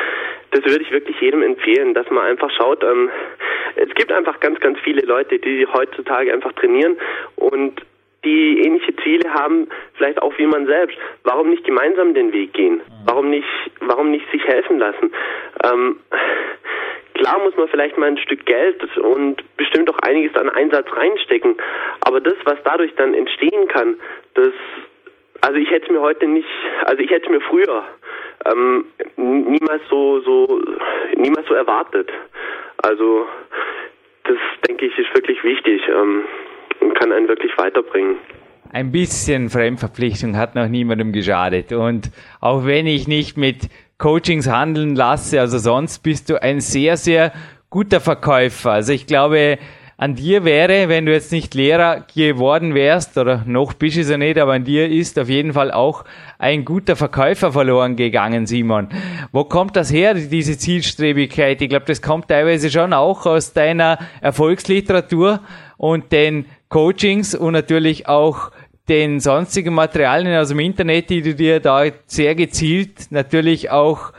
das 0.52 0.64
würde 0.64 0.83
ich 0.83 0.90
wirklich 0.90 1.20
jedem 1.20 1.42
empfehlen, 1.42 1.94
dass 1.94 2.09
man 2.11 2.24
einfach 2.24 2.50
schaut. 2.50 2.83
Ähm, 2.83 3.11
es 3.76 3.94
gibt 3.94 4.12
einfach 4.12 4.40
ganz, 4.40 4.59
ganz 4.61 4.78
viele 4.80 5.02
Leute, 5.02 5.38
die 5.38 5.66
heutzutage 5.66 6.33
einfach 6.33 6.52
trainieren 6.52 6.96
und 7.37 7.80
die 8.24 8.61
ähnliche 8.61 8.94
Ziele 8.96 9.33
haben, 9.33 9.68
vielleicht 9.94 10.20
auch 10.20 10.37
wie 10.37 10.46
man 10.46 10.66
selbst. 10.66 10.96
Warum 11.24 11.50
nicht 11.50 11.64
gemeinsam 11.64 12.12
den 12.12 12.33
Weg 12.33 12.52
gehen? 12.52 12.83
Warum 13.06 13.30
nicht, 13.30 13.48
warum 13.80 14.11
nicht 14.11 14.30
sich 14.30 14.44
helfen 14.44 14.78
lassen? 14.78 15.12
Ähm, 15.64 16.00
Klar 17.20 17.38
muss 17.40 17.54
man 17.54 17.68
vielleicht 17.68 17.98
mal 17.98 18.06
ein 18.06 18.16
Stück 18.16 18.46
Geld 18.46 18.83
und 18.96 19.44
bestimmt 19.59 19.90
auch 19.90 19.98
einiges 19.98 20.35
an 20.37 20.48
Einsatz 20.48 20.87
reinstecken, 20.90 21.54
aber 22.00 22.18
das, 22.18 22.33
was 22.44 22.56
dadurch 22.64 22.94
dann 22.96 23.12
entstehen 23.12 23.68
kann, 23.68 23.96
das, 24.33 24.54
also 25.42 25.59
ich 25.59 25.70
hätte 25.70 25.92
mir 25.92 26.00
heute 26.00 26.26
nicht, 26.26 26.48
also 26.87 27.02
ich 27.02 27.11
hätte 27.11 27.30
mir 27.30 27.42
früher 27.42 27.85
ähm, 28.46 28.87
niemals 29.16 29.83
so, 29.90 30.20
so, 30.20 30.62
niemals 31.14 31.46
so 31.46 31.52
erwartet. 31.52 32.09
Also 32.78 33.26
das 34.24 34.38
denke 34.66 34.87
ich 34.87 34.98
ist 34.98 35.14
wirklich 35.14 35.44
wichtig 35.44 35.83
ähm, 35.88 36.24
und 36.80 36.94
kann 36.98 37.12
einen 37.12 37.28
wirklich 37.28 37.52
weiterbringen 37.59 38.16
ein 38.72 38.92
bisschen 38.92 39.50
Fremdverpflichtung 39.50 40.37
hat 40.37 40.54
noch 40.54 40.68
niemandem 40.68 41.11
geschadet. 41.11 41.72
Und 41.72 42.12
auch 42.40 42.64
wenn 42.66 42.87
ich 42.87 43.09
nicht 43.09 43.37
mit 43.37 43.68
Coachings 44.01 44.49
handeln 44.49 44.97
lasse, 44.97 45.39
also 45.41 45.59
sonst 45.59 45.99
bist 46.03 46.31
du 46.31 46.43
ein 46.43 46.61
sehr, 46.61 46.97
sehr 46.97 47.33
guter 47.69 48.01
Verkäufer. 48.01 48.73
Also 48.73 48.95
ich 48.95 49.07
glaube, 49.07 49.59
an 49.99 50.15
dir 50.15 50.47
wäre, 50.47 50.89
wenn 50.89 51.05
du 51.05 51.13
jetzt 51.13 51.31
nicht 51.31 51.55
Lehrer 51.55 52.07
geworden 52.15 52.75
wärst, 52.75 53.19
oder 53.19 53.45
noch 53.45 53.75
bist 53.75 53.99
du 53.99 54.01
es 54.01 54.09
ja 54.09 54.17
nicht, 54.17 54.39
aber 54.39 54.55
an 54.55 54.65
dir 54.65 54.89
ist 54.89 55.19
auf 55.19 55.29
jeden 55.29 55.53
Fall 55.53 55.71
auch 55.71 56.07
ein 56.39 56.65
guter 56.65 56.97
Verkäufer 56.97 57.53
verloren 57.53 57.97
gegangen, 57.97 58.47
Simon. 58.47 58.89
Wo 59.33 59.45
kommt 59.45 59.77
das 59.77 59.93
her, 59.93 60.15
diese 60.15 60.57
Zielstrebigkeit? 60.57 61.61
Ich 61.61 61.69
glaube, 61.69 61.85
das 61.85 62.01
kommt 62.01 62.29
teilweise 62.29 62.71
schon 62.71 62.95
auch 62.95 63.27
aus 63.27 63.53
deiner 63.53 63.99
Erfolgsliteratur 64.23 65.41
und 65.77 66.11
den 66.11 66.47
Coachings 66.71 67.35
und 67.35 67.53
natürlich 67.53 68.09
auch 68.09 68.51
den 68.90 69.20
sonstigen 69.20 69.72
Materialien 69.72 70.37
aus 70.37 70.48
dem 70.48 70.59
Internet, 70.59 71.11
die 71.11 71.22
du 71.22 71.35
dir 71.35 71.61
da 71.61 71.85
sehr 72.07 72.35
gezielt 72.35 73.11
natürlich 73.11 73.70
auch 73.70 74.12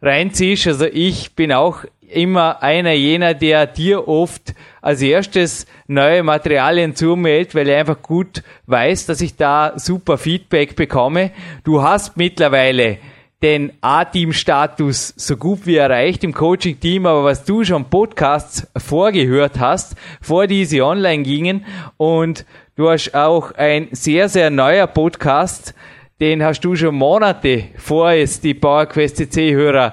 reinziehst. 0.00 0.66
Also 0.66 0.86
ich 0.86 1.34
bin 1.34 1.52
auch 1.52 1.84
immer 2.08 2.62
einer 2.62 2.92
jener, 2.92 3.34
der 3.34 3.66
dir 3.66 4.08
oft 4.08 4.54
als 4.80 5.02
erstes 5.02 5.66
neue 5.88 6.22
Materialien 6.22 6.96
zumeldet, 6.96 7.54
weil 7.54 7.68
er 7.68 7.80
einfach 7.80 8.00
gut 8.00 8.42
weiß, 8.66 9.04
dass 9.04 9.20
ich 9.20 9.36
da 9.36 9.74
super 9.76 10.16
Feedback 10.16 10.74
bekomme. 10.74 11.30
Du 11.62 11.82
hast 11.82 12.16
mittlerweile 12.16 12.98
den 13.42 13.74
A-Team-Status 13.82 15.12
so 15.18 15.36
gut 15.36 15.66
wie 15.66 15.76
erreicht 15.76 16.24
im 16.24 16.32
Coaching-Team, 16.32 17.04
aber 17.04 17.24
was 17.24 17.44
du 17.44 17.62
schon 17.62 17.90
Podcasts 17.90 18.66
vorgehört 18.74 19.60
hast, 19.60 19.96
vor 20.22 20.46
die 20.46 20.64
sie 20.64 20.80
online 20.80 21.24
gingen 21.24 21.66
und 21.98 22.46
Du 22.76 22.90
hast 22.90 23.14
auch 23.14 23.52
ein 23.52 23.86
sehr, 23.92 24.28
sehr 24.28 24.50
neuer 24.50 24.88
Podcast, 24.88 25.76
den 26.18 26.42
hast 26.42 26.62
du 26.62 26.74
schon 26.74 26.96
Monate 26.96 27.66
vor 27.76 28.10
es 28.10 28.40
die 28.40 28.52
PowerQuest 28.52 29.32
CC-Hörer 29.32 29.92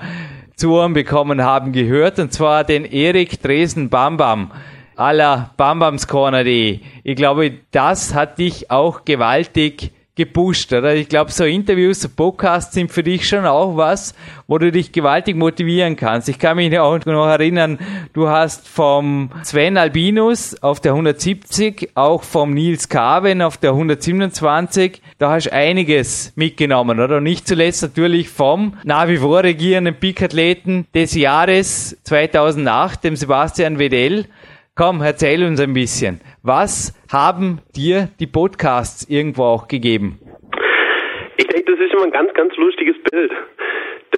zu 0.56 0.74
Ohren 0.74 0.94
bekommen 0.94 1.44
haben 1.44 1.74
gehört, 1.74 2.18
und 2.18 2.34
zwar 2.34 2.64
den 2.64 2.86
Erik 2.86 3.40
Dresen 3.40 3.92
Bambam 3.92 4.52
aller 4.96 5.52
bambamscorner.de. 5.58 6.80
Ich 7.04 7.16
glaube, 7.16 7.54
das 7.70 8.16
hat 8.16 8.40
dich 8.40 8.72
auch 8.72 9.06
gewaltig 9.06 9.92
gepusht, 10.26 10.72
oder? 10.72 10.94
Ich 10.94 11.10
glaube, 11.10 11.32
so 11.32 11.44
Interviews, 11.44 12.02
so 12.02 12.10
Podcasts 12.10 12.74
sind 12.74 12.92
für 12.92 13.04
dich 13.04 13.28
schon 13.28 13.46
auch 13.46 13.76
was, 13.76 14.14
wo 14.48 14.58
du 14.58 14.72
dich 14.72 14.92
gewaltig 14.92 15.36
motivieren 15.36 15.96
kannst. 15.96 16.30
Ich 16.30 16.38
kann 16.38 16.58
mich 16.58 16.78
auch 16.78 17.04
noch 17.06 17.28
erinnern, 17.28 17.80
du 18.14 18.28
hast 18.28 18.68
vom 18.68 19.32
Sven 19.44 19.78
Albinus 19.78 20.62
auf 20.62 20.80
der 20.80 20.92
170, 20.92 21.92
auch 21.96 22.24
vom 22.24 22.54
Nils 22.54 22.88
Carven 22.88 23.42
auf 23.42 23.58
der 23.58 23.72
127, 23.72 25.02
da 25.18 25.32
hast 25.32 25.48
du 25.48 25.54
einiges 25.54 26.34
mitgenommen, 26.36 27.00
oder? 27.00 27.18
Und 27.18 27.24
nicht 27.24 27.48
zuletzt 27.48 27.82
natürlich 27.82 28.30
vom 28.30 28.78
nach 28.84 29.08
wie 29.08 29.18
vor 29.18 29.44
regierenden 29.44 29.96
Peak-Athleten 29.96 30.86
des 30.94 31.16
Jahres 31.16 31.98
2008, 32.04 33.04
dem 33.04 33.16
Sebastian 33.16 33.80
Wedell. 33.80 34.26
Komm, 34.82 35.04
erzähl 35.04 35.44
uns 35.44 35.62
ein 35.62 35.76
bisschen. 35.76 36.22
Was 36.42 37.00
haben 37.14 37.60
dir 37.76 38.10
die 38.20 38.26
Podcasts 38.26 39.08
irgendwo 39.08 39.44
auch 39.44 39.68
gegeben? 39.68 40.18
Ich 41.38 41.46
denke, 41.46 41.74
das 41.74 41.86
ist 41.86 41.94
immer 41.94 42.06
ein 42.06 42.12
ganz, 42.12 42.34
ganz 42.34 42.56
lustiges 42.58 42.96
Bild. 43.12 43.32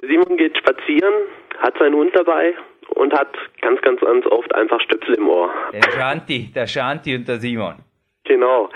Der 0.00 0.08
Simon 0.08 0.38
geht 0.38 0.56
spazieren, 0.56 1.12
hat 1.58 1.76
seinen 1.78 1.94
Hund 1.94 2.12
dabei 2.16 2.54
und 2.94 3.12
hat 3.12 3.28
ganz, 3.60 3.78
ganz, 3.82 4.00
ganz 4.00 4.24
oft 4.24 4.54
einfach 4.54 4.80
Stöpsel 4.80 5.16
im 5.16 5.28
Ohr. 5.28 5.50
Der 5.74 5.82
Shanti, 5.82 6.50
der 6.54 6.66
Shanti 6.66 7.14
und 7.14 7.28
der 7.28 7.40
Simon. 7.40 7.74
Genau. 8.24 8.70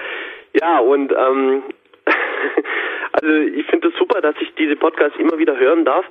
Ja, 0.60 0.80
und 0.80 1.10
ähm, 1.10 1.62
also 3.12 3.28
ich 3.28 3.64
finde 3.64 3.88
es 3.88 3.94
das 3.94 3.98
super, 3.98 4.20
dass 4.20 4.34
ich 4.42 4.54
diese 4.58 4.76
Podcasts 4.76 5.18
immer 5.18 5.38
wieder 5.38 5.56
hören 5.56 5.86
darf. 5.86 6.04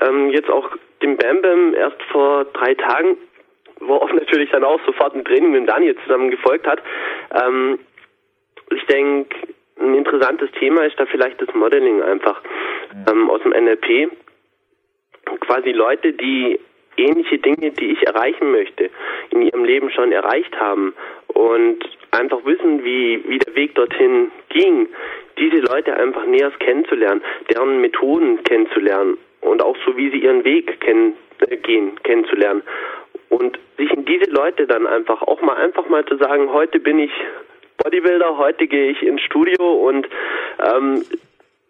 Ähm, 0.00 0.30
jetzt 0.30 0.48
auch 0.48 0.70
dem 1.02 1.16
Bam 1.16 1.42
Bam 1.42 1.74
erst 1.74 2.00
vor 2.12 2.44
drei 2.44 2.74
Tagen 2.74 3.16
worauf 3.86 4.12
natürlich 4.14 4.50
dann 4.50 4.64
auch 4.64 4.80
sofort 4.86 5.14
ein 5.14 5.24
Training 5.24 5.52
mit 5.52 5.68
Daniel 5.68 5.96
zusammen 6.04 6.30
gefolgt 6.30 6.66
hat. 6.66 6.82
Ähm, 7.32 7.78
ich 8.70 8.84
denke, 8.86 9.36
ein 9.80 9.94
interessantes 9.94 10.50
Thema 10.52 10.84
ist 10.84 10.98
da 10.98 11.06
vielleicht 11.06 11.40
das 11.40 11.52
Modeling 11.54 12.02
einfach 12.02 12.40
ähm, 13.10 13.30
aus 13.30 13.42
dem 13.42 13.52
NLP. 13.52 14.10
Quasi 15.40 15.72
Leute, 15.72 16.12
die 16.12 16.60
ähnliche 16.96 17.38
Dinge, 17.38 17.72
die 17.72 17.92
ich 17.92 18.06
erreichen 18.06 18.52
möchte, 18.52 18.90
in 19.30 19.42
ihrem 19.42 19.64
Leben 19.64 19.90
schon 19.90 20.12
erreicht 20.12 20.58
haben 20.58 20.94
und 21.28 21.78
einfach 22.12 22.44
wissen, 22.44 22.84
wie, 22.84 23.22
wie 23.26 23.38
der 23.38 23.54
Weg 23.56 23.74
dorthin 23.74 24.30
ging, 24.50 24.88
diese 25.38 25.58
Leute 25.58 25.96
einfach 25.96 26.24
näher 26.26 26.52
kennenzulernen, 26.58 27.22
deren 27.50 27.80
Methoden 27.80 28.42
kennenzulernen 28.44 29.18
und 29.40 29.62
auch 29.62 29.76
so, 29.84 29.96
wie 29.96 30.10
sie 30.10 30.18
ihren 30.18 30.44
Weg 30.44 30.80
kennen, 30.80 31.14
äh, 31.48 31.56
gehen, 31.56 32.00
kennenzulernen. 32.02 32.62
Und 33.28 33.58
sich 33.76 33.90
in 33.92 34.04
diese 34.04 34.30
Leute 34.30 34.66
dann 34.66 34.86
einfach 34.86 35.22
auch 35.22 35.40
mal 35.40 35.56
einfach 35.56 35.88
mal 35.88 36.04
zu 36.04 36.16
sagen, 36.16 36.52
heute 36.52 36.78
bin 36.78 36.98
ich 36.98 37.10
Bodybuilder, 37.78 38.38
heute 38.38 38.66
gehe 38.66 38.90
ich 38.90 39.02
ins 39.02 39.22
Studio 39.22 39.88
und 39.88 40.08
ähm, 40.60 41.04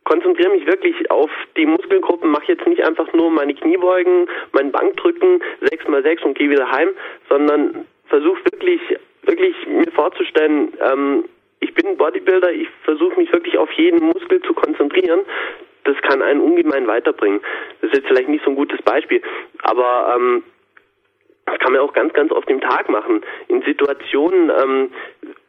konzentriere 0.05 0.51
mich 0.51 0.67
wirklich 0.67 1.11
auf 1.11 1.31
die 1.57 1.67
Muskelgruppen, 1.67 2.31
mache 2.31 2.53
jetzt 2.53 2.67
nicht 2.67 2.85
einfach 2.85 3.13
nur 3.15 3.31
meine 3.31 3.55
Kniebeugen, 3.55 4.29
mein 4.53 4.71
Bankdrücken, 4.71 5.43
6x6 5.63 6.23
und 6.23 6.39
gehe 6.39 6.51
wieder 6.51 6.71
heim, 6.71 6.91
sondern 7.29 7.87
versuche 8.07 8.45
wirklich, 8.53 8.81
wirklich 9.23 9.55
mir 9.67 9.91
vorzustellen, 9.93 10.73
ähm, 10.81 11.25
ich 11.61 11.73
bin 11.73 11.97
Bodybuilder, 11.97 12.53
ich 12.53 12.69
versuche 12.83 13.19
mich 13.19 13.33
wirklich 13.33 13.57
auf 13.57 13.71
jeden 13.73 14.05
Muskel 14.05 14.43
zu 14.43 14.53
konzentrieren. 14.53 15.21
Das 15.85 15.97
kann 16.03 16.21
einen 16.21 16.41
ungemein 16.41 16.87
weiterbringen. 16.87 17.41
Das 17.81 17.91
ist 17.91 17.97
jetzt 17.97 18.09
vielleicht 18.09 18.29
nicht 18.29 18.45
so 18.45 18.51
ein 18.51 18.57
gutes 18.57 18.83
Beispiel, 18.83 19.23
aber 19.63 20.15
ähm, 20.15 20.43
das 21.47 21.59
kann 21.59 21.73
man 21.73 21.83
auch 21.83 21.93
ganz, 21.93 22.13
ganz 22.13 22.33
oft 22.33 22.49
im 22.49 22.61
Tag 22.61 22.89
machen. 22.89 23.23
In 23.49 23.63
Situationen, 23.63 24.51
ähm, 24.51 24.91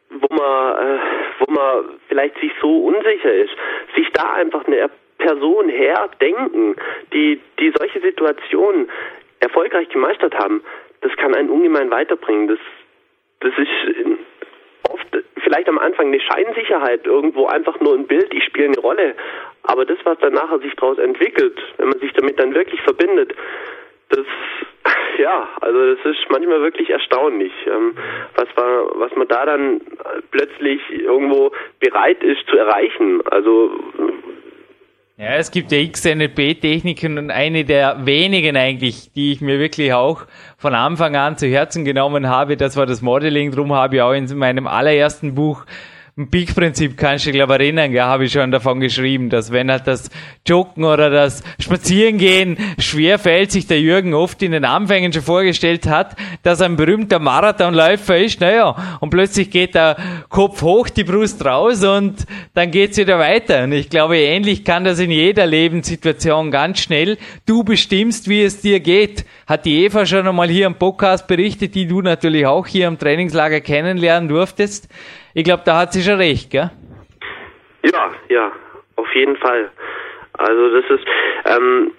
wo 0.10 0.34
man, 0.34 0.75
äh, 0.77 0.99
wo 1.39 1.51
man 1.51 1.86
vielleicht 2.08 2.39
sich 2.39 2.51
so 2.62 2.86
unsicher 2.86 3.34
ist, 3.34 3.53
sich 3.95 4.08
da 4.13 4.34
einfach 4.34 4.65
eine 4.65 4.89
Person 5.17 5.69
herdenken, 5.69 6.75
die, 7.13 7.39
die 7.60 7.73
solche 7.77 7.99
Situationen 8.01 8.89
erfolgreich 9.39 9.89
gemeistert 9.89 10.36
haben, 10.36 10.62
das 11.01 11.15
kann 11.17 11.36
einen 11.36 11.49
ungemein 11.49 11.91
weiterbringen. 11.91 12.47
Das, 12.47 12.60
das 13.39 13.53
ist 13.58 13.69
oft 14.89 15.08
vielleicht 15.43 15.69
am 15.69 15.77
Anfang 15.77 16.08
eine 16.08 16.19
Scheinsicherheit, 16.19 17.05
irgendwo 17.05 17.45
einfach 17.47 17.79
nur 17.79 17.93
ein 17.93 18.08
Bild, 18.08 18.34
ich 18.34 18.43
spiele 18.43 18.67
eine 18.67 18.79
Rolle. 18.79 19.15
Aber 19.63 19.86
das, 19.86 19.97
was 20.03 20.17
dann 20.19 20.34
nachher 20.34 20.60
sich 20.60 20.73
daraus 20.75 20.97
entwickelt, 20.97 21.60
wenn 21.77 21.89
man 21.89 21.99
sich 21.99 22.12
damit 22.13 22.39
dann 22.39 22.53
wirklich 22.53 22.81
verbindet, 22.81 23.05
ja, 25.36 25.48
also 25.62 25.95
das 25.95 26.06
ist 26.06 26.26
manchmal 26.30 26.62
wirklich 26.62 26.89
erstaunlich, 26.89 27.52
ähm, 27.67 27.95
was 28.36 28.48
war, 28.56 29.00
was 29.00 29.15
man 29.15 29.28
da 29.28 29.45
dann 29.45 29.82
plötzlich 30.32 30.82
irgendwo 30.91 31.52
bereit 31.80 32.24
ist 32.24 32.48
zu 32.48 32.58
erreichen. 32.58 33.21
Also 33.30 33.71
ja, 35.17 35.36
es 35.36 35.52
gibt 35.52 35.71
ja 35.71 35.78
x 35.78 36.04
NLP-Techniken 36.04 37.17
und 37.17 37.32
eine 37.32 37.63
der 37.63 38.06
wenigen 38.06 38.58
eigentlich, 38.58 39.13
die 39.13 39.32
ich 39.32 39.39
mir 39.39 39.60
wirklich 39.60 39.93
auch 39.93 40.24
von 40.58 40.74
Anfang 40.74 41.15
an 41.15 41.38
zu 41.38 41.48
Herzen 41.48 41.86
genommen 41.86 42.28
habe, 42.28 42.58
das 42.58 42.76
war 42.76 42.86
das 42.86 43.02
Modeling. 43.02 43.52
Drum 43.52 43.74
habe 43.74 43.95
ich 43.95 44.02
auch 44.02 44.12
in 44.12 44.26
meinem 44.38 44.67
allerersten 44.67 45.34
Buch 45.34 45.65
ein 46.17 46.30
Peak-Prinzip 46.30 46.95
kannst 46.95 47.25
du 47.25 47.32
dich, 47.32 47.39
glaube 47.39 47.56
erinnern, 47.56 47.91
ja, 47.91 48.06
habe 48.06 48.23
ich 48.23 48.32
schon 48.32 48.49
davon 48.49 48.80
geschrieben, 48.80 49.30
dass 49.30 49.51
wenn 49.51 49.69
halt 49.69 49.86
das 49.86 50.10
Joggen 50.47 50.86
oder 50.86 51.10
das 51.10 51.43
Spazierengehen 51.60 52.58
schwer 52.80 53.19
fällt, 53.19 53.51
sich 53.51 53.67
der 53.67 53.82
Jürgen 53.82 54.13
oft 54.13 54.41
in 54.41 54.54
den 54.54 54.63
Anfängen 54.63 55.12
schon 55.12 55.23
vorgestellt 55.23 55.88
hat, 55.88 56.15
dass 56.41 56.62
er 56.62 56.67
ein 56.67 56.78
berühmter 56.78 57.19
Marathonläufer 57.19 58.17
ist, 58.17 58.39
naja, 58.39 58.97
und 59.01 59.10
plötzlich 59.10 59.51
geht 59.51 59.75
der 59.75 59.97
Kopf 60.30 60.62
hoch, 60.62 60.88
die 60.88 61.04
Brust 61.04 61.43
raus 61.43 61.84
und 61.84 62.25
dann 62.54 62.71
geht's 62.71 62.97
wieder 62.97 63.19
weiter. 63.19 63.65
Und 63.65 63.73
ich 63.73 63.89
glaube, 63.89 64.17
ähnlich 64.17 64.63
kann 64.63 64.86
das 64.86 64.99
in 64.99 65.12
jeder 65.12 65.45
Lebenssituation 65.45 66.49
ganz 66.49 66.80
schnell. 66.80 67.17
Du 67.45 67.65
bestimmst, 67.65 68.30
wie 68.30 68.41
es 68.41 68.62
dir 68.62 68.80
geht. 68.80 69.25
Hat 69.47 69.65
die 69.65 69.84
Eva 69.84 70.06
schon 70.06 70.25
einmal 70.25 70.47
hier 70.47 70.67
im 70.67 70.75
Podcast 70.75 71.28
berichtet, 71.28 71.75
die 71.75 71.88
du 71.88 72.01
natürlich 72.01 72.45
auch 72.45 72.67
hier 72.67 72.88
im 72.88 72.97
Trainingslager 72.97 73.60
kennenlernen 73.60 74.30
durftest. 74.30 74.88
Ich 75.36 75.43
glaube, 75.43 75.63
da 75.65 75.80
hat 75.80 75.91
sie 75.91 76.02
schon 76.02 76.15
recht, 76.15 76.50
gell? 76.50 76.71
Ja, 77.84 78.12
ja, 78.30 78.54
auf 78.95 79.13
jeden 79.13 79.36
Fall. 79.36 79.69
Also 80.32 80.80
das 80.80 80.89
ist 80.89 81.06
ähm, 81.45 81.91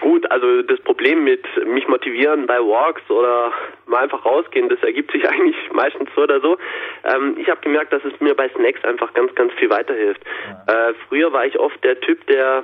gut, 0.00 0.30
also 0.30 0.62
das 0.62 0.78
Problem 0.82 1.24
mit 1.24 1.44
mich 1.66 1.88
motivieren 1.88 2.46
bei 2.46 2.58
Walks 2.58 3.02
oder 3.10 3.52
mal 3.86 4.04
einfach 4.04 4.24
rausgehen, 4.24 4.68
das 4.68 4.80
ergibt 4.84 5.10
sich 5.10 5.28
eigentlich 5.28 5.56
meistens 5.72 6.08
so 6.14 6.22
oder 6.22 6.40
so. 6.40 6.56
Ähm, 7.02 7.36
ich 7.36 7.48
habe 7.50 7.60
gemerkt, 7.62 7.92
dass 7.92 8.04
es 8.04 8.18
mir 8.20 8.36
bei 8.36 8.48
Snacks 8.50 8.84
einfach 8.84 9.12
ganz, 9.14 9.34
ganz 9.34 9.52
viel 9.54 9.68
weiterhilft. 9.68 10.20
Äh, 10.68 10.94
früher 11.08 11.32
war 11.32 11.46
ich 11.46 11.58
oft 11.58 11.82
der 11.82 12.00
Typ, 12.00 12.24
der 12.28 12.62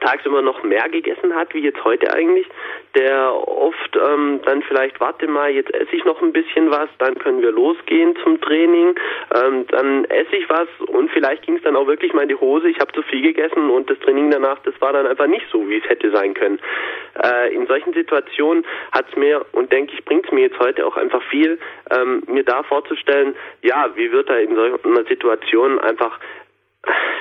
tagsüber 0.00 0.42
noch 0.42 0.62
mehr 0.62 0.88
gegessen 0.88 1.34
hat, 1.34 1.54
wie 1.54 1.60
jetzt 1.60 1.82
heute 1.84 2.12
eigentlich, 2.12 2.46
der 2.94 3.32
oft 3.32 3.96
ähm, 3.96 4.40
dann 4.44 4.62
vielleicht, 4.62 5.00
warte 5.00 5.26
mal, 5.26 5.50
jetzt 5.50 5.74
esse 5.74 5.96
ich 5.96 6.04
noch 6.04 6.20
ein 6.22 6.32
bisschen 6.32 6.70
was, 6.70 6.88
dann 6.98 7.18
können 7.18 7.42
wir 7.42 7.52
losgehen 7.52 8.14
zum 8.22 8.40
Training, 8.40 8.94
ähm, 9.34 9.66
dann 9.68 10.04
esse 10.06 10.36
ich 10.36 10.48
was 10.48 10.68
und 10.88 11.10
vielleicht 11.10 11.42
ging 11.42 11.56
es 11.56 11.62
dann 11.62 11.76
auch 11.76 11.86
wirklich 11.86 12.12
mal 12.12 12.22
in 12.22 12.28
die 12.28 12.34
Hose, 12.34 12.68
ich 12.68 12.78
habe 12.80 12.92
zu 12.92 13.02
viel 13.02 13.22
gegessen 13.22 13.70
und 13.70 13.88
das 13.88 13.98
Training 14.00 14.30
danach, 14.30 14.58
das 14.60 14.78
war 14.80 14.92
dann 14.92 15.06
einfach 15.06 15.26
nicht 15.26 15.46
so, 15.50 15.68
wie 15.68 15.78
es 15.78 15.88
hätte 15.88 16.10
sein 16.10 16.34
können. 16.34 16.60
Äh, 17.22 17.54
in 17.54 17.66
solchen 17.66 17.92
Situationen 17.94 18.64
hat 18.92 19.06
es 19.10 19.16
mir 19.16 19.44
und 19.52 19.72
denke 19.72 19.94
ich, 19.94 20.04
bringt 20.04 20.26
es 20.26 20.32
mir 20.32 20.42
jetzt 20.42 20.58
heute 20.58 20.86
auch 20.86 20.96
einfach 20.96 21.22
viel, 21.24 21.58
ähm, 21.90 22.22
mir 22.26 22.44
da 22.44 22.62
vorzustellen, 22.62 23.34
ja, 23.62 23.90
wie 23.94 24.12
wird 24.12 24.28
er 24.28 24.40
in 24.40 24.54
so 24.54 24.62
einer 24.84 25.04
Situation 25.04 25.78
einfach 25.78 26.18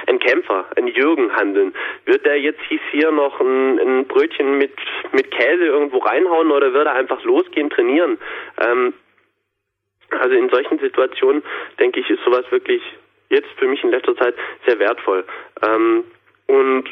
ein 0.07 0.19
Kämpfer, 0.19 0.65
ein 0.75 0.87
Jürgen 0.87 1.35
handeln. 1.35 1.73
Wird 2.05 2.25
er 2.25 2.35
jetzt 2.35 2.61
hier 2.91 3.11
noch 3.11 3.39
ein, 3.39 3.79
ein, 3.79 4.07
Brötchen 4.07 4.57
mit, 4.57 4.73
mit 5.11 5.31
Käse 5.31 5.65
irgendwo 5.65 5.99
reinhauen 5.99 6.51
oder 6.51 6.73
wird 6.73 6.87
er 6.87 6.93
einfach 6.93 7.23
losgehen, 7.23 7.69
trainieren? 7.69 8.17
Ähm, 8.61 8.93
also 10.11 10.35
in 10.35 10.49
solchen 10.49 10.79
Situationen, 10.79 11.43
denke 11.79 11.99
ich, 11.99 12.09
ist 12.09 12.23
sowas 12.23 12.45
wirklich 12.49 12.81
jetzt 13.29 13.49
für 13.57 13.67
mich 13.67 13.83
in 13.83 13.91
letzter 13.91 14.15
Zeit 14.15 14.35
sehr 14.65 14.79
wertvoll. 14.79 15.25
Ähm, 15.65 16.05
und 16.47 16.85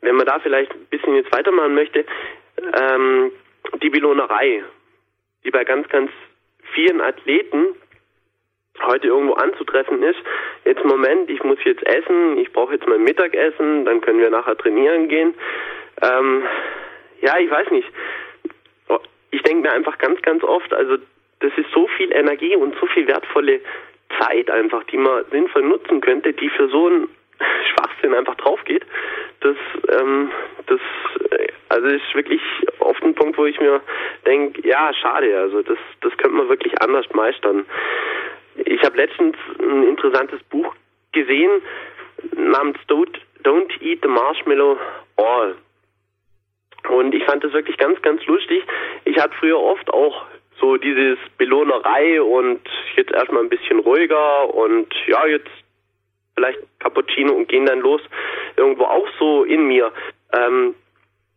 wenn 0.00 0.16
man 0.16 0.26
da 0.26 0.38
vielleicht 0.40 0.72
ein 0.72 0.86
bisschen 0.86 1.14
jetzt 1.14 1.32
weitermachen 1.34 1.74
möchte, 1.74 2.04
ähm, 2.80 3.32
die 3.82 3.90
Belohnerei, 3.90 4.62
die 5.44 5.50
bei 5.50 5.64
ganz, 5.64 5.88
ganz 5.88 6.10
vielen 6.74 7.00
Athleten 7.00 7.74
heute 8.86 9.08
irgendwo 9.08 9.34
anzutreffen 9.34 10.02
ist. 10.02 10.18
Jetzt 10.64 10.84
Moment, 10.84 11.30
ich 11.30 11.42
muss 11.42 11.58
jetzt 11.64 11.86
essen, 11.86 12.38
ich 12.38 12.52
brauche 12.52 12.74
jetzt 12.74 12.86
mein 12.86 13.02
Mittagessen, 13.02 13.84
dann 13.84 14.00
können 14.00 14.20
wir 14.20 14.30
nachher 14.30 14.56
trainieren 14.56 15.08
gehen. 15.08 15.34
Ähm, 16.02 16.42
ja, 17.20 17.38
ich 17.38 17.50
weiß 17.50 17.70
nicht. 17.70 17.88
Ich 19.30 19.42
denke 19.42 19.62
mir 19.68 19.72
einfach 19.72 19.96
ganz, 19.98 20.20
ganz 20.22 20.44
oft, 20.44 20.72
also 20.74 20.98
das 21.40 21.52
ist 21.56 21.70
so 21.72 21.88
viel 21.96 22.12
Energie 22.12 22.54
und 22.54 22.74
so 22.78 22.86
viel 22.86 23.06
wertvolle 23.06 23.60
Zeit 24.18 24.50
einfach, 24.50 24.84
die 24.84 24.98
man 24.98 25.24
sinnvoll 25.30 25.62
nutzen 25.62 26.00
könnte, 26.00 26.32
die 26.32 26.50
für 26.50 26.68
so 26.68 26.86
einen 26.86 27.08
Schwachsinn 27.72 28.14
einfach 28.14 28.36
drauf 28.36 28.62
geht. 28.64 28.84
Das, 29.40 29.56
ähm, 29.88 30.30
das, 30.66 30.80
also 31.68 31.86
ist 31.88 32.14
wirklich 32.14 32.40
oft 32.78 33.02
ein 33.02 33.14
Punkt, 33.14 33.38
wo 33.38 33.46
ich 33.46 33.58
mir 33.58 33.80
denke, 34.26 34.66
ja, 34.66 34.92
schade, 34.94 35.36
also 35.38 35.62
das, 35.62 35.78
das 36.00 36.16
könnte 36.16 36.36
man 36.36 36.48
wirklich 36.48 36.80
anders 36.80 37.06
meistern. 37.14 37.66
Ich 38.56 38.82
habe 38.82 38.96
letztens 38.96 39.36
ein 39.58 39.84
interessantes 39.84 40.42
Buch 40.44 40.74
gesehen 41.12 41.62
namens 42.36 42.78
Don't, 42.88 43.16
Don't 43.42 43.70
Eat 43.80 44.00
the 44.02 44.08
Marshmallow 44.08 44.78
All. 45.16 45.56
Und 46.88 47.14
ich 47.14 47.24
fand 47.24 47.44
das 47.44 47.52
wirklich 47.52 47.76
ganz, 47.76 48.00
ganz 48.02 48.24
lustig. 48.26 48.64
Ich 49.04 49.16
hatte 49.18 49.34
früher 49.38 49.58
oft 49.58 49.88
auch 49.92 50.26
so 50.60 50.76
dieses 50.76 51.18
Belohnerei 51.38 52.20
und 52.20 52.60
jetzt 52.96 53.12
erstmal 53.12 53.42
ein 53.42 53.48
bisschen 53.48 53.80
ruhiger 53.80 54.52
und 54.54 54.92
ja, 55.06 55.26
jetzt 55.26 55.50
vielleicht 56.34 56.58
Cappuccino 56.78 57.32
und 57.32 57.48
gehen 57.48 57.66
dann 57.66 57.80
los 57.80 58.00
irgendwo 58.56 58.84
auch 58.84 59.06
so 59.18 59.44
in 59.44 59.66
mir. 59.66 59.92
Ähm, 60.32 60.74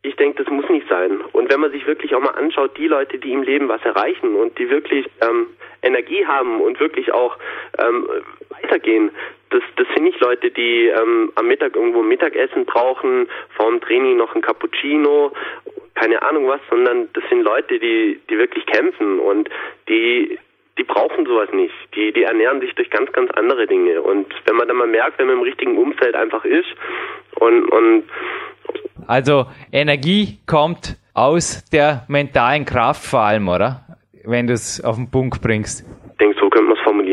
ich 0.06 0.16
denke, 0.16 0.44
das 0.44 0.52
muss 0.52 0.70
nicht 0.70 0.88
sein. 0.88 1.22
Und 1.34 1.52
wenn 1.52 1.60
man 1.60 1.72
sich 1.72 1.86
wirklich 1.88 2.14
auch 2.16 2.22
mal 2.22 2.32
anschaut, 2.32 2.78
die 2.78 2.88
Leute, 2.88 3.18
die 3.18 3.34
im 3.34 3.44
Leben 3.44 3.68
was 3.68 3.84
erreichen 3.84 4.36
und 4.36 4.58
die 4.58 4.70
wirklich 4.70 5.08
ähm, 5.22 5.48
Energie 5.82 6.26
haben 6.26 6.62
und 6.62 6.80
wirklich 6.80 7.12
auch 7.12 7.38
ähm, 7.80 8.08
weitergehen, 8.50 9.12
das, 9.50 9.64
das 9.78 9.88
sind 9.94 10.04
nicht 10.04 10.20
Leute, 10.20 10.52
die 10.52 10.88
ähm, 10.88 11.32
am 11.36 11.48
Mittag 11.48 11.76
irgendwo 11.76 12.02
Mittagessen 12.02 12.66
brauchen, 12.66 13.28
vor 13.56 13.70
dem 13.70 13.82
Training 13.82 14.18
noch 14.18 14.36
ein 14.36 14.42
Cappuccino, 14.42 15.32
keine 15.96 16.22
Ahnung 16.22 16.48
was, 16.48 16.62
sondern 16.70 17.10
das 17.14 17.24
sind 17.30 17.42
Leute, 17.42 17.80
die, 17.80 18.20
die 18.30 18.38
wirklich 18.38 18.66
kämpfen 18.66 19.20
und 19.20 19.50
die 19.88 20.38
die 20.78 20.84
brauchen 20.84 21.26
sowas 21.26 21.50
nicht. 21.54 21.74
Die, 21.96 22.12
die 22.12 22.24
ernähren 22.24 22.60
sich 22.60 22.74
durch 22.76 22.90
ganz, 22.90 23.12
ganz 23.14 23.32
andere 23.32 23.68
Dinge. 23.68 24.02
Und 24.02 24.28
wenn 24.46 24.56
man 24.56 24.68
dann 24.68 24.78
mal 24.78 24.88
merkt, 24.88 25.20
wenn 25.20 25.28
man 25.28 25.38
im 25.38 25.44
richtigen 25.44 25.78
Umfeld 25.78 26.16
einfach 26.16 26.44
ist 26.44 26.68
und, 27.36 27.70
und 27.70 28.04
also 29.08 29.46
Energie 29.72 30.40
kommt 30.48 30.98
aus 31.14 31.64
der 31.70 32.06
mentalen 32.08 32.66
Kraft 32.66 33.06
vor 33.06 33.22
allem, 33.22 33.48
oder? 33.48 33.82
Wenn 34.24 34.48
du 34.48 34.54
es 34.54 34.84
auf 34.84 34.96
den 34.96 35.12
Punkt 35.12 35.42
bringst. 35.42 35.86
Ich 36.12 36.18
denke, 36.18 36.36
so 36.40 36.50
könnte 36.50 36.70
man 36.70 36.78
es 36.78 36.84
formulieren. 36.84 37.05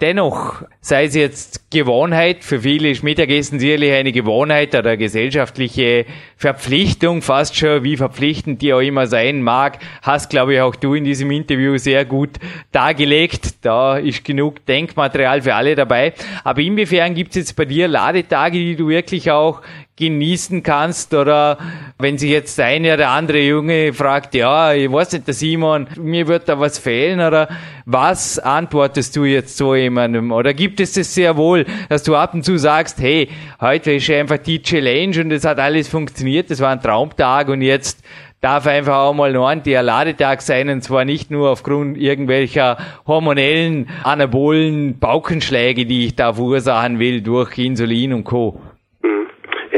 Dennoch, 0.00 0.62
sei 0.80 1.06
es 1.06 1.16
jetzt 1.16 1.72
Gewohnheit, 1.72 2.44
für 2.44 2.60
viele 2.60 2.90
ist 2.90 3.02
Mittagessen 3.02 3.58
sicherlich 3.58 3.92
eine 3.92 4.12
Gewohnheit 4.12 4.74
oder 4.76 4.96
gesellschaftliche 4.96 6.06
Verpflichtung, 6.36 7.20
fast 7.20 7.56
schon 7.56 7.82
wie 7.82 7.96
verpflichtend 7.96 8.62
die 8.62 8.72
auch 8.72 8.80
immer 8.80 9.08
sein 9.08 9.42
mag, 9.42 9.80
hast 10.02 10.30
glaube 10.30 10.54
ich 10.54 10.60
auch 10.60 10.76
du 10.76 10.94
in 10.94 11.02
diesem 11.02 11.32
Interview 11.32 11.78
sehr 11.78 12.04
gut 12.04 12.30
dargelegt. 12.70 13.64
Da 13.64 13.98
ist 13.98 14.24
genug 14.24 14.64
Denkmaterial 14.66 15.42
für 15.42 15.56
alle 15.56 15.74
dabei. 15.74 16.12
Aber 16.44 16.60
inwiefern 16.60 17.14
gibt 17.14 17.30
es 17.30 17.36
jetzt 17.36 17.56
bei 17.56 17.64
dir 17.64 17.88
Ladetage, 17.88 18.58
die 18.58 18.76
du 18.76 18.88
wirklich 18.88 19.32
auch 19.32 19.62
genießen 19.98 20.62
kannst 20.62 21.12
oder 21.12 21.58
wenn 21.98 22.16
sich 22.16 22.30
jetzt 22.30 22.56
der 22.58 22.66
eine 22.66 22.94
oder 22.94 23.10
andere 23.10 23.40
Junge 23.40 23.92
fragt, 23.92 24.34
ja, 24.34 24.72
ich 24.72 24.90
weiß 24.90 25.12
nicht, 25.12 25.26
der 25.26 25.34
Simon, 25.34 25.88
mir 25.96 26.28
wird 26.28 26.48
da 26.48 26.58
was 26.60 26.78
fehlen 26.78 27.20
oder 27.20 27.48
was 27.84 28.38
antwortest 28.38 29.16
du 29.16 29.24
jetzt 29.24 29.56
so 29.56 29.74
jemandem? 29.74 30.30
Oder 30.30 30.54
gibt 30.54 30.80
es 30.80 30.92
das 30.92 31.12
sehr 31.14 31.36
wohl, 31.36 31.66
dass 31.88 32.04
du 32.04 32.14
ab 32.14 32.34
und 32.34 32.44
zu 32.44 32.56
sagst, 32.56 33.00
hey, 33.00 33.28
heute 33.60 33.92
ist 33.92 34.08
einfach 34.10 34.38
die 34.38 34.62
Challenge 34.62 35.20
und 35.20 35.32
es 35.32 35.44
hat 35.44 35.58
alles 35.58 35.88
funktioniert, 35.88 36.50
das 36.50 36.60
war 36.60 36.70
ein 36.70 36.80
Traumtag 36.80 37.48
und 37.48 37.62
jetzt 37.62 38.02
darf 38.40 38.68
einfach 38.68 38.98
auch 38.98 39.14
mal 39.14 39.32
noch 39.32 39.48
ein 39.48 39.62
Ladetag 39.64 40.42
sein 40.42 40.68
und 40.68 40.82
zwar 40.82 41.04
nicht 41.04 41.30
nur 41.30 41.50
aufgrund 41.50 41.98
irgendwelcher 41.98 42.78
hormonellen, 43.06 43.88
anabolen 44.04 44.98
Baukenschläge, 44.98 45.86
die 45.86 46.06
ich 46.06 46.14
da 46.14 46.32
verursachen 46.34 47.00
will 47.00 47.20
durch 47.20 47.58
Insulin 47.58 48.12
und 48.12 48.24
Co. 48.24 48.60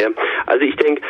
Ja, 0.00 0.08
also 0.46 0.64
ich 0.64 0.76
denke, 0.76 1.02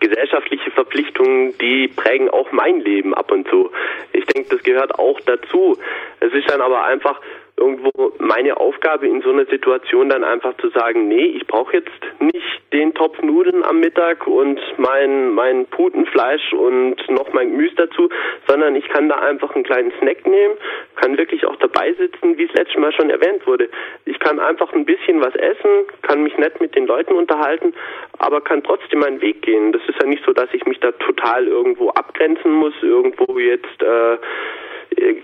gesellschaftliche 0.00 0.70
Verpflichtungen, 0.70 1.56
die 1.58 1.88
prägen 1.88 2.30
auch 2.30 2.50
mein 2.50 2.80
Leben 2.80 3.12
ab 3.14 3.30
und 3.30 3.46
zu. 3.48 3.70
Ich 4.12 4.24
denke, 4.26 4.48
das 4.56 4.62
gehört 4.62 4.98
auch 4.98 5.20
dazu. 5.20 5.76
Es 6.20 6.32
ist 6.32 6.48
dann 6.48 6.62
aber 6.62 6.84
einfach 6.84 7.20
irgendwo 7.58 8.12
meine 8.18 8.56
Aufgabe 8.56 9.06
in 9.06 9.20
so 9.22 9.30
einer 9.30 9.46
Situation 9.46 10.08
dann 10.08 10.24
einfach 10.24 10.56
zu 10.58 10.68
sagen, 10.70 11.08
nee, 11.08 11.26
ich 11.26 11.46
brauche 11.46 11.76
jetzt 11.76 11.90
nicht 12.20 12.72
den 12.72 12.94
Topf 12.94 13.20
Nudeln 13.22 13.64
am 13.64 13.80
Mittag 13.80 14.26
und 14.26 14.60
mein 14.76 15.32
mein 15.34 15.66
Putenfleisch 15.66 16.52
und 16.52 16.96
noch 17.10 17.32
mein 17.32 17.50
Gemüse 17.50 17.74
dazu, 17.76 18.08
sondern 18.46 18.76
ich 18.76 18.88
kann 18.88 19.08
da 19.08 19.16
einfach 19.16 19.54
einen 19.54 19.64
kleinen 19.64 19.92
Snack 19.98 20.26
nehmen, 20.26 20.54
kann 20.96 21.16
wirklich 21.16 21.46
auch 21.46 21.56
dabei 21.56 21.92
sitzen, 21.94 22.36
wie 22.36 22.44
es 22.44 22.52
letztes 22.52 22.78
Mal 22.78 22.92
schon 22.92 23.10
erwähnt 23.10 23.46
wurde. 23.46 23.68
Ich 24.04 24.18
kann 24.18 24.38
einfach 24.38 24.72
ein 24.72 24.84
bisschen 24.84 25.20
was 25.20 25.34
essen, 25.34 25.86
kann 26.02 26.22
mich 26.22 26.36
nett 26.36 26.60
mit 26.60 26.74
den 26.74 26.86
Leuten 26.86 27.14
unterhalten, 27.14 27.74
aber 28.18 28.40
kann 28.40 28.62
trotzdem 28.62 29.00
meinen 29.00 29.20
Weg 29.20 29.42
gehen. 29.42 29.72
Das 29.72 29.82
ist 29.88 30.00
ja 30.00 30.06
nicht 30.06 30.24
so, 30.24 30.32
dass 30.32 30.52
ich 30.52 30.64
mich 30.66 30.78
da 30.80 30.92
total 30.92 31.46
irgendwo 31.46 31.90
abgrenzen 31.90 32.52
muss, 32.52 32.74
irgendwo 32.82 33.38
jetzt 33.38 33.82
äh, 33.82 34.18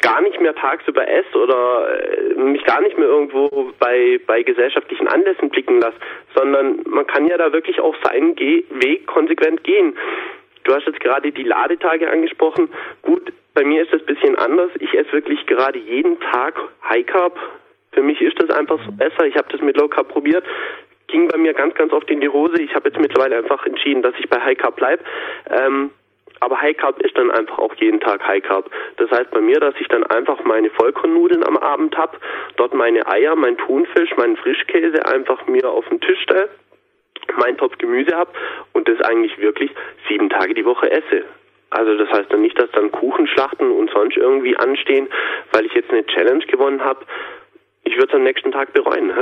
gar 0.01 0.21
nicht 0.23 0.41
mehr 0.41 0.55
tagsüber 0.55 1.09
esse 1.09 1.37
oder 1.39 1.89
äh, 2.03 2.35
mich 2.35 2.65
gar 2.65 2.81
nicht 2.81 2.99
mehr 2.99 3.09
irgendwo 3.09 3.73
bei, 3.79 4.21
bei 4.27 4.43
gesellschaftlichen 4.43 5.09
Anlässen 5.09 5.51
blicken 5.51 5.81
lasse, 5.81 5.97
sondern 6.35 6.81
man 6.87 7.07
kann 7.07 7.27
ja 7.27 7.37
da 7.37 7.53
wirklich 7.53 7.81
auch 7.81 7.95
seinen 8.05 8.35
Ge 8.35 8.65
Weg 8.71 9.07
konsequent 9.07 9.65
gehen. 9.65 9.97
Du 10.65 10.75
hast 10.75 10.87
jetzt 10.87 11.01
gerade 11.01 11.31
die 11.31 11.43
Ladetage 11.43 12.11
angesprochen. 12.11 12.69
Gut, 13.03 13.33
bei 13.55 13.65
mir 13.65 13.83
ist 13.83 13.93
das 13.93 14.01
ein 14.03 14.07
bisschen 14.07 14.37
anders. 14.37 14.71
Ich 14.81 14.93
esse 14.95 15.13
wirklich 15.13 15.47
gerade 15.47 15.79
jeden 15.79 16.19
Tag 16.21 16.55
High 16.89 17.07
Carb. 17.07 17.39
Für 17.93 18.03
mich 18.03 18.21
ist 18.21 18.41
das 18.43 18.51
einfach 18.51 18.79
so 18.85 18.93
besser. 18.93 19.27
Ich 19.27 19.37
habe 19.37 19.49
das 19.51 19.61
mit 19.61 19.77
Low 19.77 19.89
Carb 19.89 20.09
probiert. 20.09 20.45
Ging 21.07 21.29
bei 21.29 21.39
mir 21.39 21.53
ganz, 21.55 21.75
ganz 21.75 21.93
oft 21.93 22.11
in 22.11 22.21
die 22.21 22.29
Hose. 22.29 22.61
Ich 22.61 22.75
habe 22.75 22.89
jetzt 22.89 22.99
mittlerweile 22.99 23.37
einfach 23.37 23.65
entschieden, 23.67 24.03
dass 24.03 24.15
ich 24.19 24.29
bei 24.29 24.41
High 24.41 24.59
Carb 24.59 24.77
bleibe. 24.77 25.05
Ähm, 25.51 25.91
aber 26.45 26.61
High 26.61 26.77
Carb 26.77 27.01
ist 27.01 27.17
dann 27.17 27.31
einfach 27.31 27.59
auch 27.59 27.75
jeden 27.77 28.01
Tag 28.01 28.27
High 28.27 28.43
Carb. 28.43 28.71
Das 28.99 29.11
heißt 29.11 29.31
bei 29.31 29.41
mir, 29.41 29.59
dass 29.61 29.75
ich 29.81 29.89
dann 29.89 30.05
einfach 30.05 30.45
meine 30.45 30.69
Vollkornnudeln 30.71 31.43
am 31.43 31.57
Abend 31.57 31.97
hab, 31.97 32.21
dort 32.57 32.75
meine 32.75 33.07
Eier, 33.07 33.35
mein 33.35 33.57
Thunfisch, 33.57 34.15
meinen 34.17 34.37
Frischkäse 34.37 35.07
einfach 35.07 35.47
mir 35.47 35.69
auf 35.71 35.89
den 35.89 36.03
Tisch 36.03 36.21
stelle, 36.21 36.51
meinen 37.39 37.57
Topf 37.57 37.79
Gemüse 37.79 38.15
hab 38.15 38.37
und 38.75 38.87
das 38.89 39.01
eigentlich 39.01 39.39
wirklich 39.39 39.71
sieben 40.07 40.29
Tage 40.29 40.53
die 40.53 40.67
Woche 40.67 40.91
esse. 40.91 41.25
Also 41.71 41.97
das 41.97 42.11
heißt 42.11 42.31
dann 42.31 42.43
nicht, 42.43 42.61
dass 42.61 42.71
dann 42.73 42.93
Kuchenschlachten 42.93 43.71
und 43.71 43.91
sonst 43.91 44.17
irgendwie 44.17 44.57
anstehen, 44.57 45.09
weil 45.53 45.65
ich 45.65 45.73
jetzt 45.73 45.91
eine 45.91 46.07
Challenge 46.07 46.45
gewonnen 46.45 46.85
habe, 46.85 47.01
ich 47.85 47.95
würde 47.97 48.09
es 48.09 48.15
am 48.15 48.25
nächsten 48.25 48.53
Tag 48.53 48.73
bereuen. 48.73 49.13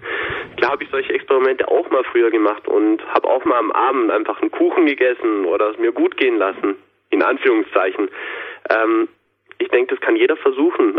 Klar 0.56 0.72
habe 0.72 0.84
ich 0.84 0.90
solche 0.90 1.12
Experimente 1.12 1.68
auch 1.68 1.90
mal 1.90 2.04
früher 2.04 2.30
gemacht 2.30 2.66
und 2.68 3.04
habe 3.08 3.28
auch 3.28 3.44
mal 3.44 3.58
am 3.58 3.72
Abend 3.72 4.10
einfach 4.10 4.40
einen 4.40 4.50
Kuchen 4.50 4.86
gegessen 4.86 5.44
oder 5.44 5.70
es 5.70 5.78
mir 5.78 5.92
gut 5.92 6.16
gehen 6.16 6.38
lassen, 6.38 6.76
in 7.10 7.22
Anführungszeichen. 7.22 8.08
Ähm, 8.70 9.08
ich 9.58 9.68
denke, 9.68 9.94
das 9.94 10.00
kann 10.00 10.16
jeder 10.16 10.36
versuchen. 10.36 10.98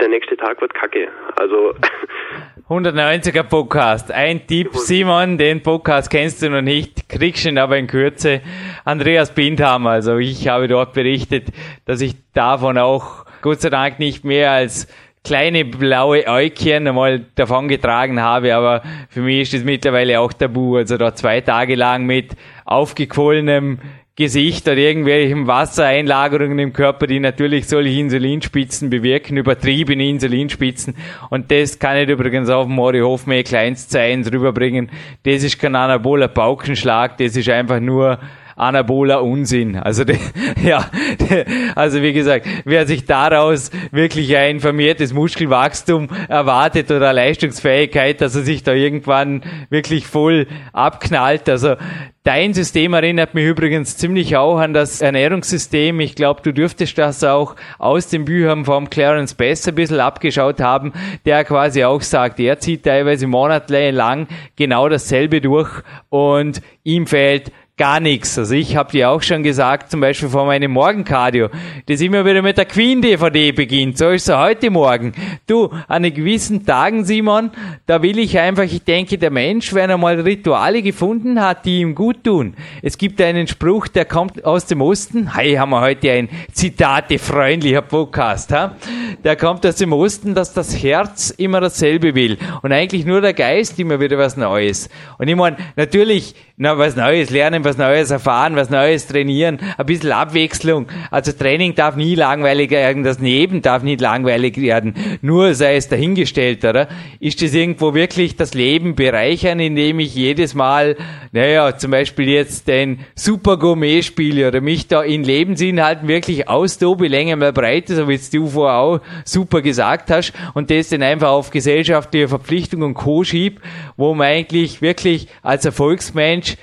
Der 0.00 0.08
nächste 0.08 0.36
Tag 0.36 0.60
wird 0.60 0.74
kacke. 0.74 1.08
Also 1.36 1.74
190er 2.68 3.42
Podcast. 3.42 4.12
Ein 4.12 4.46
Tipp, 4.46 4.74
Simon, 4.74 5.38
den 5.38 5.62
Podcast 5.62 6.10
kennst 6.10 6.42
du 6.42 6.50
noch 6.50 6.62
nicht, 6.62 7.08
kriegst 7.08 7.44
ihn 7.44 7.58
aber 7.58 7.76
in 7.76 7.86
Kürze. 7.86 8.42
Andreas 8.84 9.34
Bindhammer, 9.34 9.90
also 9.90 10.18
ich 10.18 10.46
habe 10.46 10.68
dort 10.68 10.94
berichtet, 10.94 11.48
dass 11.84 12.00
ich 12.00 12.14
davon 12.32 12.78
auch 12.78 13.24
Gott 13.42 13.60
sei 13.60 13.70
Dank 13.70 13.98
nicht 13.98 14.24
mehr 14.24 14.52
als 14.52 14.86
kleine 15.24 15.64
blaue 15.64 16.26
Äugchen 16.26 16.88
einmal 16.88 17.26
davon 17.34 17.68
getragen 17.68 18.20
habe, 18.20 18.54
aber 18.54 18.82
für 19.08 19.20
mich 19.20 19.42
ist 19.42 19.54
das 19.54 19.64
mittlerweile 19.64 20.20
auch 20.20 20.32
tabu. 20.32 20.76
Also 20.76 20.96
da 20.96 21.14
zwei 21.14 21.40
Tage 21.40 21.74
lang 21.74 22.06
mit 22.06 22.36
aufgequollenem 22.64 23.78
Gesicht 24.16 24.66
oder 24.68 24.76
irgendwelchen 24.76 25.46
Wassereinlagerungen 25.46 26.58
im 26.58 26.72
Körper, 26.74 27.06
die 27.06 27.20
natürlich 27.20 27.66
solche 27.68 27.98
Insulinspitzen 27.98 28.90
bewirken, 28.90 29.38
übertriebene 29.38 30.06
Insulinspitzen. 30.08 30.94
Und 31.30 31.50
das 31.50 31.78
kann 31.78 31.96
ich 31.96 32.08
übrigens 32.08 32.50
auf 32.50 32.66
Mori 32.66 33.00
Hofmehl 33.00 33.44
kleinst 33.44 33.96
rüberbringen. 33.96 34.90
Das 35.22 35.42
ist 35.42 35.58
kein 35.58 35.74
anaboler 35.74 36.28
Paukenschlag, 36.28 37.16
das 37.16 37.34
ist 37.34 37.48
einfach 37.48 37.80
nur 37.80 38.18
anaboler 38.60 39.22
Unsinn. 39.22 39.76
Also, 39.76 40.04
de, 40.10 40.16
ja, 40.62 40.86
de, 41.18 41.44
also 41.74 42.02
wie 42.02 42.12
gesagt, 42.12 42.46
wer 42.64 42.86
sich 42.86 43.04
daraus 43.06 43.70
wirklich 43.90 44.36
ein 44.36 44.60
vermehrtes 44.60 45.12
Muskelwachstum 45.12 46.08
erwartet 46.28 46.90
oder 46.90 47.12
Leistungsfähigkeit, 47.12 48.20
dass 48.20 48.34
er 48.34 48.42
sich 48.42 48.62
da 48.62 48.72
irgendwann 48.72 49.42
wirklich 49.70 50.06
voll 50.06 50.46
abknallt, 50.72 51.48
also 51.48 51.76
Dein 52.22 52.52
System 52.52 52.92
erinnert 52.92 53.32
mich 53.32 53.46
übrigens 53.46 53.96
ziemlich 53.96 54.36
auch 54.36 54.58
an 54.58 54.74
das 54.74 55.00
Ernährungssystem. 55.00 56.00
Ich 56.00 56.14
glaube, 56.14 56.42
du 56.42 56.52
dürftest 56.52 56.98
das 56.98 57.24
auch 57.24 57.56
aus 57.78 58.08
den 58.08 58.26
Büchern 58.26 58.66
vom 58.66 58.90
Clarence 58.90 59.32
Bess 59.32 59.66
ein 59.66 59.74
bisschen 59.74 60.00
abgeschaut 60.00 60.60
haben, 60.60 60.92
der 61.24 61.44
quasi 61.44 61.82
auch 61.82 62.02
sagt, 62.02 62.38
er 62.38 62.58
zieht 62.58 62.84
teilweise 62.84 63.26
monatelang 63.26 64.28
genau 64.54 64.90
dasselbe 64.90 65.40
durch 65.40 65.70
und 66.10 66.60
ihm 66.84 67.06
fällt 67.06 67.52
gar 67.80 67.98
nichts. 67.98 68.36
Also 68.36 68.54
ich 68.54 68.76
habe 68.76 68.92
dir 68.92 69.08
auch 69.08 69.22
schon 69.22 69.42
gesagt, 69.42 69.90
zum 69.90 70.02
Beispiel 70.02 70.28
vor 70.28 70.44
meinem 70.44 70.70
Morgencardio, 70.70 71.48
das 71.86 72.02
immer 72.02 72.26
wieder 72.26 72.42
mit 72.42 72.58
der 72.58 72.66
Queen-DVD 72.66 73.52
beginnt. 73.52 73.96
So 73.96 74.10
ist 74.10 74.28
es 74.28 74.36
heute 74.36 74.68
Morgen. 74.68 75.14
Du, 75.46 75.70
an 75.88 76.02
gewissen 76.02 76.66
Tagen, 76.66 77.06
Simon, 77.06 77.50
da 77.86 78.02
will 78.02 78.18
ich 78.18 78.38
einfach, 78.38 78.64
ich 78.64 78.84
denke, 78.84 79.16
der 79.16 79.30
Mensch, 79.30 79.72
wenn 79.72 79.88
er 79.88 79.96
mal 79.96 80.20
Rituale 80.20 80.82
gefunden 80.82 81.40
hat, 81.40 81.64
die 81.64 81.80
ihm 81.80 81.94
gut 81.94 82.22
tun. 82.22 82.52
Es 82.82 82.98
gibt 82.98 83.18
einen 83.22 83.46
Spruch, 83.46 83.88
der 83.88 84.04
kommt 84.04 84.44
aus 84.44 84.66
dem 84.66 84.82
Osten. 84.82 85.34
Hey, 85.34 85.54
haben 85.54 85.70
wir 85.70 85.80
heute 85.80 86.10
ein 86.10 86.28
zitatefreundlicher 86.52 87.80
Podcast. 87.80 88.52
Ha? 88.52 88.76
Der 89.24 89.36
kommt 89.36 89.64
aus 89.66 89.76
dem 89.76 89.92
Osten, 89.92 90.34
dass 90.34 90.52
das 90.52 90.82
Herz 90.82 91.30
immer 91.30 91.60
dasselbe 91.60 92.14
will 92.14 92.38
und 92.62 92.72
eigentlich 92.72 93.04
nur 93.04 93.20
der 93.20 93.34
Geist 93.34 93.78
immer 93.78 94.00
wieder 94.00 94.18
was 94.18 94.36
Neues. 94.36 94.88
Und 95.18 95.28
ich 95.28 95.36
meine, 95.36 95.56
natürlich, 95.76 96.34
na, 96.56 96.76
was 96.78 96.96
Neues 96.96 97.30
lernen, 97.30 97.64
was 97.64 97.78
Neues 97.78 98.10
erfahren, 98.10 98.56
was 98.56 98.70
Neues 98.70 99.06
trainieren, 99.06 99.58
ein 99.78 99.86
bisschen 99.86 100.12
Abwechslung. 100.12 100.86
Also 101.10 101.32
Training 101.32 101.74
darf 101.74 101.96
nie 101.96 102.14
langweilig 102.14 102.70
werden, 102.70 103.02
das 103.02 103.18
Neben 103.18 103.62
darf 103.62 103.82
nicht 103.82 104.00
langweilig 104.00 104.60
werden. 104.60 104.94
Nur 105.22 105.54
sei 105.54 105.76
es 105.76 105.88
dahingestellt, 105.88 106.64
oder? 106.64 106.88
Ist 107.18 107.42
das 107.42 107.54
irgendwo 107.54 107.94
wirklich 107.94 108.36
das 108.36 108.54
Leben 108.54 108.94
bereichern, 108.94 109.60
indem 109.60 110.00
ich 110.00 110.14
jedes 110.14 110.54
Mal, 110.54 110.96
naja, 111.32 111.76
zum 111.76 111.90
Beispiel 111.90 112.28
jetzt 112.28 112.68
den 112.68 113.00
Super 113.14 113.56
Gourmet 113.56 114.02
spiele 114.02 114.48
oder 114.48 114.60
mich 114.60 114.88
da 114.88 115.02
in 115.02 115.24
Lebensinhalten 115.24 116.08
wirklich 116.08 116.48
austobe, 116.48 117.08
länger 117.08 117.36
mal 117.36 117.52
breite, 117.52 117.94
so 117.94 118.08
wie 118.08 118.14
es 118.14 118.30
du 118.30 118.46
vorher 118.46 118.78
auch 118.78 118.99
super 119.24 119.62
gesagt 119.62 120.10
hast, 120.10 120.32
und 120.54 120.70
das 120.70 120.90
dann 120.90 121.02
einfach 121.02 121.30
auf 121.30 121.50
gesellschaftliche 121.50 122.28
Verpflichtungen 122.28 122.84
und 122.84 122.94
Co. 122.94 123.24
schieb, 123.24 123.60
wo 123.96 124.14
man 124.14 124.26
eigentlich 124.26 124.82
wirklich 124.82 125.28
als 125.42 125.64
Erfolgsmensch 125.64 126.56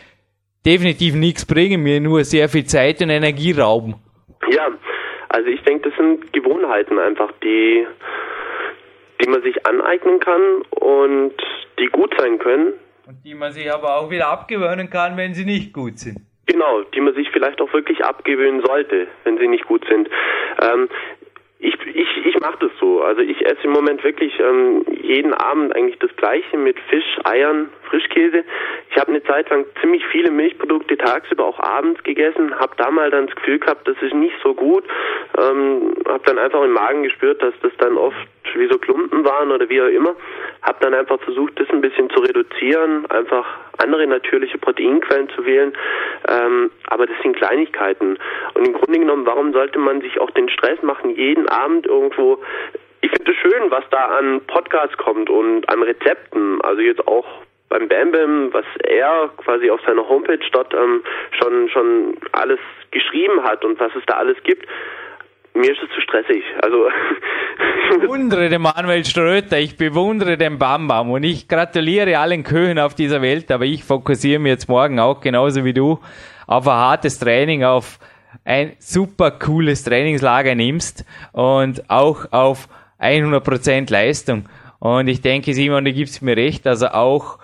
definitiv 0.66 1.16
nichts 1.16 1.46
bringen, 1.46 1.82
mir 1.82 2.02
nur 2.02 2.24
sehr 2.24 2.50
viel 2.50 2.66
Zeit 2.66 3.02
und 3.02 3.10
Energie 3.10 3.54
rauben. 3.54 3.96
Ja, 4.52 4.68
also 5.30 5.50
ich 5.50 5.62
denke, 5.62 5.90
das 5.90 5.98
sind 5.98 6.34
Gewohnheiten 6.34 7.00
einfach, 7.00 7.32
die, 7.44 7.86
die 9.22 9.30
man 9.30 9.42
sich 9.44 9.66
aneignen 9.66 10.20
kann 10.20 10.62
und 10.72 11.34
die 11.80 11.88
gut 11.88 12.14
sein 12.18 12.40
können. 12.40 12.74
Und 13.08 13.24
die 13.24 13.36
man 13.36 13.54
sich 13.54 13.72
aber 13.72 13.98
auch 13.98 14.10
wieder 14.10 14.28
abgewöhnen 14.28 14.90
kann, 14.90 15.16
wenn 15.16 15.34
sie 15.34 15.46
nicht 15.46 15.72
gut 15.72 15.98
sind. 16.00 16.18
Genau, 16.46 16.82
die 16.94 17.02
man 17.02 17.14
sich 17.14 17.30
vielleicht 17.32 17.62
auch 17.62 17.72
wirklich 17.74 18.04
abgewöhnen 18.04 18.62
sollte, 18.66 19.08
wenn 19.24 19.38
sie 19.38 19.48
nicht 19.48 19.66
gut 19.66 19.86
sind. 19.90 20.10
Ähm, 20.62 20.90
ich, 21.60 21.76
ich, 21.88 22.26
ich 22.26 22.40
mache 22.40 22.58
das 22.60 22.72
so. 22.80 23.02
Also 23.02 23.22
ich 23.22 23.44
esse 23.46 23.64
im 23.64 23.72
Moment 23.72 24.04
wirklich 24.04 24.40
ähm, 24.40 24.86
jeden 25.02 25.34
Abend 25.34 25.76
eigentlich 25.76 25.98
das 26.00 26.16
Gleiche 26.16 26.58
mit 26.58 26.80
Fisch, 26.90 27.18
Eiern, 27.24 27.70
Frischkäse. 27.90 28.44
Ich 28.92 28.98
habe 28.98 29.10
eine 29.10 29.24
Zeit 29.24 29.50
lang 29.50 29.66
ziemlich 29.82 30.06
viele 30.12 30.30
Milchprodukte 30.30 30.98
tagsüber 30.98 31.46
auch 31.46 31.60
abends 31.60 32.04
gegessen, 32.04 32.54
habe 32.60 32.76
da 32.78 32.92
mal 32.92 33.10
dann 33.10 33.28
das 33.28 33.36
Gefühl 33.36 33.60
gehabt, 33.60 33.88
das 33.88 33.98
ist 34.02 34.14
nicht 34.14 34.36
so 34.44 34.54
gut. 34.54 34.84
Ähm, 35.38 35.96
habe 36.08 36.24
dann 36.26 36.38
einfach 36.38 36.64
im 36.64 36.72
Magen 36.72 37.04
gespürt, 37.04 37.42
dass 37.42 37.54
das 37.62 37.72
dann 37.80 37.98
oft 37.98 38.18
wie 38.56 38.68
so 38.68 38.78
Klumpen 38.78 39.26
waren 39.26 39.52
oder 39.52 39.70
wie 39.70 39.82
auch 39.82 39.88
immer. 39.88 40.16
Habe 40.62 40.78
dann 40.82 40.94
einfach 40.94 41.20
versucht, 41.22 41.60
das 41.60 41.70
ein 41.70 41.82
bisschen 41.82 42.10
zu 42.10 42.22
reduzieren, 42.22 43.06
einfach 43.10 43.46
andere 43.78 44.08
natürliche 44.08 44.58
Proteinquellen 44.58 45.30
zu 45.30 45.46
wählen. 45.46 45.74
Ähm, 46.30 46.72
aber 46.88 47.06
das 47.06 47.18
sind 47.22 47.36
Kleinigkeiten. 47.36 48.18
Und 48.54 48.68
im 48.68 48.74
Grunde 48.74 49.00
genommen, 49.00 49.26
warum 49.26 49.54
sollte 49.54 49.80
man 49.80 50.02
sich 50.02 50.20
auch 50.20 50.32
den 50.32 50.50
Stress 50.50 50.82
machen, 50.82 51.16
jeden 51.16 51.48
Abend 51.50 51.86
irgendwo 51.86 52.40
ich 53.02 53.12
finde 53.12 53.32
es 53.32 53.38
schön, 53.38 53.70
was 53.72 53.84
da 53.92 54.18
an 54.18 54.42
Podcasts 54.48 54.98
kommt 54.98 55.30
und 55.30 55.70
an 55.70 55.84
Rezepten. 55.84 56.60
Also 56.62 56.82
jetzt 56.82 57.08
auch 57.08 57.26
beim 57.70 57.88
Bam 57.88 58.12
Bam, 58.12 58.54
was 58.54 58.66
er 58.84 59.30
quasi 59.38 59.70
auf 59.70 59.80
seiner 59.86 60.08
Homepage 60.08 60.40
dort 60.52 60.74
ähm, 60.74 61.04
schon 61.40 61.70
schon 61.70 62.18
alles 62.32 62.60
geschrieben 62.92 63.44
hat 63.44 63.64
und 63.66 63.80
was 63.80 63.94
es 63.96 64.04
da 64.08 64.16
alles 64.16 64.38
gibt. 64.44 64.66
Mir 65.58 65.72
ist 65.72 65.82
es 65.82 65.90
zu 65.96 66.02
stressig. 66.02 66.44
Also 66.62 66.88
ich 67.92 68.00
bewundere 68.00 68.50
den 68.50 68.62
Manuel 68.62 69.04
Ströter, 69.06 69.58
ich 69.58 69.76
bewundere 69.76 70.38
den 70.38 70.60
Bam 70.60 70.88
Bam 70.88 71.10
und 71.10 71.24
ich 71.24 71.48
gratuliere 71.48 72.20
allen 72.20 72.44
Köchen 72.44 72.78
auf 72.78 72.94
dieser 72.94 73.24
Welt, 73.24 73.52
aber 73.52 73.66
ich 73.66 73.84
fokussiere 73.84 74.40
mich 74.40 74.52
jetzt 74.52 74.70
morgen 74.70 75.00
auch 75.00 75.20
genauso 75.20 75.66
wie 75.66 75.74
du 75.74 76.00
auf 76.46 76.68
ein 76.68 76.76
hartes 76.76 77.18
Training, 77.18 77.64
auf 77.64 77.98
ein 78.46 78.74
super 78.78 79.32
cooles 79.32 79.84
Trainingslager 79.84 80.54
nimmst 80.54 81.06
und 81.32 81.90
auch 81.90 82.32
auf 82.32 82.68
100% 83.00 83.92
Leistung. 83.92 84.48
Und 84.80 85.08
ich 85.08 85.22
denke, 85.22 85.54
Simon, 85.54 85.86
du 85.86 85.92
gibst 85.92 86.22
mir 86.22 86.38
recht, 86.38 86.68
also 86.68 86.90
auch 86.90 87.40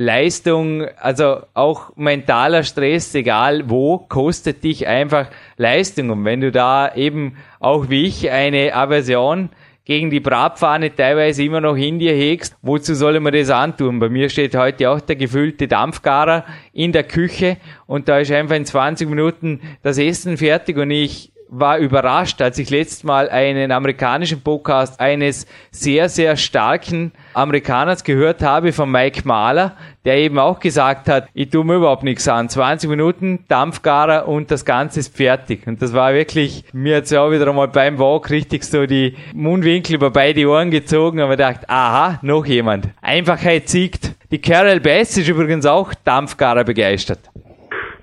Leistung, 0.00 0.86
also 0.96 1.40
auch 1.52 1.94
mentaler 1.94 2.62
Stress, 2.62 3.14
egal 3.14 3.68
wo, 3.68 3.98
kostet 3.98 4.64
dich 4.64 4.86
einfach 4.86 5.26
Leistung. 5.58 6.08
Und 6.08 6.24
wenn 6.24 6.40
du 6.40 6.50
da 6.50 6.94
eben 6.94 7.36
auch 7.58 7.90
wie 7.90 8.06
ich 8.06 8.30
eine 8.30 8.74
Aversion 8.74 9.50
gegen 9.84 10.08
die 10.08 10.20
Bratpfanne 10.20 10.94
teilweise 10.94 11.44
immer 11.44 11.60
noch 11.60 11.76
in 11.76 11.98
dir 11.98 12.14
hegst, 12.14 12.56
wozu 12.62 12.94
soll 12.94 13.20
man 13.20 13.34
das 13.34 13.50
antun? 13.50 13.98
Bei 13.98 14.08
mir 14.08 14.30
steht 14.30 14.56
heute 14.56 14.88
auch 14.88 15.02
der 15.02 15.16
gefüllte 15.16 15.68
Dampfgarer 15.68 16.46
in 16.72 16.92
der 16.92 17.04
Küche 17.04 17.58
und 17.86 18.08
da 18.08 18.20
ist 18.20 18.32
einfach 18.32 18.56
in 18.56 18.64
20 18.64 19.06
Minuten 19.06 19.60
das 19.82 19.98
Essen 19.98 20.38
fertig 20.38 20.78
und 20.78 20.92
ich 20.92 21.30
war 21.50 21.78
überrascht, 21.78 22.40
als 22.40 22.58
ich 22.58 22.70
letztes 22.70 23.02
Mal 23.02 23.28
einen 23.28 23.72
amerikanischen 23.72 24.40
Podcast 24.40 25.00
eines 25.00 25.46
sehr, 25.72 26.08
sehr 26.08 26.36
starken 26.36 27.12
Amerikaners 27.34 28.04
gehört 28.04 28.42
habe, 28.42 28.72
von 28.72 28.90
Mike 28.90 29.22
Mahler, 29.24 29.76
der 30.04 30.16
eben 30.18 30.38
auch 30.38 30.60
gesagt 30.60 31.08
hat, 31.08 31.28
ich 31.34 31.50
tue 31.50 31.64
mir 31.64 31.76
überhaupt 31.76 32.04
nichts 32.04 32.28
an. 32.28 32.48
20 32.48 32.88
Minuten 32.88 33.44
Dampfgarer 33.48 34.28
und 34.28 34.50
das 34.50 34.64
Ganze 34.64 35.00
ist 35.00 35.16
fertig. 35.16 35.66
Und 35.66 35.82
das 35.82 35.92
war 35.92 36.14
wirklich, 36.14 36.64
mir 36.72 36.98
hat 36.98 37.10
ja 37.10 37.20
auch 37.22 37.32
wieder 37.32 37.48
einmal 37.48 37.68
beim 37.68 37.98
Walk 37.98 38.30
richtig 38.30 38.62
so 38.62 38.86
die 38.86 39.16
Mundwinkel 39.34 39.96
über 39.96 40.10
beide 40.10 40.46
Ohren 40.46 40.70
gezogen, 40.70 41.20
aber 41.20 41.32
gedacht, 41.32 41.68
aha, 41.68 42.20
noch 42.22 42.46
jemand. 42.46 42.88
Einfachheit 43.02 43.68
siegt. 43.68 44.12
Die 44.30 44.40
Carol 44.40 44.78
Bass 44.78 45.16
ist 45.16 45.28
übrigens 45.28 45.66
auch 45.66 45.92
Dampfgarer 46.04 46.62
begeistert. 46.62 47.18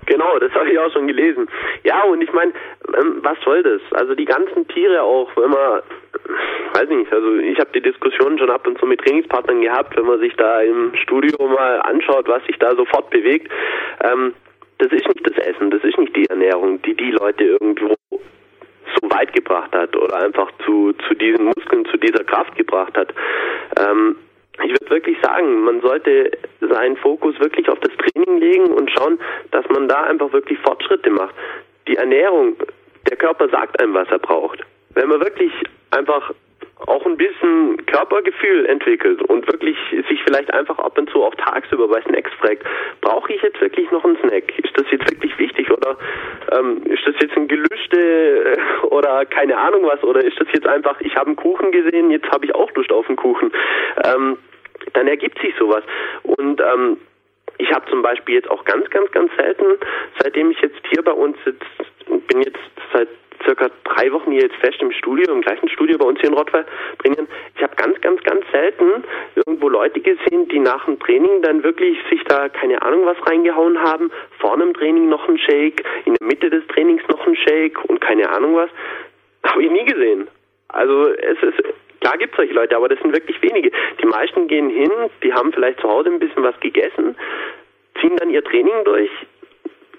Genau, 0.08 0.38
das 0.38 0.50
habe 0.52 0.70
ich 0.70 0.78
auch 0.78 0.90
schon 0.92 1.06
gelesen. 1.06 1.48
Ja, 1.84 2.02
und 2.04 2.22
ich 2.22 2.32
meine, 2.32 2.52
was 3.22 3.38
soll 3.44 3.62
das? 3.62 3.80
Also 3.92 4.14
die 4.14 4.24
ganzen 4.24 4.66
Tiere 4.68 5.02
auch, 5.02 5.30
wenn 5.36 5.50
man, 5.50 5.82
weiß 6.74 6.88
nicht, 6.88 7.12
also 7.12 7.36
ich 7.36 7.58
habe 7.58 7.70
die 7.74 7.82
Diskussion 7.82 8.38
schon 8.38 8.50
ab 8.50 8.66
und 8.66 8.78
zu 8.78 8.86
mit 8.86 9.00
Trainingspartnern 9.00 9.60
gehabt, 9.60 9.96
wenn 9.96 10.06
man 10.06 10.20
sich 10.20 10.34
da 10.36 10.60
im 10.60 10.94
Studio 10.94 11.36
mal 11.46 11.80
anschaut, 11.82 12.28
was 12.28 12.44
sich 12.44 12.58
da 12.58 12.74
sofort 12.74 13.10
bewegt. 13.10 13.52
Ähm, 14.02 14.34
das 14.78 14.92
ist 14.92 15.06
nicht 15.08 15.26
das 15.26 15.44
Essen, 15.44 15.70
das 15.70 15.82
ist 15.82 15.98
nicht 15.98 16.14
die 16.16 16.26
Ernährung, 16.26 16.80
die 16.82 16.94
die 16.94 17.10
Leute 17.10 17.44
irgendwo 17.44 17.94
so 18.10 19.10
weit 19.10 19.32
gebracht 19.32 19.74
hat 19.74 19.96
oder 19.96 20.16
einfach 20.18 20.50
zu, 20.64 20.92
zu 21.06 21.14
diesen 21.14 21.46
Muskeln, 21.46 21.84
zu 21.86 21.96
dieser 21.96 22.24
Kraft 22.24 22.56
gebracht 22.56 22.96
hat. 22.96 23.12
Ähm, 23.78 24.16
ich 24.64 24.70
würde 24.70 24.90
wirklich 24.90 25.16
sagen, 25.22 25.62
man 25.62 25.80
sollte 25.80 26.30
seinen 26.60 26.96
Fokus 26.96 27.38
wirklich 27.38 27.68
auf 27.68 27.78
das 27.80 27.92
Training 27.96 28.38
legen 28.38 28.72
und 28.72 28.90
schauen, 28.90 29.18
dass 29.52 29.68
man 29.68 29.88
da 29.88 30.02
einfach 30.02 30.32
wirklich 30.32 30.58
Fortschritte 30.60 31.10
macht. 31.10 31.34
Die 31.86 31.96
Ernährung, 31.96 32.56
der 33.08 33.16
Körper 33.16 33.48
sagt 33.48 33.80
einem, 33.80 33.94
was 33.94 34.08
er 34.10 34.18
braucht. 34.18 34.60
Wenn 34.94 35.08
man 35.08 35.20
wirklich 35.20 35.52
einfach 35.90 36.32
auch 36.86 37.04
ein 37.06 37.16
bisschen 37.16 37.84
Körpergefühl 37.86 38.66
entwickelt 38.66 39.20
und 39.22 39.46
wirklich 39.48 39.76
sich 40.08 40.22
vielleicht 40.24 40.52
einfach 40.52 40.78
ab 40.78 40.96
und 40.96 41.10
zu 41.10 41.24
auch 41.24 41.34
tagsüber 41.34 41.88
bei 41.88 42.00
Snacks 42.02 42.30
fragt, 42.40 42.64
brauche 43.00 43.32
ich 43.32 43.42
jetzt 43.42 43.60
wirklich 43.60 43.90
noch 43.90 44.04
einen 44.04 44.16
Snack? 44.18 44.56
Ist 44.58 44.76
das 44.78 44.86
jetzt 44.90 45.10
wirklich 45.10 45.36
wichtig 45.38 45.70
oder 45.70 45.96
ähm, 46.56 46.82
ist 46.84 47.04
das 47.04 47.14
jetzt 47.20 47.36
ein 47.36 47.48
Gelüste 47.48 47.98
äh, 47.98 48.86
oder 48.86 49.26
keine 49.26 49.56
Ahnung 49.56 49.82
was 49.84 50.02
oder 50.04 50.22
ist 50.22 50.40
das 50.40 50.48
jetzt 50.52 50.66
einfach, 50.66 51.00
ich 51.00 51.14
habe 51.16 51.26
einen 51.26 51.36
Kuchen 51.36 51.72
gesehen, 51.72 52.10
jetzt 52.10 52.30
habe 52.30 52.46
ich 52.46 52.54
auch 52.54 52.70
Lust 52.74 52.92
auf 52.92 53.08
einen 53.08 53.16
Kuchen. 53.16 53.50
Ähm, 54.04 54.38
dann 54.92 55.08
ergibt 55.08 55.40
sich 55.40 55.54
sowas 55.58 55.82
und 56.22 56.60
ähm, 56.60 56.96
ich 57.58 57.72
habe 57.72 57.88
zum 57.90 58.02
Beispiel 58.02 58.36
jetzt 58.36 58.50
auch 58.50 58.64
ganz, 58.64 58.88
ganz, 58.90 59.10
ganz 59.12 59.30
selten, 59.36 59.64
seitdem 60.20 60.50
ich 60.50 60.60
jetzt 60.60 60.80
hier 60.90 61.02
bei 61.02 61.12
uns 61.12 61.36
sitze, 61.44 61.66
bin 62.28 62.42
jetzt 62.42 62.58
seit 62.92 63.08
circa 63.44 63.70
drei 63.84 64.12
Wochen 64.12 64.32
hier 64.32 64.42
jetzt 64.42 64.56
fest 64.56 64.80
im 64.80 64.92
Studio, 64.92 65.32
im 65.32 65.40
gleichen 65.40 65.68
Studio 65.68 65.98
bei 65.98 66.06
uns 66.06 66.20
hier 66.20 66.30
in 66.30 66.36
Rottweil-Bringen. 66.36 67.28
Ich 67.56 67.62
habe 67.62 67.74
ganz, 67.76 68.00
ganz, 68.00 68.22
ganz 68.22 68.44
selten 68.50 69.04
irgendwo 69.34 69.68
Leute 69.68 70.00
gesehen, 70.00 70.48
die 70.48 70.58
nach 70.58 70.84
dem 70.86 70.98
Training 70.98 71.42
dann 71.42 71.62
wirklich 71.62 71.98
sich 72.10 72.22
da 72.24 72.48
keine 72.48 72.82
Ahnung 72.82 73.06
was 73.06 73.16
reingehauen 73.26 73.80
haben, 73.80 74.10
vorne 74.38 74.64
im 74.64 74.74
Training 74.74 75.08
noch 75.08 75.28
ein 75.28 75.38
Shake, 75.38 75.84
in 76.04 76.14
der 76.14 76.26
Mitte 76.26 76.50
des 76.50 76.66
Trainings 76.68 77.02
noch 77.08 77.26
ein 77.26 77.36
Shake 77.36 77.84
und 77.84 78.00
keine 78.00 78.28
Ahnung 78.30 78.56
was. 78.56 78.70
Habe 79.44 79.62
ich 79.62 79.70
nie 79.70 79.84
gesehen. 79.84 80.28
Also 80.68 81.08
es 81.08 81.42
ist 81.42 81.62
Klar 82.00 82.18
gibt 82.18 82.32
es 82.32 82.36
solche 82.36 82.54
Leute, 82.54 82.76
aber 82.76 82.88
das 82.88 82.98
sind 83.00 83.12
wirklich 83.12 83.40
wenige. 83.42 83.70
Die 84.00 84.06
meisten 84.06 84.46
gehen 84.48 84.70
hin, 84.70 84.90
die 85.22 85.32
haben 85.32 85.52
vielleicht 85.52 85.80
zu 85.80 85.88
Hause 85.88 86.10
ein 86.10 86.20
bisschen 86.20 86.42
was 86.42 86.58
gegessen, 86.60 87.16
ziehen 88.00 88.16
dann 88.16 88.30
ihr 88.30 88.44
Training 88.44 88.84
durch, 88.84 89.10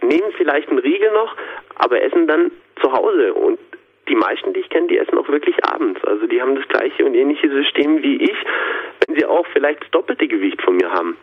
nehmen 0.02 0.32
vielleicht 0.38 0.70
einen 0.70 0.80
Riegel 0.80 1.12
noch, 1.12 1.36
aber 1.76 2.02
essen 2.02 2.28
dann 2.28 2.52
zu 2.82 2.92
Hause. 2.92 3.34
Und 3.34 3.60
die 4.08 4.16
meisten, 4.16 4.54
die 4.54 4.62
ich 4.62 4.70
kenne, 4.70 4.88
die 4.88 4.98
essen 4.98 5.18
auch 5.18 5.28
wirklich 5.30 5.56
abends. 5.64 6.04
Also 6.04 6.26
die 6.26 6.42
haben 6.42 6.56
das 6.56 6.68
gleiche 6.68 7.06
und 7.06 7.14
ähnliche 7.14 7.50
System 7.50 8.02
wie 8.02 8.16
ich, 8.16 8.36
wenn 9.06 9.16
sie 9.16 9.26
auch 9.26 9.46
vielleicht 9.54 9.82
das 9.84 9.92
doppelte 9.92 10.28
Gewicht 10.28 10.62
von 10.62 10.78
mir 10.78 10.90
haben. 10.90 11.16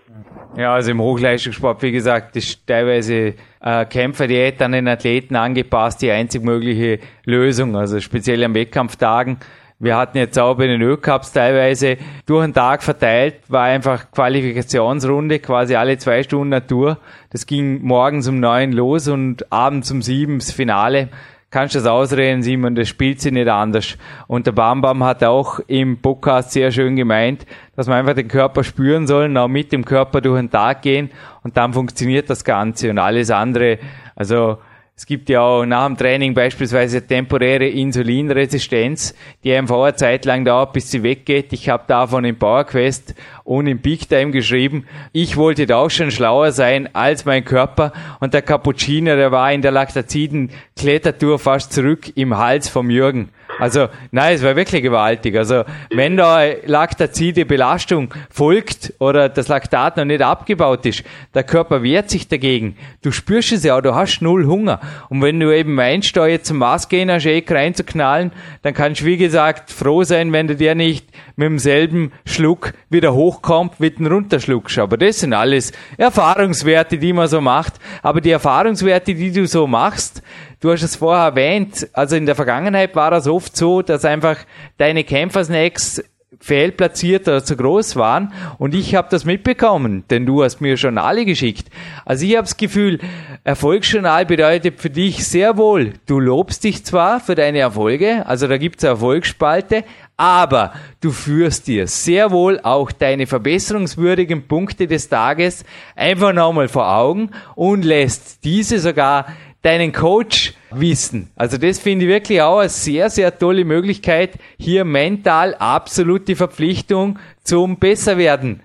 Ja, 0.57 0.75
also 0.75 0.93
im 0.93 1.01
Hochleistungssport, 1.01 1.83
wie 1.83 1.93
gesagt, 1.93 2.37
ist 2.37 2.67
teilweise 2.67 3.35
äh, 3.61 3.85
Kämpferdiät 3.87 4.63
an 4.63 4.73
den 4.73 4.89
Athleten 4.89 5.37
angepasst, 5.37 6.01
die 6.01 6.11
einzig 6.11 6.43
mögliche 6.43 6.99
Lösung. 7.25 7.77
Also 7.77 8.01
speziell 8.01 8.43
an 8.45 8.55
Wettkampftagen 8.55 9.39
wir 9.79 9.97
hatten 9.97 10.17
jetzt 10.17 10.39
auch 10.39 10.57
bei 10.57 10.67
den 10.67 10.81
Ölcups 10.81 11.33
teilweise 11.33 11.99
durch 12.25 12.45
den 12.45 12.55
Tag 12.55 12.83
verteilt, 12.83 13.37
war 13.49 13.65
einfach 13.65 14.11
Qualifikationsrunde, 14.11 15.39
quasi 15.39 15.77
alle 15.77 15.99
zwei 15.99 16.23
Stunden 16.23 16.49
Natur. 16.49 16.99
Das 17.31 17.47
ging 17.47 17.83
morgens 17.83 18.27
um 18.27 18.41
neun 18.41 18.73
los 18.73 19.07
und 19.09 19.53
abends 19.53 19.91
um 19.91 20.01
sieben 20.01 20.39
das 20.39 20.51
Finale. 20.51 21.11
Kannst 21.51 21.75
du 21.75 21.79
das 21.79 21.87
ausreden, 21.87 22.43
Simon, 22.43 22.75
das 22.75 22.89
spielt 22.89 23.21
sich 23.21 23.33
nicht 23.33 23.49
anders. 23.49 23.97
Und 24.27 24.47
der 24.47 24.53
Bambam 24.53 25.05
hat 25.05 25.23
auch 25.23 25.61
im 25.69 25.99
Podcast 26.03 26.53
sehr 26.53 26.73
schön 26.73 26.97
gemeint, 26.97 27.47
dass 27.77 27.87
man 27.87 27.99
einfach 27.99 28.15
den 28.15 28.29
Körper 28.29 28.65
spüren 28.65 29.07
soll, 29.07 29.37
auch 29.37 29.47
mit 29.47 29.73
dem 29.73 29.85
Körper 29.85 30.21
durch 30.21 30.41
den 30.41 30.51
Tag 30.51 30.83
gehen 30.83 31.11
und 31.45 31.57
dann 31.57 31.73
funktioniert 31.73 32.31
das 32.31 32.45
Ganze 32.45 32.91
und 32.91 32.99
alles 32.99 33.31
andere. 33.31 33.79
Also 34.17 34.59
es 34.99 35.05
gibt 35.05 35.29
ja 35.29 35.43
auch 35.43 35.67
nach 35.67 35.85
dem 35.87 35.99
Training 35.99 36.33
beispielsweise 36.33 37.07
temporäre 37.07 37.69
Insulinresistenz, 37.69 39.15
die 39.45 39.53
einfach 39.53 39.83
eine 39.83 39.95
Zeit 39.95 40.25
lang 40.25 40.47
dauert, 40.47 40.73
bis 40.73 40.91
sie 40.91 41.03
weggeht. 41.03 41.53
Ich 41.53 41.69
habe 41.69 41.85
davon 41.87 42.25
im 42.25 42.39
PowerQuest 42.39 43.15
und 43.45 43.67
im 43.67 43.81
Big 43.81 44.09
Time 44.09 44.31
geschrieben. 44.31 44.87
Ich 45.13 45.37
wollte 45.37 45.67
da 45.67 45.77
auch 45.77 45.91
schon 45.91 46.11
schlauer 46.11 46.51
sein 46.51 46.89
als 46.95 47.27
mein 47.27 47.45
Körper 47.45 47.93
und 48.21 48.33
der 48.33 48.41
Cappuccino, 48.41 49.17
der 49.17 49.31
war 49.31 49.53
in 49.53 49.61
der 49.61 49.71
Laktaziden 49.71 50.51
Klettertour 50.79 51.39
fast 51.39 51.75
zurück 51.75 52.11
im 52.17 52.39
Hals 52.39 52.71
vom 52.71 52.89
Jürgen. 52.89 53.29
Also, 53.59 53.89
nein, 54.11 54.35
es 54.35 54.43
war 54.43 54.55
wirklich 54.55 54.83
gewaltig. 54.83 55.37
Also, 55.37 55.65
wenn 55.91 56.17
da 56.17 56.45
Laktazide 56.67 57.47
Belastung 57.47 58.13
folgt 58.31 58.93
oder 58.99 59.29
das 59.29 59.49
Laktat 59.49 59.97
noch 59.97 60.05
nicht 60.05 60.23
abgebaut 60.23 60.85
ist, 60.85 61.05
der 61.35 61.43
Körper 61.43 61.83
wehrt 61.83 62.11
sich 62.11 62.29
dagegen. 62.29 62.77
Du 63.03 63.13
spürst 63.13 63.53
es 63.53 63.65
ja, 63.65 63.81
du 63.81 63.95
hast 63.95 64.21
null 64.21 64.47
Hunger. 64.47 64.81
Und 65.09 65.23
wenn 65.23 65.41
du 65.41 65.57
eben 65.57 65.75
meinst, 65.75 66.17
da 66.17 66.27
jetzt 66.27 66.47
zum 66.47 66.59
Maßgehner 66.59 67.19
Shake 67.19 67.51
reinzuknallen, 67.51 68.33
dann 68.63 68.75
kannst 68.75 69.01
du, 69.01 69.07
wie 69.07 69.17
gesagt, 69.17 69.71
froh 69.71 70.05
sein, 70.05 70.33
wenn 70.33 70.49
du 70.49 70.57
dir 70.57 70.75
nicht 70.75 71.07
mit 71.37 71.47
demselben 71.47 72.13
Schluck 72.25 72.73
wieder 72.91 73.15
hochkommt, 73.15 73.81
mit 73.81 73.99
dem 73.99 74.07
runterschluckst. 74.07 74.79
Aber 74.79 74.97
das 74.97 75.21
sind 75.21 75.33
alles 75.33 75.73
Erfahrungswerte, 75.97 76.99
die 76.99 77.13
man 77.13 77.29
so 77.29 77.41
macht. 77.41 77.75
Aber 78.03 78.21
die 78.21 78.31
Erfahrungswerte, 78.31 79.15
die 79.15 79.33
du 79.33 79.47
so 79.47 79.67
machst, 79.67 80.23
Du 80.61 80.73
hast 80.73 80.83
es 80.83 80.97
vorher 80.97 81.27
erwähnt, 81.27 81.89
also 81.93 82.17
in 82.17 82.25
der 82.25 82.35
Vergangenheit 82.35 82.97
war 82.97 83.11
das 83.11 83.29
oft 83.29 83.57
so, 83.57 83.83
dass 83.83 84.07
einfach 84.07 84.39
deine 84.79 85.05
Kämpfersnacks 85.05 86.03
fehlplatziert 86.41 87.29
oder 87.29 87.45
zu 87.45 87.57
groß 87.57 87.97
waren 87.97 88.33
und 88.59 88.75
ich 88.75 88.95
habe 88.95 89.09
das 89.11 89.25
mitbekommen, 89.25 90.05
denn 90.11 90.27
du 90.27 90.43
hast 90.43 90.61
mir 90.61 90.75
Journale 90.75 91.25
geschickt. 91.25 91.69
Also 92.05 92.27
ich 92.27 92.33
habe 92.33 92.43
das 92.43 92.57
Gefühl, 92.57 92.99
Erfolgsjournal 93.45 94.27
bedeutet 94.27 94.81
für 94.81 94.91
dich 94.91 95.27
sehr 95.27 95.57
wohl, 95.57 95.95
du 96.07 96.21
lobst 96.21 96.65
dich 96.65 96.85
zwar 96.85 97.21
für 97.21 97.35
deine 97.35 97.59
Erfolge, 97.59 98.27
also 98.27 98.49
da 98.49 98.59
gibt's 98.59 98.85
eine 98.85 98.93
Erfolgsspalte, 98.93 99.85
aber 100.17 100.73
du 101.01 101.11
führst 101.11 101.67
dir 101.69 101.87
sehr 101.87 102.31
wohl 102.31 102.59
auch 102.61 102.91
deine 102.91 103.27
verbesserungswürdigen 103.27 104.49
Punkte 104.49 104.87
des 104.87 105.09
Tages 105.09 105.65
einfach 105.95 106.33
nochmal 106.33 106.69
vor 106.69 106.91
Augen 106.91 107.31
und 107.55 107.85
lässt 107.85 108.45
diese 108.45 108.79
sogar 108.79 109.27
deinen 109.67 109.93
Coach 109.93 110.55
wissen. 110.71 111.33
Also 111.37 111.59
das 111.59 111.81
finde 111.81 112.05
ich 112.05 112.11
wirklich 112.11 112.41
auch 112.41 112.61
eine 112.61 112.69
sehr, 112.69 113.11
sehr 113.11 113.37
tolle 113.37 113.65
Möglichkeit, 113.65 114.35
hier 114.59 114.85
mental 114.85 115.57
absolut 115.59 116.29
die 116.29 116.37
Verpflichtung 116.37 117.19
zum 117.43 117.81
Besserwerden 117.81 118.63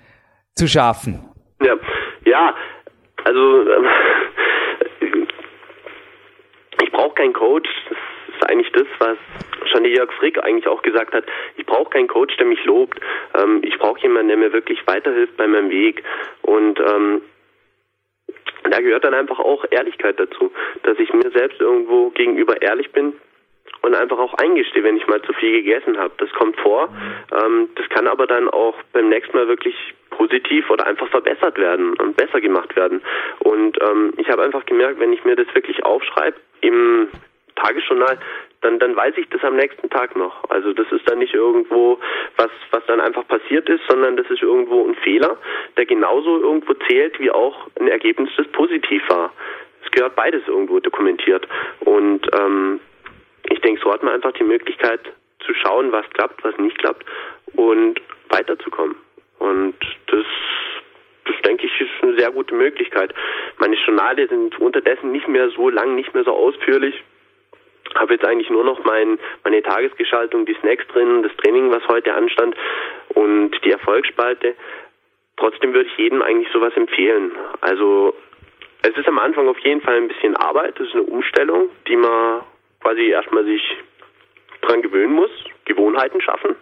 zu 0.56 0.68
schaffen. 0.68 1.26
Ja, 1.64 1.74
ja 2.26 2.56
also 3.24 3.62
ähm, 3.72 5.28
ich 6.84 6.92
brauche 6.92 7.16
keinen 7.16 7.34
Coach. 7.34 7.70
Das 7.90 7.98
ist 8.36 8.50
eigentlich 8.50 8.72
das, 8.74 8.88
was 9.00 9.18
schon 9.72 9.84
der 9.84 9.94
Jörg 9.94 10.12
Frick 10.20 10.38
eigentlich 10.44 10.68
auch 10.68 10.84
gesagt 10.84 11.14
hat. 11.14 11.24
Ich 11.58 11.66
brauche 11.66 11.90
keinen 11.90 12.08
Coach, 12.10 12.38
der 12.38 12.46
mich 12.46 12.64
lobt. 12.66 13.00
Ähm, 13.36 13.62
ich 13.64 13.78
brauche 13.80 14.00
jemanden, 14.02 14.28
der 14.28 14.38
mir 14.38 14.54
wirklich 14.54 14.80
weiterhilft 14.86 15.36
bei 15.38 15.48
meinem 15.48 15.72
Weg. 15.72 16.04
Und 16.44 16.80
ähm, 16.80 17.22
da 18.70 18.80
gehört 18.80 19.04
dann 19.04 19.14
einfach 19.14 19.40
auch 19.40 19.66
Ehrlichkeit 19.70 20.20
dazu, 20.20 20.52
dass 20.84 21.00
ich 21.00 21.14
mir 21.14 21.32
selbst 21.32 21.60
irgendwo 21.60 22.10
gegenüber 22.12 22.62
ehrlich 22.62 22.92
bin 22.92 23.14
und 23.82 23.96
einfach 23.96 24.20
auch 24.20 24.34
eingestehe, 24.36 24.84
wenn 24.84 24.98
ich 24.98 25.08
mal 25.08 25.22
zu 25.22 25.34
viel 25.34 25.52
gegessen 25.52 25.98
habe. 25.98 26.12
Das 26.18 26.30
kommt 26.32 26.60
vor. 26.60 26.90
Ähm, 27.32 27.70
das 27.76 27.90
kann 27.90 28.08
aber 28.08 28.28
dann 28.28 28.50
auch 28.50 28.76
beim 28.94 29.10
nächsten 29.10 29.36
Mal 29.36 29.48
wirklich 29.48 29.76
positiv 30.10 30.70
oder 30.70 30.86
einfach 30.86 31.08
verbessert 31.10 31.58
werden 31.58 31.94
und 32.00 32.16
besser 32.16 32.42
gemacht 32.42 32.76
werden. 32.76 33.02
Und 33.40 33.82
ähm, 33.82 34.14
ich 34.18 34.30
habe 34.30 34.44
einfach 34.44 34.66
gemerkt, 34.66 35.00
wenn 35.00 35.14
ich 35.14 35.24
mir 35.24 35.36
das 35.36 35.48
wirklich 35.56 35.84
aufschreibe 35.84 36.38
im 36.62 37.08
Tagesjournal, 37.56 38.20
dann, 38.62 38.80
dann 38.80 38.96
weiß 38.96 39.16
ich 39.18 39.28
das 39.30 39.44
am 39.44 39.56
nächsten 39.56 39.90
Tag 39.90 40.16
noch. 40.16 40.50
Also 40.50 40.72
das 40.74 40.90
ist 40.92 41.10
dann 41.10 41.20
nicht 41.20 41.34
irgendwo 41.34 42.00
was, 42.38 42.50
was 42.70 42.86
dann 42.86 43.02
einfach 43.02 43.28
passiert 43.28 43.68
ist, 43.70 43.82
sondern 43.90 44.18
das 44.18 44.30
ist 44.30 44.42
irgendwo 44.42 44.88
ein 44.88 44.96
Fehler, 44.96 45.38
der 45.78 45.86
genauso 45.86 46.40
irgendwo 46.40 46.74
zählt 46.88 47.20
wie 47.20 47.32
auch 47.32 47.68
ein 47.80 47.88
Ergebnis, 47.88 48.30
das 48.38 48.48
positiv 48.48 49.02
war. 49.10 49.34
Es 49.84 49.92
gehört 49.92 50.16
beides 50.16 50.48
irgendwo 50.48 50.80
dokumentiert. 50.80 51.48
Und 51.82 52.28
ähm, 52.40 52.80
ich 53.50 53.60
denke, 53.62 53.82
so 53.84 53.92
hat 53.92 54.04
man 54.04 54.14
einfach 54.14 54.34
die 54.34 54.44
Möglichkeit 54.44 55.02
zu 55.46 55.54
schauen, 55.56 55.92
was 55.92 56.08
klappt, 56.12 56.44
was 56.44 56.56
nicht 56.58 56.78
klappt 56.78 57.06
und 57.54 58.00
weiterzukommen. 58.30 58.96
Und 59.40 59.76
das 60.08 60.26
das 61.26 61.36
denke 61.44 61.68
ich 61.68 61.82
ist 61.82 61.90
eine 62.02 62.18
sehr 62.18 62.32
gute 62.32 62.54
Möglichkeit. 62.56 63.14
Meine 63.60 63.76
Journale 63.76 64.28
sind 64.28 64.60
unterdessen 64.60 65.12
nicht 65.12 65.28
mehr 65.28 65.50
so 65.52 65.70
lang, 65.70 65.96
nicht 65.96 66.14
mehr 66.14 66.24
so 66.24 66.32
ausführlich 66.32 66.96
habe 68.02 68.14
jetzt 68.14 68.26
eigentlich 68.26 68.50
nur 68.50 68.64
noch 68.64 68.84
mein, 68.84 69.20
meine 69.44 69.62
Tagesgestaltung, 69.62 70.46
die 70.46 70.56
Snacks 70.56 70.86
drin, 70.88 71.24
das 71.24 71.32
Training, 71.38 71.72
was 71.72 71.88
heute 71.88 72.14
anstand 72.14 72.56
und 73.14 73.52
die 73.64 73.72
Erfolgsspalte. 73.72 74.56
Trotzdem 75.38 75.74
würde 75.74 75.90
ich 75.90 75.98
jedem 75.98 76.22
eigentlich 76.22 76.52
sowas 76.52 76.74
empfehlen. 76.76 77.32
Also 77.62 78.16
es 78.82 78.98
ist 78.98 79.08
am 79.08 79.20
Anfang 79.20 79.48
auf 79.48 79.60
jeden 79.60 79.82
Fall 79.82 79.96
ein 79.96 80.08
bisschen 80.08 80.36
Arbeit, 80.36 80.80
das 80.80 80.88
ist 80.88 80.96
eine 80.96 81.04
Umstellung, 81.04 81.70
die 81.88 81.96
man 81.96 82.42
quasi 82.82 83.10
erstmal 83.10 83.46
sich 83.46 83.62
dran 84.62 84.82
gewöhnen 84.82 85.14
muss, 85.14 85.32
Gewohnheiten 85.66 86.22
schaffen. 86.22 86.56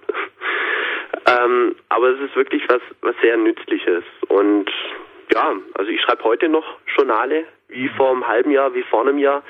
ähm, 1.25 1.75
aber 1.87 2.09
es 2.09 2.19
ist 2.19 2.35
wirklich 2.35 2.63
was, 2.67 2.81
was 3.01 3.15
sehr 3.21 3.37
Nützliches. 3.37 4.03
Und 4.27 4.69
ja, 5.33 5.55
also 5.75 5.89
ich 5.89 6.01
schreibe 6.01 6.23
heute 6.25 6.49
noch 6.49 6.65
Journale, 6.97 7.45
wie 7.69 7.87
vor 7.89 8.11
einem 8.11 8.27
halben 8.27 8.51
Jahr, 8.51 8.73
wie 8.73 8.83
vor 8.83 9.01
einem 9.01 9.17
Jahr. 9.17 9.43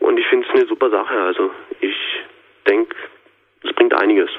Und 0.00 0.18
ich 0.18 0.26
finde 0.26 0.46
es 0.46 0.54
eine 0.54 0.66
super 0.66 0.90
Sache. 0.90 1.14
Also 1.14 1.50
ich 1.80 1.96
denke, 2.68 2.94
es 3.64 3.72
bringt 3.74 3.94
einiges. 3.94 4.30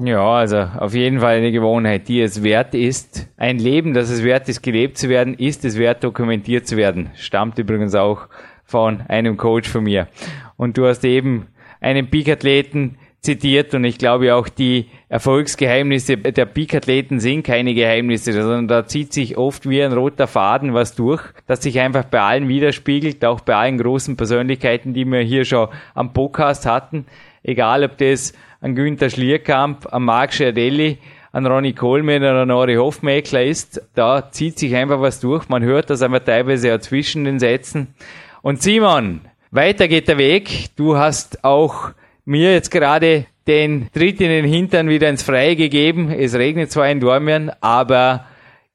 Ja, 0.00 0.26
also 0.26 0.56
auf 0.78 0.94
jeden 0.94 1.20
Fall 1.20 1.36
eine 1.36 1.52
Gewohnheit, 1.52 2.08
die 2.08 2.22
es 2.22 2.42
wert 2.42 2.74
ist. 2.74 3.28
Ein 3.36 3.58
Leben, 3.58 3.92
das 3.92 4.10
es 4.10 4.24
wert 4.24 4.48
ist, 4.48 4.62
gelebt 4.62 4.96
zu 4.96 5.08
werden, 5.10 5.34
ist 5.34 5.64
es 5.64 5.78
wert, 5.78 6.02
dokumentiert 6.02 6.66
zu 6.66 6.76
werden. 6.76 7.10
Stammt 7.14 7.58
übrigens 7.58 7.94
auch 7.94 8.28
von 8.64 9.02
einem 9.08 9.36
Coach 9.36 9.68
von 9.68 9.84
mir. 9.84 10.08
Und 10.56 10.78
du 10.78 10.86
hast 10.86 11.04
eben 11.04 11.48
einen 11.80 12.08
Peak-Athleten 12.08 12.96
zitiert 13.22 13.72
und 13.72 13.84
ich 13.84 13.98
glaube 13.98 14.34
auch 14.34 14.48
die 14.48 14.88
Erfolgsgeheimnisse 15.08 16.16
der 16.16 16.44
Peak-Athleten 16.44 17.20
sind 17.20 17.44
keine 17.44 17.72
Geheimnisse, 17.72 18.32
sondern 18.32 18.66
da 18.66 18.84
zieht 18.84 19.12
sich 19.12 19.38
oft 19.38 19.68
wie 19.68 19.80
ein 19.80 19.92
roter 19.92 20.26
Faden 20.26 20.74
was 20.74 20.96
durch, 20.96 21.22
das 21.46 21.62
sich 21.62 21.78
einfach 21.78 22.02
bei 22.04 22.20
allen 22.20 22.48
widerspiegelt, 22.48 23.24
auch 23.24 23.40
bei 23.40 23.54
allen 23.54 23.78
großen 23.78 24.16
Persönlichkeiten, 24.16 24.92
die 24.92 25.04
wir 25.04 25.20
hier 25.20 25.44
schon 25.44 25.68
am 25.94 26.12
Podcast 26.12 26.66
hatten. 26.66 27.06
Egal, 27.44 27.84
ob 27.84 27.96
das 27.98 28.32
an 28.60 28.74
Günther 28.74 29.08
Schlierkamp, 29.08 29.92
an 29.92 30.02
Marc 30.02 30.34
Scherdelli, 30.34 30.98
an 31.30 31.46
Ronny 31.46 31.74
Coleman 31.74 32.22
oder 32.22 32.42
an 32.42 32.50
Ori 32.50 32.74
Hofmeckler 32.74 33.44
ist, 33.44 33.82
da 33.94 34.32
zieht 34.32 34.58
sich 34.58 34.74
einfach 34.74 35.00
was 35.00 35.20
durch. 35.20 35.48
Man 35.48 35.62
hört 35.62 35.90
das 35.90 36.02
einfach 36.02 36.24
teilweise 36.24 36.74
auch 36.74 36.80
zwischen 36.80 37.24
den 37.24 37.38
Sätzen. 37.38 37.94
Und 38.42 38.62
Simon, 38.62 39.20
weiter 39.52 39.86
geht 39.86 40.08
der 40.08 40.18
Weg. 40.18 40.70
Du 40.74 40.96
hast 40.96 41.44
auch 41.44 41.92
mir 42.24 42.52
jetzt 42.52 42.70
gerade 42.70 43.26
den 43.46 43.88
Tritt 43.92 44.20
in 44.20 44.28
den 44.28 44.44
Hintern 44.44 44.88
wieder 44.88 45.08
ins 45.08 45.22
Freie 45.22 45.56
gegeben. 45.56 46.10
Es 46.10 46.34
regnet 46.34 46.70
zwar 46.70 46.88
in 46.88 47.00
Dormien, 47.00 47.50
aber 47.60 48.26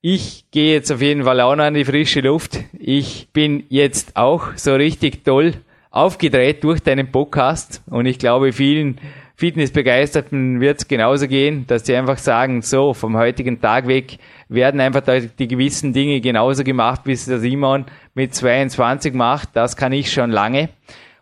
ich 0.01 0.45
gehe 0.51 0.73
jetzt 0.73 0.91
auf 0.91 1.01
jeden 1.01 1.23
Fall 1.23 1.39
auch 1.41 1.55
noch 1.55 1.63
an 1.63 1.73
die 1.73 1.85
frische 1.85 2.21
Luft. 2.21 2.59
Ich 2.77 3.29
bin 3.31 3.63
jetzt 3.69 4.15
auch 4.15 4.55
so 4.55 4.75
richtig 4.75 5.23
toll 5.23 5.53
aufgedreht 5.89 6.63
durch 6.63 6.81
deinen 6.81 7.11
Podcast 7.11 7.81
und 7.87 8.05
ich 8.05 8.19
glaube 8.19 8.51
vielen 8.51 8.99
Fitnessbegeisterten 9.35 10.59
wird 10.59 10.79
es 10.79 10.87
genauso 10.87 11.27
gehen, 11.27 11.65
dass 11.67 11.85
sie 11.85 11.95
einfach 11.95 12.17
sagen, 12.17 12.63
so 12.63 12.93
vom 12.93 13.15
heutigen 13.17 13.61
Tag 13.61 13.87
weg 13.87 14.17
werden 14.49 14.79
einfach 14.79 15.03
die 15.37 15.47
gewissen 15.47 15.93
Dinge 15.93 16.21
genauso 16.21 16.63
gemacht, 16.63 17.01
wie 17.05 17.11
es 17.11 17.25
der 17.25 17.39
Simon 17.39 17.85
mit 18.15 18.33
22 18.33 19.13
macht. 19.13 19.49
Das 19.53 19.75
kann 19.75 19.93
ich 19.93 20.11
schon 20.11 20.31
lange. 20.31 20.69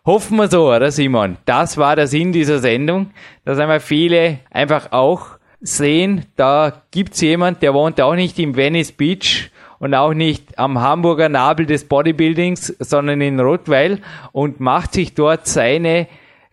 Hoffen 0.06 0.36
wir 0.36 0.46
so, 0.46 0.72
oder 0.72 0.92
Simon? 0.92 1.36
Das 1.46 1.78
war 1.78 1.96
der 1.96 2.06
Sinn 2.06 2.30
dieser 2.30 2.60
Sendung, 2.60 3.10
dass 3.44 3.58
einmal 3.58 3.80
viele 3.80 4.38
einfach 4.52 4.92
auch 4.92 5.30
sehen, 5.60 6.26
da 6.36 6.84
gibt's 6.92 7.20
jemand, 7.20 7.60
der 7.60 7.74
wohnt 7.74 8.00
auch 8.00 8.14
nicht 8.14 8.38
im 8.38 8.54
Venice 8.54 8.92
Beach 8.92 9.50
und 9.80 9.94
auch 9.94 10.14
nicht 10.14 10.60
am 10.60 10.80
Hamburger 10.80 11.28
Nabel 11.28 11.66
des 11.66 11.88
Bodybuildings, 11.88 12.68
sondern 12.78 13.20
in 13.20 13.40
Rottweil 13.40 14.00
und 14.30 14.60
macht 14.60 14.92
sich 14.92 15.14
dort 15.14 15.48
seine 15.48 16.06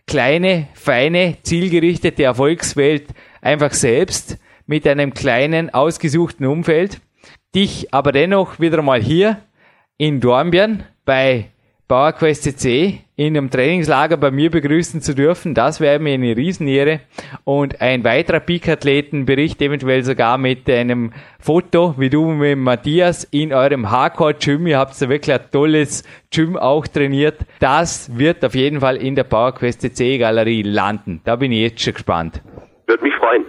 kleine, 0.08 0.66
feine, 0.74 1.36
zielgerichtete 1.44 2.24
Erfolgswelt 2.24 3.06
einfach 3.40 3.72
selbst 3.72 4.36
mit 4.66 4.84
einem 4.84 5.14
kleinen, 5.14 5.72
ausgesuchten 5.72 6.46
Umfeld. 6.46 7.00
Dich 7.54 7.94
aber 7.94 8.10
dennoch 8.10 8.58
wieder 8.58 8.82
mal 8.82 9.00
hier 9.00 9.38
in 9.96 10.20
Dornbirn 10.20 10.82
bei 11.04 11.50
PowerQuest 11.86 12.58
in 13.16 13.36
einem 13.36 13.48
Trainingslager 13.48 14.16
bei 14.16 14.32
mir 14.32 14.50
begrüßen 14.50 15.00
zu 15.00 15.14
dürfen. 15.14 15.54
Das 15.54 15.80
wäre 15.80 16.00
mir 16.00 16.14
eine 16.14 16.36
Riesenehre. 16.36 17.00
Und 17.44 17.80
ein 17.80 18.02
weiterer 18.02 18.40
Peak-Athleten-Bericht, 18.40 19.62
eventuell 19.62 20.02
sogar 20.02 20.36
mit 20.36 20.68
einem 20.68 21.12
Foto, 21.38 21.94
wie 21.96 22.10
du 22.10 22.30
mit 22.30 22.58
Matthias 22.58 23.24
in 23.24 23.52
eurem 23.52 23.90
Hardcore-Gym, 23.90 24.66
ihr 24.66 24.78
habt 24.78 25.00
da 25.00 25.08
wirklich 25.08 25.34
ein 25.34 25.50
tolles 25.52 26.02
Gym 26.32 26.56
auch 26.56 26.88
trainiert. 26.88 27.38
Das 27.60 28.18
wird 28.18 28.44
auf 28.44 28.54
jeden 28.54 28.80
Fall 28.80 28.96
in 28.96 29.14
der 29.14 29.24
PowerQuest 29.24 29.82
CC 29.82 30.18
Galerie 30.18 30.62
landen. 30.62 31.20
Da 31.24 31.36
bin 31.36 31.52
ich 31.52 31.60
jetzt 31.60 31.82
schon 31.82 31.94
gespannt. 31.94 32.40
Würde 32.86 33.04
mich 33.04 33.14
freuen. 33.14 33.44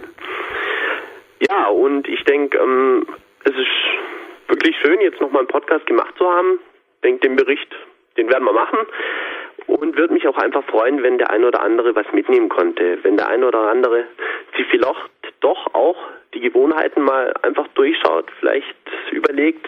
Ja, 1.50 1.68
und 1.68 2.06
ich 2.06 2.22
denke, 2.24 2.56
ähm, 2.56 3.06
es 3.44 3.52
ist 3.52 4.48
wirklich 4.48 4.76
schön, 4.80 5.00
jetzt 5.00 5.20
nochmal 5.20 5.40
einen 5.40 5.48
Podcast 5.48 5.86
gemacht 5.86 6.14
zu 6.16 6.24
haben. 6.24 6.60
Ich 6.96 7.00
denke, 7.02 7.28
den 7.28 7.36
Bericht 7.36 7.74
den 8.16 8.28
werden 8.30 8.44
wir 8.44 8.52
machen 8.52 8.78
und 9.66 9.96
würde 9.96 10.14
mich 10.14 10.26
auch 10.28 10.36
einfach 10.36 10.64
freuen, 10.64 11.02
wenn 11.02 11.18
der 11.18 11.30
eine 11.30 11.48
oder 11.48 11.62
andere 11.62 11.94
was 11.94 12.06
mitnehmen 12.12 12.48
konnte. 12.48 12.98
Wenn 13.02 13.16
der 13.16 13.28
eine 13.28 13.46
oder 13.46 13.70
andere 13.70 14.04
sich 14.56 14.66
vielleicht 14.68 15.10
doch 15.40 15.74
auch 15.74 15.96
die 16.34 16.40
Gewohnheiten 16.40 17.02
mal 17.02 17.34
einfach 17.42 17.66
durchschaut, 17.68 18.30
vielleicht 18.40 18.76
überlegt, 19.10 19.66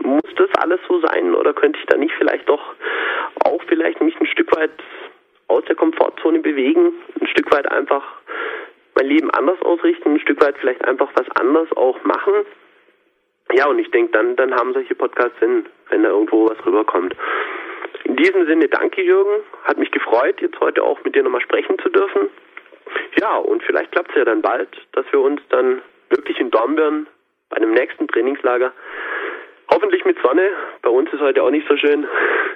muss 0.00 0.34
das 0.36 0.50
alles 0.58 0.80
so 0.88 1.00
sein 1.00 1.34
oder 1.34 1.52
könnte 1.52 1.78
ich 1.78 1.86
da 1.86 1.96
nicht 1.96 2.14
vielleicht 2.18 2.48
doch 2.48 2.74
auch 3.44 3.62
vielleicht 3.68 4.00
mich 4.02 4.18
ein 4.20 4.26
Stück 4.26 4.54
weit 4.56 4.70
aus 5.48 5.64
der 5.66 5.76
Komfortzone 5.76 6.40
bewegen, 6.40 6.92
ein 7.20 7.26
Stück 7.26 7.52
weit 7.52 7.70
einfach 7.70 8.02
mein 8.94 9.06
Leben 9.06 9.30
anders 9.30 9.60
ausrichten, 9.62 10.14
ein 10.14 10.20
Stück 10.20 10.42
weit 10.42 10.56
vielleicht 10.58 10.84
einfach 10.84 11.10
was 11.14 11.28
anders 11.36 11.68
auch 11.76 12.02
machen. 12.04 12.32
Ja, 13.52 13.66
und 13.68 13.78
ich 13.78 13.90
denke, 13.90 14.12
dann, 14.12 14.36
dann 14.36 14.54
haben 14.54 14.72
solche 14.72 14.94
Podcasts 14.94 15.38
Sinn, 15.40 15.66
wenn 15.90 16.02
da 16.02 16.10
irgendwo 16.10 16.48
was 16.48 16.64
rüberkommt. 16.64 17.14
In 18.12 18.18
diesem 18.18 18.46
Sinne 18.46 18.68
danke 18.68 19.02
Jürgen, 19.02 19.42
hat 19.64 19.78
mich 19.78 19.90
gefreut, 19.90 20.42
jetzt 20.42 20.60
heute 20.60 20.82
auch 20.82 21.02
mit 21.02 21.14
dir 21.14 21.22
nochmal 21.22 21.40
sprechen 21.40 21.78
zu 21.78 21.88
dürfen. 21.88 22.28
Ja, 23.18 23.38
und 23.38 23.62
vielleicht 23.62 23.90
klappt 23.90 24.10
es 24.10 24.16
ja 24.16 24.26
dann 24.26 24.42
bald, 24.42 24.68
dass 24.92 25.06
wir 25.12 25.20
uns 25.20 25.40
dann 25.48 25.80
wirklich 26.10 26.38
in 26.38 26.50
Dornbirn 26.50 27.06
bei 27.48 27.56
einem 27.56 27.72
nächsten 27.72 28.06
Trainingslager, 28.08 28.70
hoffentlich 29.70 30.04
mit 30.04 30.18
Sonne, 30.22 30.46
bei 30.82 30.90
uns 30.90 31.10
ist 31.10 31.20
heute 31.20 31.42
auch 31.42 31.48
nicht 31.48 31.66
so 31.66 31.74
schön, 31.78 32.06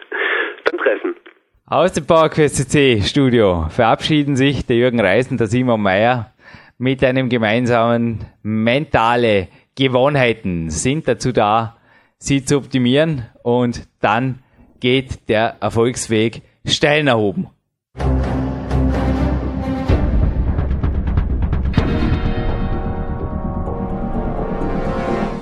dann 0.65 0.79
treffen. 0.79 1.17
Aus 1.65 1.95
dem 1.95 2.07
PowerQuest 2.07 3.09
Studio 3.09 3.69
verabschieden 3.71 4.37
sich 4.37 4.67
der 4.67 4.77
Jürgen 4.77 5.01
Reis 5.01 5.31
und 5.31 5.41
der 5.41 5.47
Simon 5.47 5.81
Meyer 5.81 6.35
mit 6.77 7.03
einem 7.03 7.31
gemeinsamen 7.31 8.27
mentale 8.43 9.49
Gewohnheiten 9.75 10.69
sind 10.69 11.09
dazu 11.09 11.33
da, 11.33 11.79
sie 12.19 12.45
zu 12.45 12.59
optimieren 12.59 13.31
und 13.43 13.89
dann 14.03 14.43
geht 14.81 15.29
der 15.29 15.57
Erfolgsweg 15.61 16.43
steil 16.65 17.05
nach 17.05 17.17
oben. 17.17 17.49